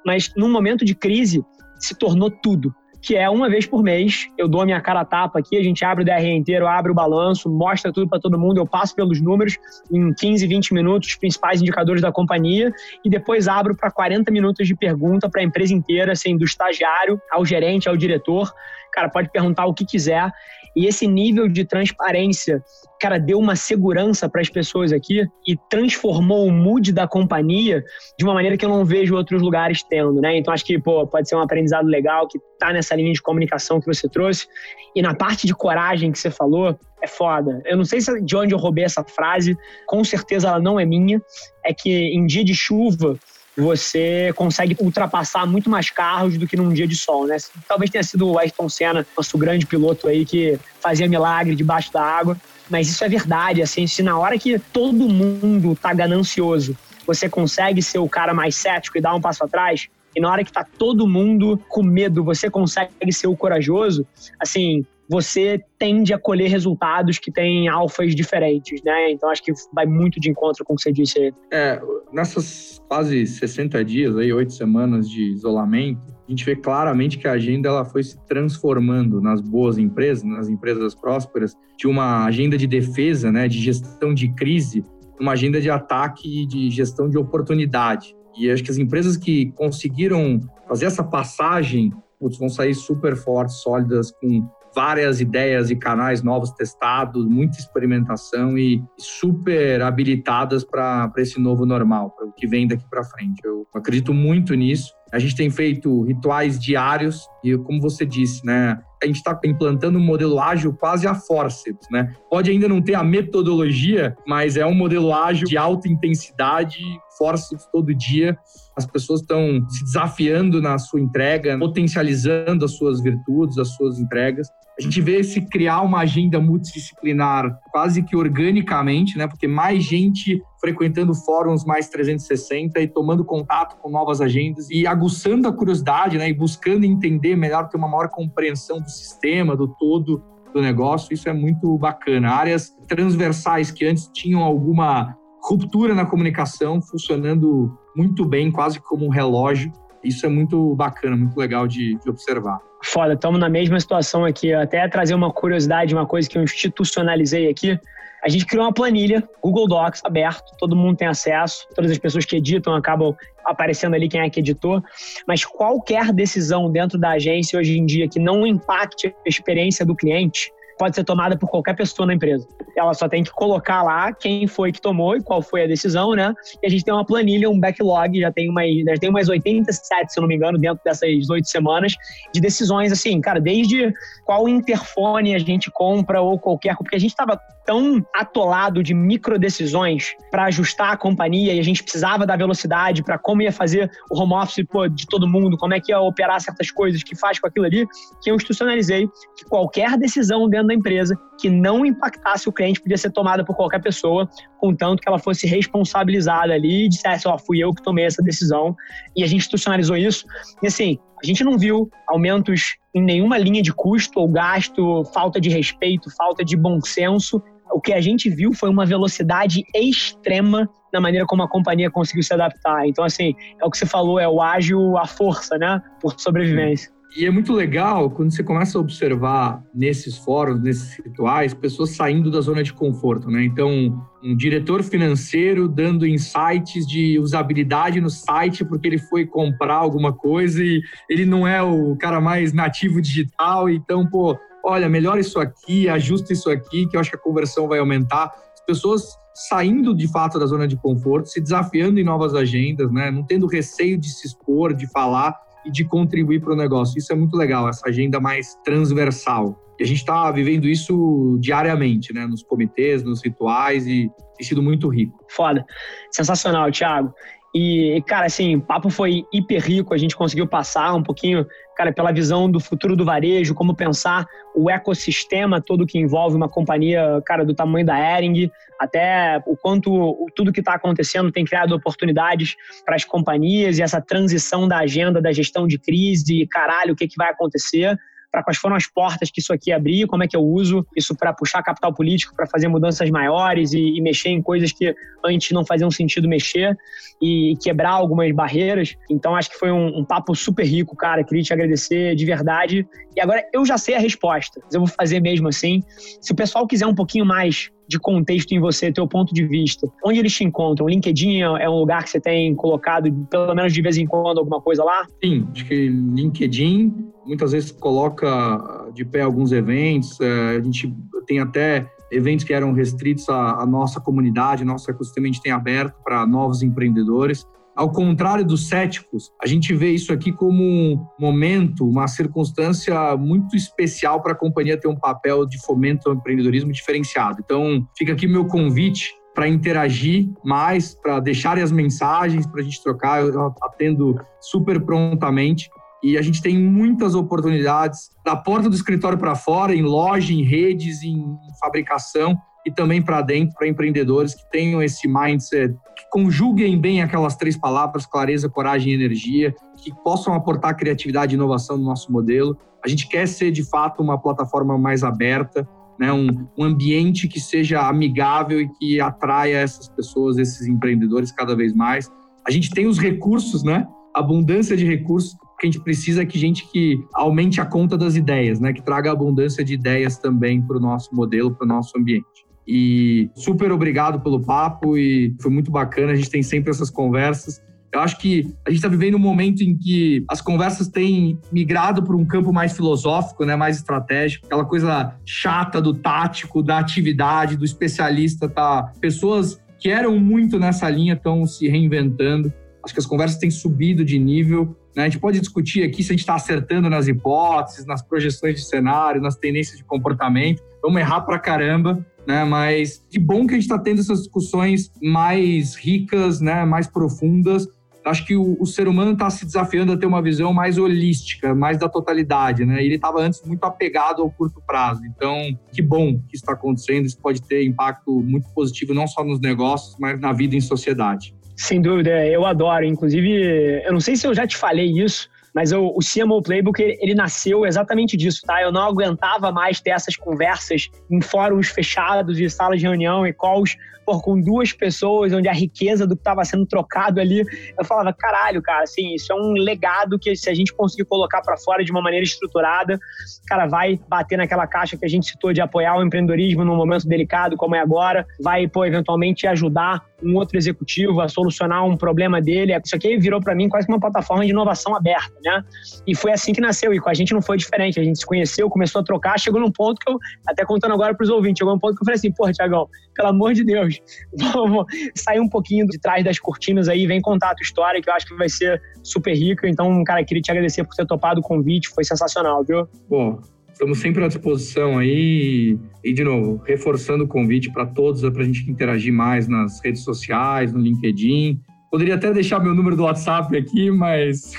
Mas 0.04 0.32
num 0.36 0.50
momento 0.50 0.84
de 0.84 0.94
crise, 0.94 1.44
se 1.78 1.94
tornou 1.94 2.30
tudo. 2.30 2.74
Que 3.02 3.16
é 3.16 3.28
uma 3.28 3.50
vez 3.50 3.66
por 3.66 3.82
mês, 3.82 4.30
eu 4.38 4.48
dou 4.48 4.62
a 4.62 4.64
minha 4.64 4.80
cara 4.80 5.00
a 5.00 5.04
tapa 5.04 5.38
aqui, 5.38 5.58
a 5.58 5.62
gente 5.62 5.84
abre 5.84 6.02
o 6.02 6.06
DRE 6.06 6.30
inteiro, 6.30 6.66
abre 6.66 6.90
o 6.90 6.94
balanço, 6.94 7.50
mostra 7.50 7.92
tudo 7.92 8.08
para 8.08 8.18
todo 8.18 8.38
mundo, 8.38 8.56
eu 8.56 8.66
passo 8.66 8.94
pelos 8.94 9.20
números 9.20 9.58
em 9.92 10.14
15, 10.14 10.46
20 10.46 10.72
minutos, 10.72 11.10
os 11.10 11.16
principais 11.16 11.60
indicadores 11.60 12.00
da 12.00 12.10
companhia, 12.10 12.72
e 13.04 13.10
depois 13.10 13.46
abro 13.46 13.76
para 13.76 13.90
40 13.90 14.32
minutos 14.32 14.66
de 14.66 14.74
pergunta 14.74 15.28
para 15.28 15.42
a 15.42 15.44
empresa 15.44 15.74
inteira, 15.74 16.12
assim, 16.12 16.34
do 16.34 16.46
estagiário 16.46 17.20
ao 17.30 17.44
gerente, 17.44 17.90
ao 17.90 17.96
diretor. 17.96 18.50
Cara, 18.90 19.10
pode 19.10 19.28
perguntar 19.28 19.66
o 19.66 19.74
que 19.74 19.84
quiser. 19.84 20.32
E 20.76 20.86
esse 20.86 21.06
nível 21.06 21.48
de 21.48 21.64
transparência, 21.64 22.62
cara, 23.00 23.18
deu 23.18 23.38
uma 23.38 23.54
segurança 23.54 24.28
para 24.28 24.40
as 24.40 24.48
pessoas 24.48 24.92
aqui 24.92 25.26
e 25.46 25.56
transformou 25.70 26.46
o 26.46 26.52
mood 26.52 26.92
da 26.92 27.06
companhia 27.06 27.84
de 28.18 28.24
uma 28.24 28.34
maneira 28.34 28.56
que 28.56 28.64
eu 28.64 28.68
não 28.68 28.84
vejo 28.84 29.14
outros 29.14 29.40
lugares 29.40 29.82
tendo, 29.82 30.20
né? 30.20 30.36
Então 30.36 30.52
acho 30.52 30.64
que, 30.64 30.78
pô, 30.78 31.06
pode 31.06 31.28
ser 31.28 31.36
um 31.36 31.40
aprendizado 31.40 31.86
legal 31.86 32.26
que 32.26 32.38
tá 32.58 32.72
nessa 32.72 32.94
linha 32.96 33.12
de 33.12 33.22
comunicação 33.22 33.80
que 33.80 33.86
você 33.86 34.08
trouxe. 34.08 34.46
E 34.94 35.02
na 35.02 35.14
parte 35.14 35.46
de 35.46 35.54
coragem 35.54 36.10
que 36.10 36.18
você 36.18 36.30
falou, 36.30 36.78
é 37.02 37.06
foda. 37.06 37.62
Eu 37.64 37.76
não 37.76 37.84
sei 37.84 38.00
se 38.00 38.20
de 38.20 38.36
onde 38.36 38.54
eu 38.54 38.58
roubei 38.58 38.84
essa 38.84 39.04
frase, 39.04 39.56
com 39.86 40.02
certeza 40.02 40.48
ela 40.48 40.60
não 40.60 40.80
é 40.80 40.84
minha. 40.84 41.20
É 41.64 41.72
que 41.72 41.90
em 41.90 42.26
dia 42.26 42.44
de 42.44 42.54
chuva, 42.54 43.16
você 43.56 44.32
consegue 44.34 44.76
ultrapassar 44.80 45.46
muito 45.46 45.70
mais 45.70 45.90
carros 45.90 46.36
do 46.36 46.46
que 46.46 46.56
num 46.56 46.72
dia 46.72 46.86
de 46.86 46.96
sol, 46.96 47.26
né? 47.26 47.36
Talvez 47.68 47.90
tenha 47.90 48.02
sido 48.02 48.28
o 48.28 48.38
Ayrton 48.38 48.68
Senna, 48.68 49.06
nosso 49.16 49.38
grande 49.38 49.66
piloto 49.66 50.08
aí, 50.08 50.24
que 50.24 50.58
fazia 50.80 51.08
milagre 51.08 51.54
debaixo 51.54 51.92
da 51.92 52.02
água. 52.02 52.36
Mas 52.68 52.88
isso 52.88 53.04
é 53.04 53.08
verdade, 53.08 53.62
assim, 53.62 53.86
se 53.86 54.02
na 54.02 54.18
hora 54.18 54.38
que 54.38 54.58
todo 54.58 55.08
mundo 55.08 55.76
tá 55.76 55.92
ganancioso, 55.92 56.76
você 57.06 57.28
consegue 57.28 57.82
ser 57.82 57.98
o 57.98 58.08
cara 58.08 58.32
mais 58.32 58.56
cético 58.56 58.96
e 58.96 59.00
dar 59.00 59.14
um 59.14 59.20
passo 59.20 59.44
atrás, 59.44 59.88
e 60.14 60.20
na 60.20 60.30
hora 60.30 60.44
que 60.44 60.52
tá 60.52 60.64
todo 60.78 61.06
mundo 61.06 61.58
com 61.68 61.82
medo, 61.82 62.22
você 62.22 62.50
consegue 62.50 63.12
ser 63.12 63.26
o 63.26 63.36
corajoso, 63.36 64.06
assim, 64.40 64.84
você 65.08 65.62
tende 65.78 66.14
a 66.14 66.18
colher 66.18 66.48
resultados 66.48 67.18
que 67.18 67.30
têm 67.30 67.68
alfas 67.68 68.14
diferentes, 68.14 68.82
né? 68.82 69.10
Então 69.10 69.28
acho 69.28 69.42
que 69.42 69.52
vai 69.72 69.86
muito 69.86 70.18
de 70.18 70.30
encontro 70.30 70.64
com 70.64 70.72
o 70.72 70.76
que 70.76 70.82
você 70.82 70.92
disse 70.92 71.18
aí. 71.18 71.34
É, 71.52 71.80
nessas 72.12 72.82
quase 72.88 73.26
60 73.26 73.84
dias 73.84 74.16
aí, 74.16 74.32
oito 74.32 74.52
semanas 74.52 75.08
de 75.08 75.22
isolamento, 75.32 76.00
a 76.26 76.30
gente 76.30 76.44
vê 76.44 76.56
claramente 76.56 77.18
que 77.18 77.28
a 77.28 77.32
agenda 77.32 77.68
ela 77.68 77.84
foi 77.84 78.02
se 78.02 78.18
transformando 78.26 79.20
nas 79.20 79.40
boas 79.40 79.76
empresas, 79.76 80.24
nas 80.24 80.48
empresas 80.48 80.94
prósperas, 80.94 81.54
de 81.76 81.86
uma 81.86 82.24
agenda 82.24 82.56
de 82.56 82.66
defesa, 82.66 83.30
né, 83.30 83.46
de 83.46 83.58
gestão 83.58 84.14
de 84.14 84.28
crise, 84.32 84.84
uma 85.20 85.32
agenda 85.32 85.60
de 85.60 85.70
ataque 85.70 86.42
e 86.42 86.46
de 86.46 86.70
gestão 86.70 87.08
de 87.08 87.18
oportunidade. 87.18 88.14
E 88.36 88.50
acho 88.50 88.62
que 88.62 88.70
as 88.70 88.78
empresas 88.78 89.16
que 89.16 89.52
conseguiram 89.52 90.40
fazer 90.68 90.86
essa 90.86 91.04
passagem 91.04 91.92
putz, 92.18 92.38
vão 92.38 92.48
sair 92.48 92.74
super 92.74 93.16
fortes, 93.16 93.56
sólidas, 93.56 94.10
com 94.12 94.48
várias 94.74 95.20
ideias 95.20 95.70
e 95.70 95.76
canais 95.76 96.22
novos 96.22 96.50
testados, 96.50 97.24
muita 97.26 97.58
experimentação 97.58 98.58
e 98.58 98.82
super 98.98 99.80
habilitadas 99.82 100.64
para 100.64 101.12
esse 101.18 101.40
novo 101.40 101.64
normal, 101.64 102.10
para 102.10 102.26
o 102.26 102.32
que 102.32 102.46
vem 102.46 102.66
daqui 102.66 102.84
para 102.90 103.04
frente. 103.04 103.40
Eu 103.44 103.66
acredito 103.72 104.12
muito 104.12 104.54
nisso. 104.54 104.92
A 105.12 105.18
gente 105.18 105.36
tem 105.36 105.48
feito 105.48 106.02
rituais 106.02 106.58
diários 106.58 107.28
e, 107.44 107.56
como 107.58 107.80
você 107.80 108.04
disse, 108.04 108.44
né, 108.44 108.80
a 109.04 109.06
gente 109.06 109.16
está 109.16 109.38
implantando 109.44 109.98
um 109.98 110.04
modelo 110.04 110.40
ágil 110.40 110.72
quase 110.74 111.06
a 111.06 111.14
forceps, 111.14 111.86
né? 111.90 112.12
Pode 112.30 112.50
ainda 112.50 112.68
não 112.68 112.82
ter 112.82 112.94
a 112.94 113.04
metodologia, 113.04 114.16
mas 114.26 114.56
é 114.56 114.66
um 114.66 114.74
modelo 114.74 115.12
ágil 115.12 115.46
de 115.46 115.56
alta 115.56 115.88
intensidade, 115.88 116.78
forceps 117.16 117.66
todo 117.72 117.94
dia. 117.94 118.36
As 118.76 118.86
pessoas 118.86 119.20
estão 119.20 119.64
se 119.68 119.84
desafiando 119.84 120.60
na 120.60 120.78
sua 120.78 121.00
entrega, 121.00 121.58
potencializando 121.58 122.64
as 122.64 122.72
suas 122.76 123.00
virtudes, 123.00 123.58
as 123.58 123.68
suas 123.68 123.98
entregas. 123.98 124.48
A 124.78 124.82
gente 124.82 125.00
vê 125.00 125.22
se 125.22 125.40
criar 125.40 125.82
uma 125.82 126.00
agenda 126.00 126.40
multidisciplinar 126.40 127.58
quase 127.70 128.02
que 128.02 128.16
organicamente, 128.16 129.16
né? 129.16 129.28
Porque 129.28 129.46
mais 129.46 129.84
gente 129.84 130.42
frequentando 130.60 131.14
fóruns 131.14 131.64
mais 131.64 131.88
360 131.88 132.80
e 132.80 132.88
tomando 132.88 133.24
contato 133.24 133.76
com 133.80 133.88
novas 133.88 134.20
agendas 134.20 134.68
e 134.70 134.84
aguçando 134.84 135.46
a 135.46 135.52
curiosidade, 135.52 136.18
né? 136.18 136.28
E 136.28 136.34
buscando 136.34 136.84
entender 136.84 137.36
melhor, 137.36 137.68
ter 137.68 137.76
uma 137.76 137.88
maior 137.88 138.08
compreensão 138.08 138.80
do 138.80 138.90
sistema, 138.90 139.56
do 139.56 139.68
todo 139.68 140.22
do 140.52 140.60
negócio. 140.60 141.12
Isso 141.12 141.28
é 141.28 141.32
muito 141.32 141.76
bacana. 141.78 142.30
Áreas 142.30 142.74
transversais 142.88 143.70
que 143.70 143.84
antes 143.84 144.08
tinham 144.12 144.42
alguma 144.42 145.16
ruptura 145.42 145.94
na 145.94 146.06
comunicação 146.06 146.80
funcionando 146.80 147.76
muito 147.94 148.24
bem, 148.24 148.50
quase 148.50 148.80
como 148.80 149.04
um 149.04 149.10
relógio. 149.10 149.70
Isso 150.02 150.24
é 150.24 150.28
muito 150.28 150.74
bacana, 150.74 151.16
muito 151.16 151.36
legal 151.36 151.66
de, 151.66 151.98
de 151.98 152.10
observar. 152.10 152.58
Foda, 152.86 153.14
estamos 153.14 153.40
na 153.40 153.48
mesma 153.48 153.80
situação 153.80 154.26
aqui. 154.26 154.52
Até 154.52 154.86
trazer 154.88 155.14
uma 155.14 155.32
curiosidade, 155.32 155.94
uma 155.94 156.06
coisa 156.06 156.28
que 156.28 156.36
eu 156.36 156.42
institucionalizei 156.42 157.48
aqui. 157.48 157.80
A 158.22 158.28
gente 158.28 158.44
criou 158.44 158.64
uma 158.64 158.74
planilha, 158.74 159.26
Google 159.42 159.66
Docs, 159.66 160.02
aberto, 160.04 160.44
todo 160.58 160.76
mundo 160.76 160.96
tem 160.96 161.08
acesso, 161.08 161.66
todas 161.74 161.90
as 161.90 161.98
pessoas 161.98 162.26
que 162.26 162.36
editam 162.36 162.74
acabam 162.74 163.14
aparecendo 163.44 163.94
ali 163.94 164.08
quem 164.08 164.20
é 164.20 164.30
que 164.30 164.40
editou, 164.40 164.82
mas 165.26 165.44
qualquer 165.44 166.12
decisão 166.12 166.70
dentro 166.70 166.98
da 166.98 167.10
agência 167.10 167.58
hoje 167.58 167.78
em 167.78 167.84
dia 167.84 168.08
que 168.08 168.18
não 168.18 168.46
impacte 168.46 169.08
a 169.08 169.28
experiência 169.28 169.84
do 169.84 169.94
cliente, 169.94 170.50
pode 170.78 170.96
ser 170.96 171.04
tomada 171.04 171.36
por 171.36 171.48
qualquer 171.48 171.74
pessoa 171.74 172.06
na 172.06 172.14
empresa. 172.14 172.46
Ela 172.76 172.94
só 172.94 173.08
tem 173.08 173.22
que 173.22 173.30
colocar 173.30 173.82
lá 173.82 174.12
quem 174.12 174.46
foi 174.46 174.72
que 174.72 174.80
tomou 174.80 175.16
e 175.16 175.22
qual 175.22 175.42
foi 175.42 175.64
a 175.64 175.66
decisão, 175.66 176.12
né? 176.12 176.34
E 176.62 176.66
a 176.66 176.70
gente 176.70 176.84
tem 176.84 176.92
uma 176.92 177.04
planilha, 177.04 177.48
um 177.48 177.58
backlog, 177.58 178.20
já 178.20 178.32
tem 178.32 178.50
umas, 178.50 178.68
já 178.68 178.94
tem 178.98 179.10
umas 179.10 179.28
87, 179.28 180.12
se 180.12 180.18
eu 180.18 180.22
não 180.22 180.28
me 180.28 180.36
engano, 180.36 180.58
dentro 180.58 180.80
dessas 180.84 181.30
oito 181.30 181.48
semanas, 181.48 181.94
de 182.32 182.40
decisões, 182.40 182.92
assim, 182.92 183.20
cara, 183.20 183.40
desde 183.40 183.92
qual 184.24 184.48
interfone 184.48 185.34
a 185.34 185.38
gente 185.38 185.70
compra 185.70 186.20
ou 186.20 186.38
qualquer, 186.38 186.76
porque 186.76 186.96
a 186.96 186.98
gente 186.98 187.10
estava 187.10 187.38
tão 187.64 188.04
atolado 188.14 188.82
de 188.82 188.94
micro 188.94 189.38
decisões 189.38 190.14
para 190.30 190.44
ajustar 190.44 190.92
a 190.92 190.96
companhia 190.96 191.54
e 191.54 191.60
a 191.60 191.62
gente 191.62 191.82
precisava 191.82 192.26
da 192.26 192.36
velocidade 192.36 193.02
para 193.02 193.18
como 193.18 193.42
ia 193.42 193.52
fazer 193.52 193.90
o 194.10 194.20
home 194.20 194.34
office 194.34 194.64
pô, 194.66 194.86
de 194.88 195.06
todo 195.06 195.26
mundo, 195.26 195.56
como 195.56 195.74
é 195.74 195.80
que 195.80 195.90
ia 195.90 196.00
operar 196.00 196.40
certas 196.40 196.70
coisas 196.70 197.02
que 197.02 197.16
faz 197.16 197.38
com 197.38 197.46
aquilo 197.46 197.64
ali, 197.64 197.86
que 198.22 198.30
eu 198.30 198.36
institucionalizei 198.36 199.08
que 199.36 199.44
qualquer 199.46 199.96
decisão 199.96 200.48
dentro 200.48 200.63
da 200.66 200.74
empresa 200.74 201.18
que 201.40 201.50
não 201.50 201.84
impactasse 201.84 202.48
o 202.48 202.52
cliente 202.52 202.80
podia 202.80 202.96
ser 202.96 203.10
tomada 203.10 203.44
por 203.44 203.54
qualquer 203.56 203.80
pessoa, 203.80 204.28
contanto 204.58 205.00
que 205.00 205.08
ela 205.08 205.18
fosse 205.18 205.46
responsabilizada 205.46 206.52
ali 206.52 206.86
e 206.86 206.88
dissesse, 206.88 207.26
ó, 207.28 207.34
oh, 207.34 207.38
fui 207.38 207.58
eu 207.58 207.72
que 207.72 207.82
tomei 207.82 208.04
essa 208.04 208.22
decisão 208.22 208.74
e 209.16 209.22
a 209.22 209.26
gente 209.26 209.40
institucionalizou 209.40 209.96
isso. 209.96 210.24
E 210.62 210.66
assim, 210.66 210.98
a 211.22 211.26
gente 211.26 211.42
não 211.44 211.58
viu 211.58 211.88
aumentos 212.08 212.76
em 212.94 213.02
nenhuma 213.02 213.38
linha 213.38 213.62
de 213.62 213.72
custo 213.72 214.20
ou 214.20 214.28
gasto, 214.28 215.04
falta 215.12 215.40
de 215.40 215.48
respeito, 215.48 216.10
falta 216.16 216.44
de 216.44 216.56
bom 216.56 216.80
senso 216.80 217.42
o 217.74 217.80
que 217.80 217.92
a 217.92 218.00
gente 218.00 218.30
viu 218.30 218.52
foi 218.52 218.68
uma 218.68 218.86
velocidade 218.86 219.64
extrema 219.74 220.68
na 220.92 221.00
maneira 221.00 221.26
como 221.26 221.42
a 221.42 221.48
companhia 221.48 221.90
conseguiu 221.90 222.22
se 222.22 222.32
adaptar. 222.32 222.86
Então, 222.86 223.04
assim, 223.04 223.34
é 223.60 223.66
o 223.66 223.70
que 223.70 223.76
você 223.76 223.86
falou, 223.86 224.20
é 224.20 224.28
o 224.28 224.40
ágil 224.40 224.96
à 224.96 225.06
força, 225.06 225.58
né? 225.58 225.82
Por 226.00 226.14
sobrevivência. 226.18 226.93
E 227.16 227.24
é 227.24 227.30
muito 227.30 227.52
legal 227.52 228.10
quando 228.10 228.32
você 228.32 228.42
começa 228.42 228.76
a 228.76 228.80
observar 228.80 229.62
nesses 229.72 230.18
fóruns, 230.18 230.60
nesses 230.60 230.96
rituais, 230.96 231.54
pessoas 231.54 231.90
saindo 231.90 232.28
da 232.28 232.40
zona 232.40 232.60
de 232.60 232.72
conforto, 232.72 233.30
né? 233.30 233.44
Então, 233.44 234.04
um 234.20 234.36
diretor 234.36 234.82
financeiro 234.82 235.68
dando 235.68 236.04
insights 236.04 236.84
de 236.84 237.16
usabilidade 237.20 238.00
no 238.00 238.10
site 238.10 238.64
porque 238.64 238.88
ele 238.88 238.98
foi 238.98 239.24
comprar 239.24 239.76
alguma 239.76 240.12
coisa 240.12 240.60
e 240.60 240.82
ele 241.08 241.24
não 241.24 241.46
é 241.46 241.62
o 241.62 241.94
cara 241.96 242.20
mais 242.20 242.52
nativo 242.52 243.00
digital, 243.00 243.70
então, 243.70 244.04
pô, 244.04 244.36
olha, 244.64 244.88
melhora 244.88 245.20
isso 245.20 245.38
aqui, 245.38 245.88
ajusta 245.88 246.32
isso 246.32 246.50
aqui, 246.50 246.88
que 246.88 246.96
eu 246.96 247.00
acho 247.00 247.10
que 247.10 247.16
a 247.16 247.20
conversão 247.20 247.68
vai 247.68 247.78
aumentar. 247.78 248.32
As 248.54 248.64
pessoas 248.66 249.16
saindo 249.32 249.94
de 249.94 250.10
fato 250.10 250.36
da 250.36 250.46
zona 250.46 250.66
de 250.66 250.76
conforto, 250.76 251.28
se 251.28 251.40
desafiando 251.40 252.00
em 252.00 252.04
novas 252.04 252.34
agendas, 252.34 252.90
né? 252.90 253.08
não 253.10 253.22
tendo 253.22 253.46
receio 253.46 253.96
de 253.96 254.08
se 254.08 254.26
expor, 254.26 254.74
de 254.74 254.90
falar 254.90 255.44
e 255.64 255.70
de 255.70 255.84
contribuir 255.84 256.40
para 256.40 256.52
o 256.52 256.56
negócio. 256.56 256.98
Isso 256.98 257.12
é 257.12 257.16
muito 257.16 257.36
legal, 257.36 257.68
essa 257.68 257.88
agenda 257.88 258.20
mais 258.20 258.54
transversal. 258.64 259.60
E 259.78 259.82
a 259.82 259.86
gente 259.86 259.98
está 259.98 260.30
vivendo 260.30 260.68
isso 260.68 261.36
diariamente, 261.40 262.12
né? 262.12 262.26
Nos 262.26 262.42
comitês, 262.42 263.02
nos 263.02 263.24
rituais 263.24 263.86
e 263.86 264.10
tem 264.36 264.46
sido 264.46 264.62
muito 264.62 264.88
rico. 264.88 265.18
Foda. 265.28 265.64
Sensacional, 266.10 266.70
Thiago. 266.70 267.12
E, 267.54 268.02
cara, 268.08 268.26
assim, 268.26 268.56
o 268.56 268.60
papo 268.60 268.90
foi 268.90 269.24
hiper 269.32 269.62
rico, 269.62 269.94
a 269.94 269.96
gente 269.96 270.16
conseguiu 270.16 270.44
passar 270.44 270.92
um 270.92 271.02
pouquinho, 271.04 271.46
cara, 271.76 271.92
pela 271.92 272.10
visão 272.10 272.50
do 272.50 272.58
futuro 272.58 272.96
do 272.96 273.04
varejo, 273.04 273.54
como 273.54 273.76
pensar 273.76 274.26
o 274.56 274.68
ecossistema 274.68 275.60
todo 275.60 275.86
que 275.86 275.96
envolve 275.96 276.34
uma 276.36 276.48
companhia, 276.48 277.22
cara, 277.24 277.44
do 277.44 277.54
tamanho 277.54 277.86
da 277.86 277.96
Ering, 277.96 278.50
até 278.80 279.40
o 279.46 279.56
quanto 279.56 280.26
tudo 280.34 280.52
que 280.52 280.58
está 280.58 280.74
acontecendo 280.74 281.30
tem 281.30 281.44
criado 281.44 281.76
oportunidades 281.76 282.56
para 282.84 282.96
as 282.96 283.04
companhias 283.04 283.78
e 283.78 283.82
essa 283.82 284.00
transição 284.00 284.66
da 284.66 284.78
agenda 284.78 285.22
da 285.22 285.32
gestão 285.32 285.68
de 285.68 285.78
crise, 285.78 286.48
caralho, 286.48 286.94
o 286.94 286.96
que, 286.96 287.06
que 287.06 287.16
vai 287.16 287.30
acontecer 287.30 287.96
para 288.34 288.42
quais 288.42 288.58
foram 288.58 288.74
as 288.74 288.88
portas 288.88 289.30
que 289.30 289.40
isso 289.40 289.52
aqui 289.52 289.70
abriu, 289.70 290.08
como 290.08 290.24
é 290.24 290.26
que 290.26 290.36
eu 290.36 290.42
uso 290.42 290.84
isso 290.96 291.14
para 291.14 291.32
puxar 291.32 291.62
capital 291.62 291.94
político, 291.94 292.34
para 292.34 292.48
fazer 292.48 292.66
mudanças 292.66 293.08
maiores 293.08 293.72
e, 293.72 293.78
e, 293.78 294.00
mexer 294.00 294.30
em 294.30 294.42
coisas 294.42 294.72
que 294.72 294.92
antes 295.24 295.52
não 295.52 295.64
faziam 295.64 295.88
sentido 295.88 296.28
mexer 296.28 296.76
e, 297.22 297.54
quebrar 297.62 297.92
algumas 297.92 298.32
barreiras. 298.32 298.96
Então, 299.08 299.36
acho 299.36 299.50
que 299.50 299.56
foi 299.56 299.70
um, 299.70 300.00
um, 300.00 300.04
papo 300.04 300.34
super 300.34 300.66
rico, 300.66 300.96
cara. 300.96 301.22
Queria 301.22 301.44
te 301.44 301.52
agradecer 301.52 302.16
de 302.16 302.24
verdade. 302.26 302.84
E 303.16 303.20
agora 303.20 303.44
eu 303.52 303.64
já 303.64 303.78
sei 303.78 303.94
a 303.94 304.00
resposta, 304.00 304.60
mas 304.64 304.74
eu 304.74 304.80
vou 304.80 304.88
fazer 304.88 305.20
mesmo 305.20 305.46
assim. 305.46 305.80
Se 306.20 306.32
o 306.32 306.34
pessoal 306.34 306.66
quiser 306.66 306.86
um 306.86 306.94
pouquinho 306.94 307.24
mais 307.24 307.70
de 307.88 308.00
contexto 308.00 308.50
em 308.50 308.58
você, 308.58 308.90
teu 308.90 309.06
ponto 309.06 309.32
de 309.32 309.46
vista. 309.46 309.86
Onde 310.04 310.18
eles 310.18 310.34
te 310.34 310.42
encontram? 310.42 310.86
O 310.86 310.88
LinkedIn 310.88 311.42
é 311.42 311.68
um 311.68 311.78
lugar 311.78 312.02
que 312.02 312.10
você 312.10 312.20
tem 312.20 312.52
colocado, 312.54 313.12
pelo 313.30 313.54
menos 313.54 313.72
de 313.72 313.80
vez 313.80 313.96
em 313.96 314.06
quando, 314.06 314.38
alguma 314.38 314.60
coisa 314.60 314.82
lá? 314.82 315.06
Sim, 315.22 315.46
acho 315.52 315.66
que 315.66 315.88
LinkedIn 315.88 317.12
muitas 317.26 317.52
vezes 317.52 317.70
coloca 317.70 318.90
de 318.94 319.04
pé 319.04 319.22
alguns 319.22 319.52
eventos. 319.52 320.20
É, 320.20 320.56
a 320.56 320.60
gente 320.60 320.94
tem 321.26 321.40
até 321.40 321.90
eventos 322.10 322.44
que 322.44 322.52
eram 322.52 322.72
restritos 322.72 323.28
à, 323.28 323.62
à 323.62 323.66
nossa 323.66 324.00
comunidade, 324.00 324.64
nosso 324.64 324.90
ecossistema 324.90 325.26
a 325.26 325.32
gente 325.32 325.42
tem 325.42 325.52
aberto 325.52 325.94
para 326.04 326.26
novos 326.26 326.62
empreendedores. 326.62 327.46
Ao 327.76 327.90
contrário 327.90 328.44
dos 328.44 328.68
céticos, 328.68 329.32
a 329.42 329.48
gente 329.48 329.74
vê 329.74 329.90
isso 329.90 330.12
aqui 330.12 330.30
como 330.30 330.62
um 330.62 331.04
momento, 331.18 331.88
uma 331.88 332.06
circunstância 332.06 333.16
muito 333.16 333.56
especial 333.56 334.22
para 334.22 334.32
a 334.32 334.36
companhia 334.36 334.78
ter 334.78 334.86
um 334.86 334.94
papel 334.94 335.44
de 335.44 335.60
fomento 335.60 336.08
ao 336.08 336.14
empreendedorismo 336.14 336.70
diferenciado. 336.70 337.38
Então, 337.44 337.84
fica 337.98 338.12
aqui 338.12 338.28
meu 338.28 338.46
convite 338.46 339.12
para 339.34 339.48
interagir 339.48 340.30
mais, 340.44 340.94
para 340.94 341.18
deixarem 341.18 341.64
as 341.64 341.72
mensagens, 341.72 342.46
para 342.46 342.60
a 342.60 342.64
gente 342.64 342.80
trocar. 342.80 343.20
Eu 343.20 343.52
atendo 343.60 344.14
super 344.40 344.80
prontamente 344.80 345.68
e 346.04 346.18
a 346.18 346.22
gente 346.22 346.42
tem 346.42 346.58
muitas 346.58 347.14
oportunidades 347.14 348.10
da 348.22 348.36
porta 348.36 348.68
do 348.68 348.76
escritório 348.76 349.16
para 349.16 349.34
fora, 349.34 349.74
em 349.74 349.80
loja, 349.80 350.34
em 350.34 350.44
redes, 350.44 351.02
em 351.02 351.34
fabricação 351.58 352.36
e 352.66 352.70
também 352.70 353.00
para 353.00 353.22
dentro, 353.22 353.54
para 353.54 353.66
empreendedores 353.66 354.34
que 354.34 354.50
tenham 354.50 354.82
esse 354.82 355.08
mindset, 355.08 355.74
que 355.96 356.04
conjuguem 356.10 356.78
bem 356.78 357.00
aquelas 357.00 357.36
três 357.36 357.56
palavras, 357.56 358.04
clareza, 358.04 358.50
coragem 358.50 358.92
e 358.92 358.94
energia, 358.94 359.54
que 359.78 359.94
possam 360.02 360.34
aportar 360.34 360.76
criatividade 360.76 361.34
e 361.34 361.36
inovação 361.36 361.78
no 361.78 361.84
nosso 361.84 362.12
modelo. 362.12 362.54
A 362.84 362.88
gente 362.88 363.08
quer 363.08 363.26
ser, 363.26 363.50
de 363.50 363.64
fato, 363.64 364.02
uma 364.02 364.18
plataforma 364.18 364.76
mais 364.76 365.02
aberta, 365.02 365.66
né, 365.98 366.12
um, 366.12 366.46
um 366.58 366.64
ambiente 366.64 367.26
que 367.28 367.40
seja 367.40 367.88
amigável 367.88 368.60
e 368.60 368.68
que 368.68 369.00
atraia 369.00 369.56
essas 369.56 369.88
pessoas, 369.88 370.36
esses 370.36 370.66
empreendedores 370.66 371.32
cada 371.32 371.56
vez 371.56 371.72
mais. 371.72 372.12
A 372.46 372.50
gente 372.50 372.68
tem 372.70 372.86
os 372.86 372.98
recursos, 372.98 373.62
né? 373.62 373.86
Abundância 374.14 374.76
de 374.76 374.84
recursos 374.84 375.34
que 375.64 375.68
a 375.68 375.70
gente 375.70 375.80
precisa 375.80 376.22
é 376.22 376.26
que 376.26 376.38
gente 376.38 376.70
que 376.70 377.02
aumente 377.14 377.60
a 377.60 377.64
conta 377.64 377.96
das 377.96 378.16
ideias, 378.16 378.60
né? 378.60 378.72
Que 378.72 378.82
traga 378.82 379.10
abundância 379.10 379.64
de 379.64 379.74
ideias 379.74 380.18
também 380.18 380.60
para 380.60 380.76
o 380.76 380.80
nosso 380.80 381.14
modelo, 381.14 381.54
para 381.54 381.64
o 381.64 381.68
nosso 381.68 381.98
ambiente. 381.98 382.26
E 382.66 383.30
super 383.34 383.72
obrigado 383.72 384.20
pelo 384.20 384.40
papo 384.40 384.96
e 384.96 385.34
foi 385.40 385.50
muito 385.50 385.70
bacana. 385.70 386.12
A 386.12 386.16
gente 386.16 386.30
tem 386.30 386.42
sempre 386.42 386.70
essas 386.70 386.90
conversas. 386.90 387.62
Eu 387.92 388.00
acho 388.00 388.18
que 388.18 388.52
a 388.66 388.70
gente 388.70 388.78
está 388.78 388.88
vivendo 388.88 389.14
um 389.14 389.20
momento 389.20 389.62
em 389.62 389.76
que 389.76 390.24
as 390.28 390.40
conversas 390.40 390.88
têm 390.88 391.38
migrado 391.52 392.02
para 392.02 392.16
um 392.16 392.24
campo 392.24 392.52
mais 392.52 392.72
filosófico, 392.72 393.44
né, 393.44 393.54
mais 393.54 393.76
estratégico, 393.76 394.46
aquela 394.46 394.64
coisa 394.64 395.14
chata 395.24 395.80
do 395.80 395.94
tático, 395.94 396.60
da 396.60 396.78
atividade, 396.78 397.56
do 397.56 397.64
especialista, 397.64 398.48
tá? 398.48 398.92
Pessoas 399.00 399.62
que 399.78 399.88
eram 399.88 400.18
muito 400.18 400.58
nessa 400.58 400.90
linha 400.90 401.14
estão 401.14 401.46
se 401.46 401.68
reinventando. 401.68 402.52
Acho 402.82 402.92
que 402.92 403.00
as 403.00 403.06
conversas 403.06 403.38
têm 403.38 403.50
subido 403.50 404.04
de 404.04 404.18
nível 404.18 404.76
né? 404.94 405.02
A 405.02 405.08
gente 405.08 405.18
pode 405.18 405.40
discutir 405.40 405.82
aqui 405.82 406.02
se 406.02 406.12
a 406.12 406.14
gente 406.14 406.20
está 406.20 406.34
acertando 406.34 406.88
nas 406.88 407.08
hipóteses, 407.08 407.84
nas 407.84 408.02
projeções 408.02 408.56
de 408.56 408.66
cenário, 408.66 409.20
nas 409.20 409.36
tendências 409.36 409.76
de 409.76 409.84
comportamento. 409.84 410.62
Vamos 410.82 411.00
errar 411.00 411.22
pra 411.22 411.38
caramba, 411.38 412.04
né? 412.26 412.44
Mas 412.44 413.04
que 413.10 413.18
bom 413.18 413.46
que 413.46 413.54
a 413.54 413.56
gente 413.56 413.64
está 413.64 413.78
tendo 413.78 414.00
essas 414.00 414.20
discussões 414.20 414.90
mais 415.02 415.74
ricas, 415.74 416.40
né? 416.40 416.64
Mais 416.64 416.86
profundas. 416.86 417.66
Acho 418.04 418.26
que 418.26 418.36
o, 418.36 418.56
o 418.60 418.66
ser 418.66 418.86
humano 418.86 419.12
está 419.12 419.30
se 419.30 419.46
desafiando 419.46 419.92
a 419.92 419.96
ter 419.96 420.04
uma 420.04 420.20
visão 420.20 420.52
mais 420.52 420.76
holística, 420.76 421.54
mais 421.54 421.78
da 421.78 421.88
totalidade, 421.88 422.66
né? 422.66 422.84
Ele 422.84 422.96
estava 422.96 423.20
antes 423.20 423.42
muito 423.46 423.64
apegado 423.64 424.20
ao 424.20 424.30
curto 424.30 424.62
prazo. 424.66 425.00
Então, 425.06 425.58
que 425.72 425.80
bom 425.80 426.18
que 426.28 426.36
isso 426.36 426.44
está 426.44 426.52
acontecendo. 426.52 427.06
Isso 427.06 427.18
pode 427.18 427.40
ter 427.40 427.64
impacto 427.64 428.20
muito 428.20 428.48
positivo 428.50 428.92
não 428.92 429.06
só 429.06 429.24
nos 429.24 429.40
negócios, 429.40 429.96
mas 429.98 430.20
na 430.20 430.32
vida 430.34 430.54
em 430.54 430.60
sociedade. 430.60 431.34
Sem 431.56 431.80
dúvida, 431.80 432.26
eu 432.26 432.44
adoro. 432.44 432.84
Inclusive, 432.84 433.82
eu 433.84 433.92
não 433.92 434.00
sei 434.00 434.16
se 434.16 434.26
eu 434.26 434.34
já 434.34 434.46
te 434.46 434.56
falei 434.56 434.86
isso, 434.86 435.28
mas 435.54 435.70
eu, 435.70 435.86
o 435.86 436.00
CMO 436.00 436.42
Playbook, 436.42 436.82
ele, 436.82 436.98
ele, 437.00 437.14
nasceu 437.14 437.64
exatamente 437.64 438.16
disso, 438.16 438.42
tá? 438.44 438.60
Eu 438.60 438.72
não 438.72 438.82
aguentava 438.82 439.52
mais 439.52 439.80
ter 439.80 439.90
essas 439.90 440.16
conversas 440.16 440.90
em 441.08 441.20
fóruns 441.20 441.68
fechados 441.68 442.40
e 442.40 442.50
salas 442.50 442.80
de 442.80 442.86
reunião 442.86 443.24
e 443.24 443.32
calls 443.32 443.76
por, 444.04 444.22
com 444.22 444.40
duas 444.40 444.72
pessoas, 444.72 445.32
onde 445.32 445.48
a 445.48 445.52
riqueza 445.52 446.06
do 446.06 446.14
que 446.14 446.20
estava 446.20 446.44
sendo 446.44 446.66
trocado 446.66 447.20
ali, 447.20 447.44
eu 447.78 447.84
falava, 447.84 448.12
caralho, 448.12 448.60
cara, 448.62 448.82
assim, 448.82 449.14
isso 449.14 449.32
é 449.32 449.36
um 449.36 449.52
legado 449.52 450.18
que 450.18 450.34
se 450.36 450.50
a 450.50 450.54
gente 450.54 450.74
conseguir 450.74 451.04
colocar 451.04 451.40
para 451.40 451.56
fora 451.56 451.84
de 451.84 451.90
uma 451.90 452.02
maneira 452.02 452.24
estruturada, 452.24 452.98
cara, 453.46 453.66
vai 453.66 453.98
bater 454.08 454.36
naquela 454.36 454.66
caixa 454.66 454.96
que 454.96 455.04
a 455.04 455.08
gente 455.08 455.30
citou 455.30 455.52
de 455.52 455.60
apoiar 455.60 455.96
o 455.96 456.02
empreendedorismo 456.02 456.64
num 456.64 456.76
momento 456.76 457.08
delicado 457.08 457.56
como 457.56 457.74
é 457.74 457.80
agora, 457.80 458.26
vai, 458.42 458.68
pô, 458.68 458.84
eventualmente 458.84 459.46
ajudar 459.46 460.04
um 460.24 460.36
outro 460.36 460.56
executivo 460.56 461.20
a 461.20 461.28
solucionar 461.28 461.84
um 461.84 461.96
problema 461.96 462.40
dele. 462.40 462.72
Isso 462.84 462.96
aqui 462.96 463.16
virou 463.18 463.40
para 463.40 463.54
mim 463.54 463.68
quase 463.68 463.86
uma 463.88 464.00
plataforma 464.00 464.44
de 464.44 464.50
inovação 464.50 464.94
aberta, 464.94 465.34
né? 465.44 465.62
E 466.06 466.14
foi 466.14 466.32
assim 466.32 466.52
que 466.52 466.60
nasceu. 466.60 466.92
E 466.94 467.00
com 467.00 467.10
a 467.10 467.14
gente 467.14 467.32
não 467.32 467.42
foi 467.42 467.56
diferente. 467.56 468.00
A 468.00 468.04
gente 468.04 468.18
se 468.18 468.26
conheceu, 468.26 468.68
começou 468.68 469.00
a 469.00 469.04
trocar, 469.04 469.38
chegou 469.38 469.60
num 469.60 469.70
ponto 469.70 469.98
que 469.98 470.10
eu, 470.10 470.18
até 470.46 470.64
contando 470.64 470.94
agora 470.94 471.14
para 471.14 471.24
os 471.24 471.30
ouvintes, 471.30 471.58
chegou 471.58 471.74
num 471.74 471.80
ponto 471.80 471.96
que 471.96 472.02
eu 472.02 472.06
falei 472.06 472.16
assim: 472.16 472.32
pô, 472.32 472.50
Tiagão, 472.50 472.88
pelo 473.14 473.28
amor 473.28 473.52
de 473.52 473.64
Deus, 473.64 474.00
vamos 474.52 474.86
sair 475.14 475.40
um 475.40 475.48
pouquinho 475.48 475.86
de 475.86 475.98
trás 475.98 476.24
das 476.24 476.38
cortinas 476.38 476.88
aí, 476.88 477.06
vem 477.06 477.20
contar 477.20 477.50
a 477.50 477.54
tua 477.54 477.64
história, 477.64 478.00
que 478.00 478.08
eu 478.08 478.14
acho 478.14 478.26
que 478.26 478.34
vai 478.34 478.48
ser 478.48 478.80
super 479.02 479.34
rica. 479.34 479.68
Então, 479.68 480.02
cara, 480.04 480.24
queria 480.24 480.42
te 480.42 480.50
agradecer 480.50 480.84
por 480.84 480.94
ter 480.94 481.06
topado 481.06 481.40
o 481.40 481.42
convite, 481.42 481.88
foi 481.88 482.04
sensacional, 482.04 482.64
viu? 482.64 482.88
Bom, 483.08 483.40
Estamos 483.74 483.98
sempre 483.98 484.24
à 484.24 484.28
disposição 484.28 484.98
aí 484.98 485.76
e, 486.04 486.12
de 486.12 486.22
novo, 486.22 486.62
reforçando 486.64 487.24
o 487.24 487.26
convite 487.26 487.72
para 487.72 487.84
todos, 487.84 488.22
para 488.22 488.42
a 488.42 488.44
gente 488.44 488.70
interagir 488.70 489.12
mais 489.12 489.48
nas 489.48 489.84
redes 489.84 490.04
sociais, 490.04 490.72
no 490.72 490.78
LinkedIn. 490.78 491.60
Poderia 491.90 492.14
até 492.14 492.32
deixar 492.32 492.60
meu 492.60 492.72
número 492.72 492.94
do 492.94 493.02
WhatsApp 493.02 493.56
aqui, 493.56 493.90
mas. 493.90 494.52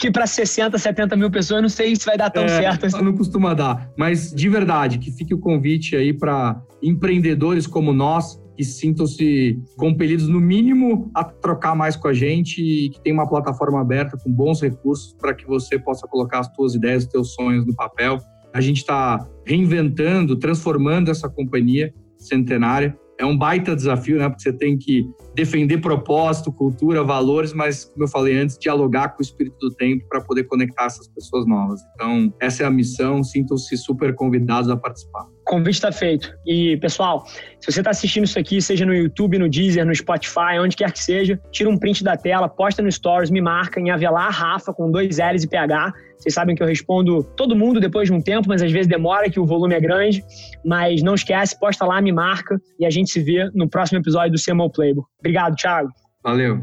que 0.00 0.10
para 0.10 0.26
60, 0.26 0.76
70 0.76 1.16
mil 1.16 1.30
pessoas, 1.30 1.62
não 1.62 1.68
sei 1.68 1.94
se 1.94 2.04
vai 2.04 2.18
dar 2.18 2.28
tão 2.28 2.42
é, 2.42 2.48
certo. 2.48 2.86
Assim. 2.86 3.00
Não 3.00 3.12
costuma 3.16 3.54
dar. 3.54 3.88
Mas, 3.96 4.32
de 4.32 4.48
verdade, 4.48 4.98
que 4.98 5.12
fique 5.12 5.32
o 5.32 5.38
convite 5.38 5.94
aí 5.94 6.12
para 6.12 6.60
empreendedores 6.82 7.68
como 7.68 7.92
nós, 7.92 8.36
que 8.56 8.64
sintam-se 8.64 9.62
compelidos, 9.76 10.26
no 10.26 10.40
mínimo, 10.40 11.08
a 11.14 11.22
trocar 11.22 11.76
mais 11.76 11.94
com 11.94 12.08
a 12.08 12.12
gente 12.12 12.60
e 12.60 12.90
que 12.90 13.00
tem 13.00 13.12
uma 13.12 13.28
plataforma 13.28 13.80
aberta 13.80 14.16
com 14.16 14.32
bons 14.32 14.60
recursos 14.60 15.14
para 15.20 15.32
que 15.34 15.46
você 15.46 15.78
possa 15.78 16.04
colocar 16.08 16.40
as 16.40 16.52
suas 16.52 16.74
ideias, 16.74 17.04
os 17.04 17.10
seus 17.12 17.34
sonhos 17.34 17.64
no 17.64 17.76
papel 17.76 18.18
a 18.52 18.60
gente 18.60 18.78
está 18.78 19.26
reinventando, 19.46 20.36
transformando 20.36 21.10
essa 21.10 21.28
companhia 21.28 21.92
centenária. 22.18 22.96
É 23.18 23.24
um 23.24 23.36
baita 23.36 23.76
desafio, 23.76 24.18
né? 24.18 24.28
Porque 24.28 24.42
você 24.42 24.52
tem 24.52 24.78
que 24.78 25.04
defender 25.34 25.78
propósito, 25.78 26.50
cultura, 26.50 27.04
valores, 27.04 27.52
mas, 27.52 27.84
como 27.84 28.04
eu 28.04 28.08
falei 28.08 28.38
antes, 28.38 28.58
dialogar 28.58 29.10
com 29.10 29.18
o 29.18 29.22
espírito 29.22 29.56
do 29.60 29.74
tempo 29.74 30.06
para 30.08 30.22
poder 30.22 30.44
conectar 30.44 30.84
essas 30.86 31.06
pessoas 31.08 31.46
novas. 31.46 31.80
Então, 31.94 32.32
essa 32.40 32.62
é 32.62 32.66
a 32.66 32.70
missão. 32.70 33.22
Sintam-se 33.22 33.76
super 33.76 34.14
convidados 34.14 34.70
a 34.70 34.76
participar 34.76 35.26
convite 35.50 35.74
está 35.74 35.90
feito. 35.90 36.32
E, 36.46 36.76
pessoal, 36.76 37.26
se 37.58 37.70
você 37.70 37.80
está 37.80 37.90
assistindo 37.90 38.24
isso 38.24 38.38
aqui, 38.38 38.62
seja 38.62 38.86
no 38.86 38.94
YouTube, 38.94 39.36
no 39.36 39.48
Deezer, 39.48 39.84
no 39.84 39.92
Spotify, 39.92 40.60
onde 40.60 40.76
quer 40.76 40.92
que 40.92 41.02
seja, 41.02 41.40
tira 41.50 41.68
um 41.68 41.76
print 41.76 42.04
da 42.04 42.16
tela, 42.16 42.48
posta 42.48 42.80
no 42.80 42.90
Stories, 42.90 43.30
me 43.30 43.40
marca 43.40 43.80
em 43.80 43.90
Avelar 43.90 44.30
Rafa 44.30 44.72
com 44.72 44.88
dois 44.88 45.18
L's 45.18 45.42
e 45.42 45.48
PH. 45.48 45.92
Vocês 46.20 46.34
sabem 46.34 46.54
que 46.54 46.62
eu 46.62 46.66
respondo 46.66 47.24
todo 47.36 47.56
mundo 47.56 47.80
depois 47.80 48.08
de 48.08 48.14
um 48.14 48.20
tempo, 48.20 48.46
mas 48.48 48.62
às 48.62 48.70
vezes 48.70 48.86
demora, 48.86 49.30
que 49.30 49.40
o 49.40 49.46
volume 49.46 49.74
é 49.74 49.80
grande. 49.80 50.22
Mas 50.64 51.02
não 51.02 51.14
esquece, 51.14 51.58
posta 51.58 51.86
lá, 51.86 52.00
me 52.00 52.12
marca 52.12 52.60
e 52.78 52.84
a 52.84 52.90
gente 52.90 53.10
se 53.10 53.20
vê 53.22 53.50
no 53.54 53.68
próximo 53.68 53.98
episódio 53.98 54.32
do 54.32 54.42
CMO 54.42 54.70
Playbook. 54.70 55.08
Obrigado, 55.18 55.56
Thiago. 55.56 55.90
Valeu. 56.22 56.62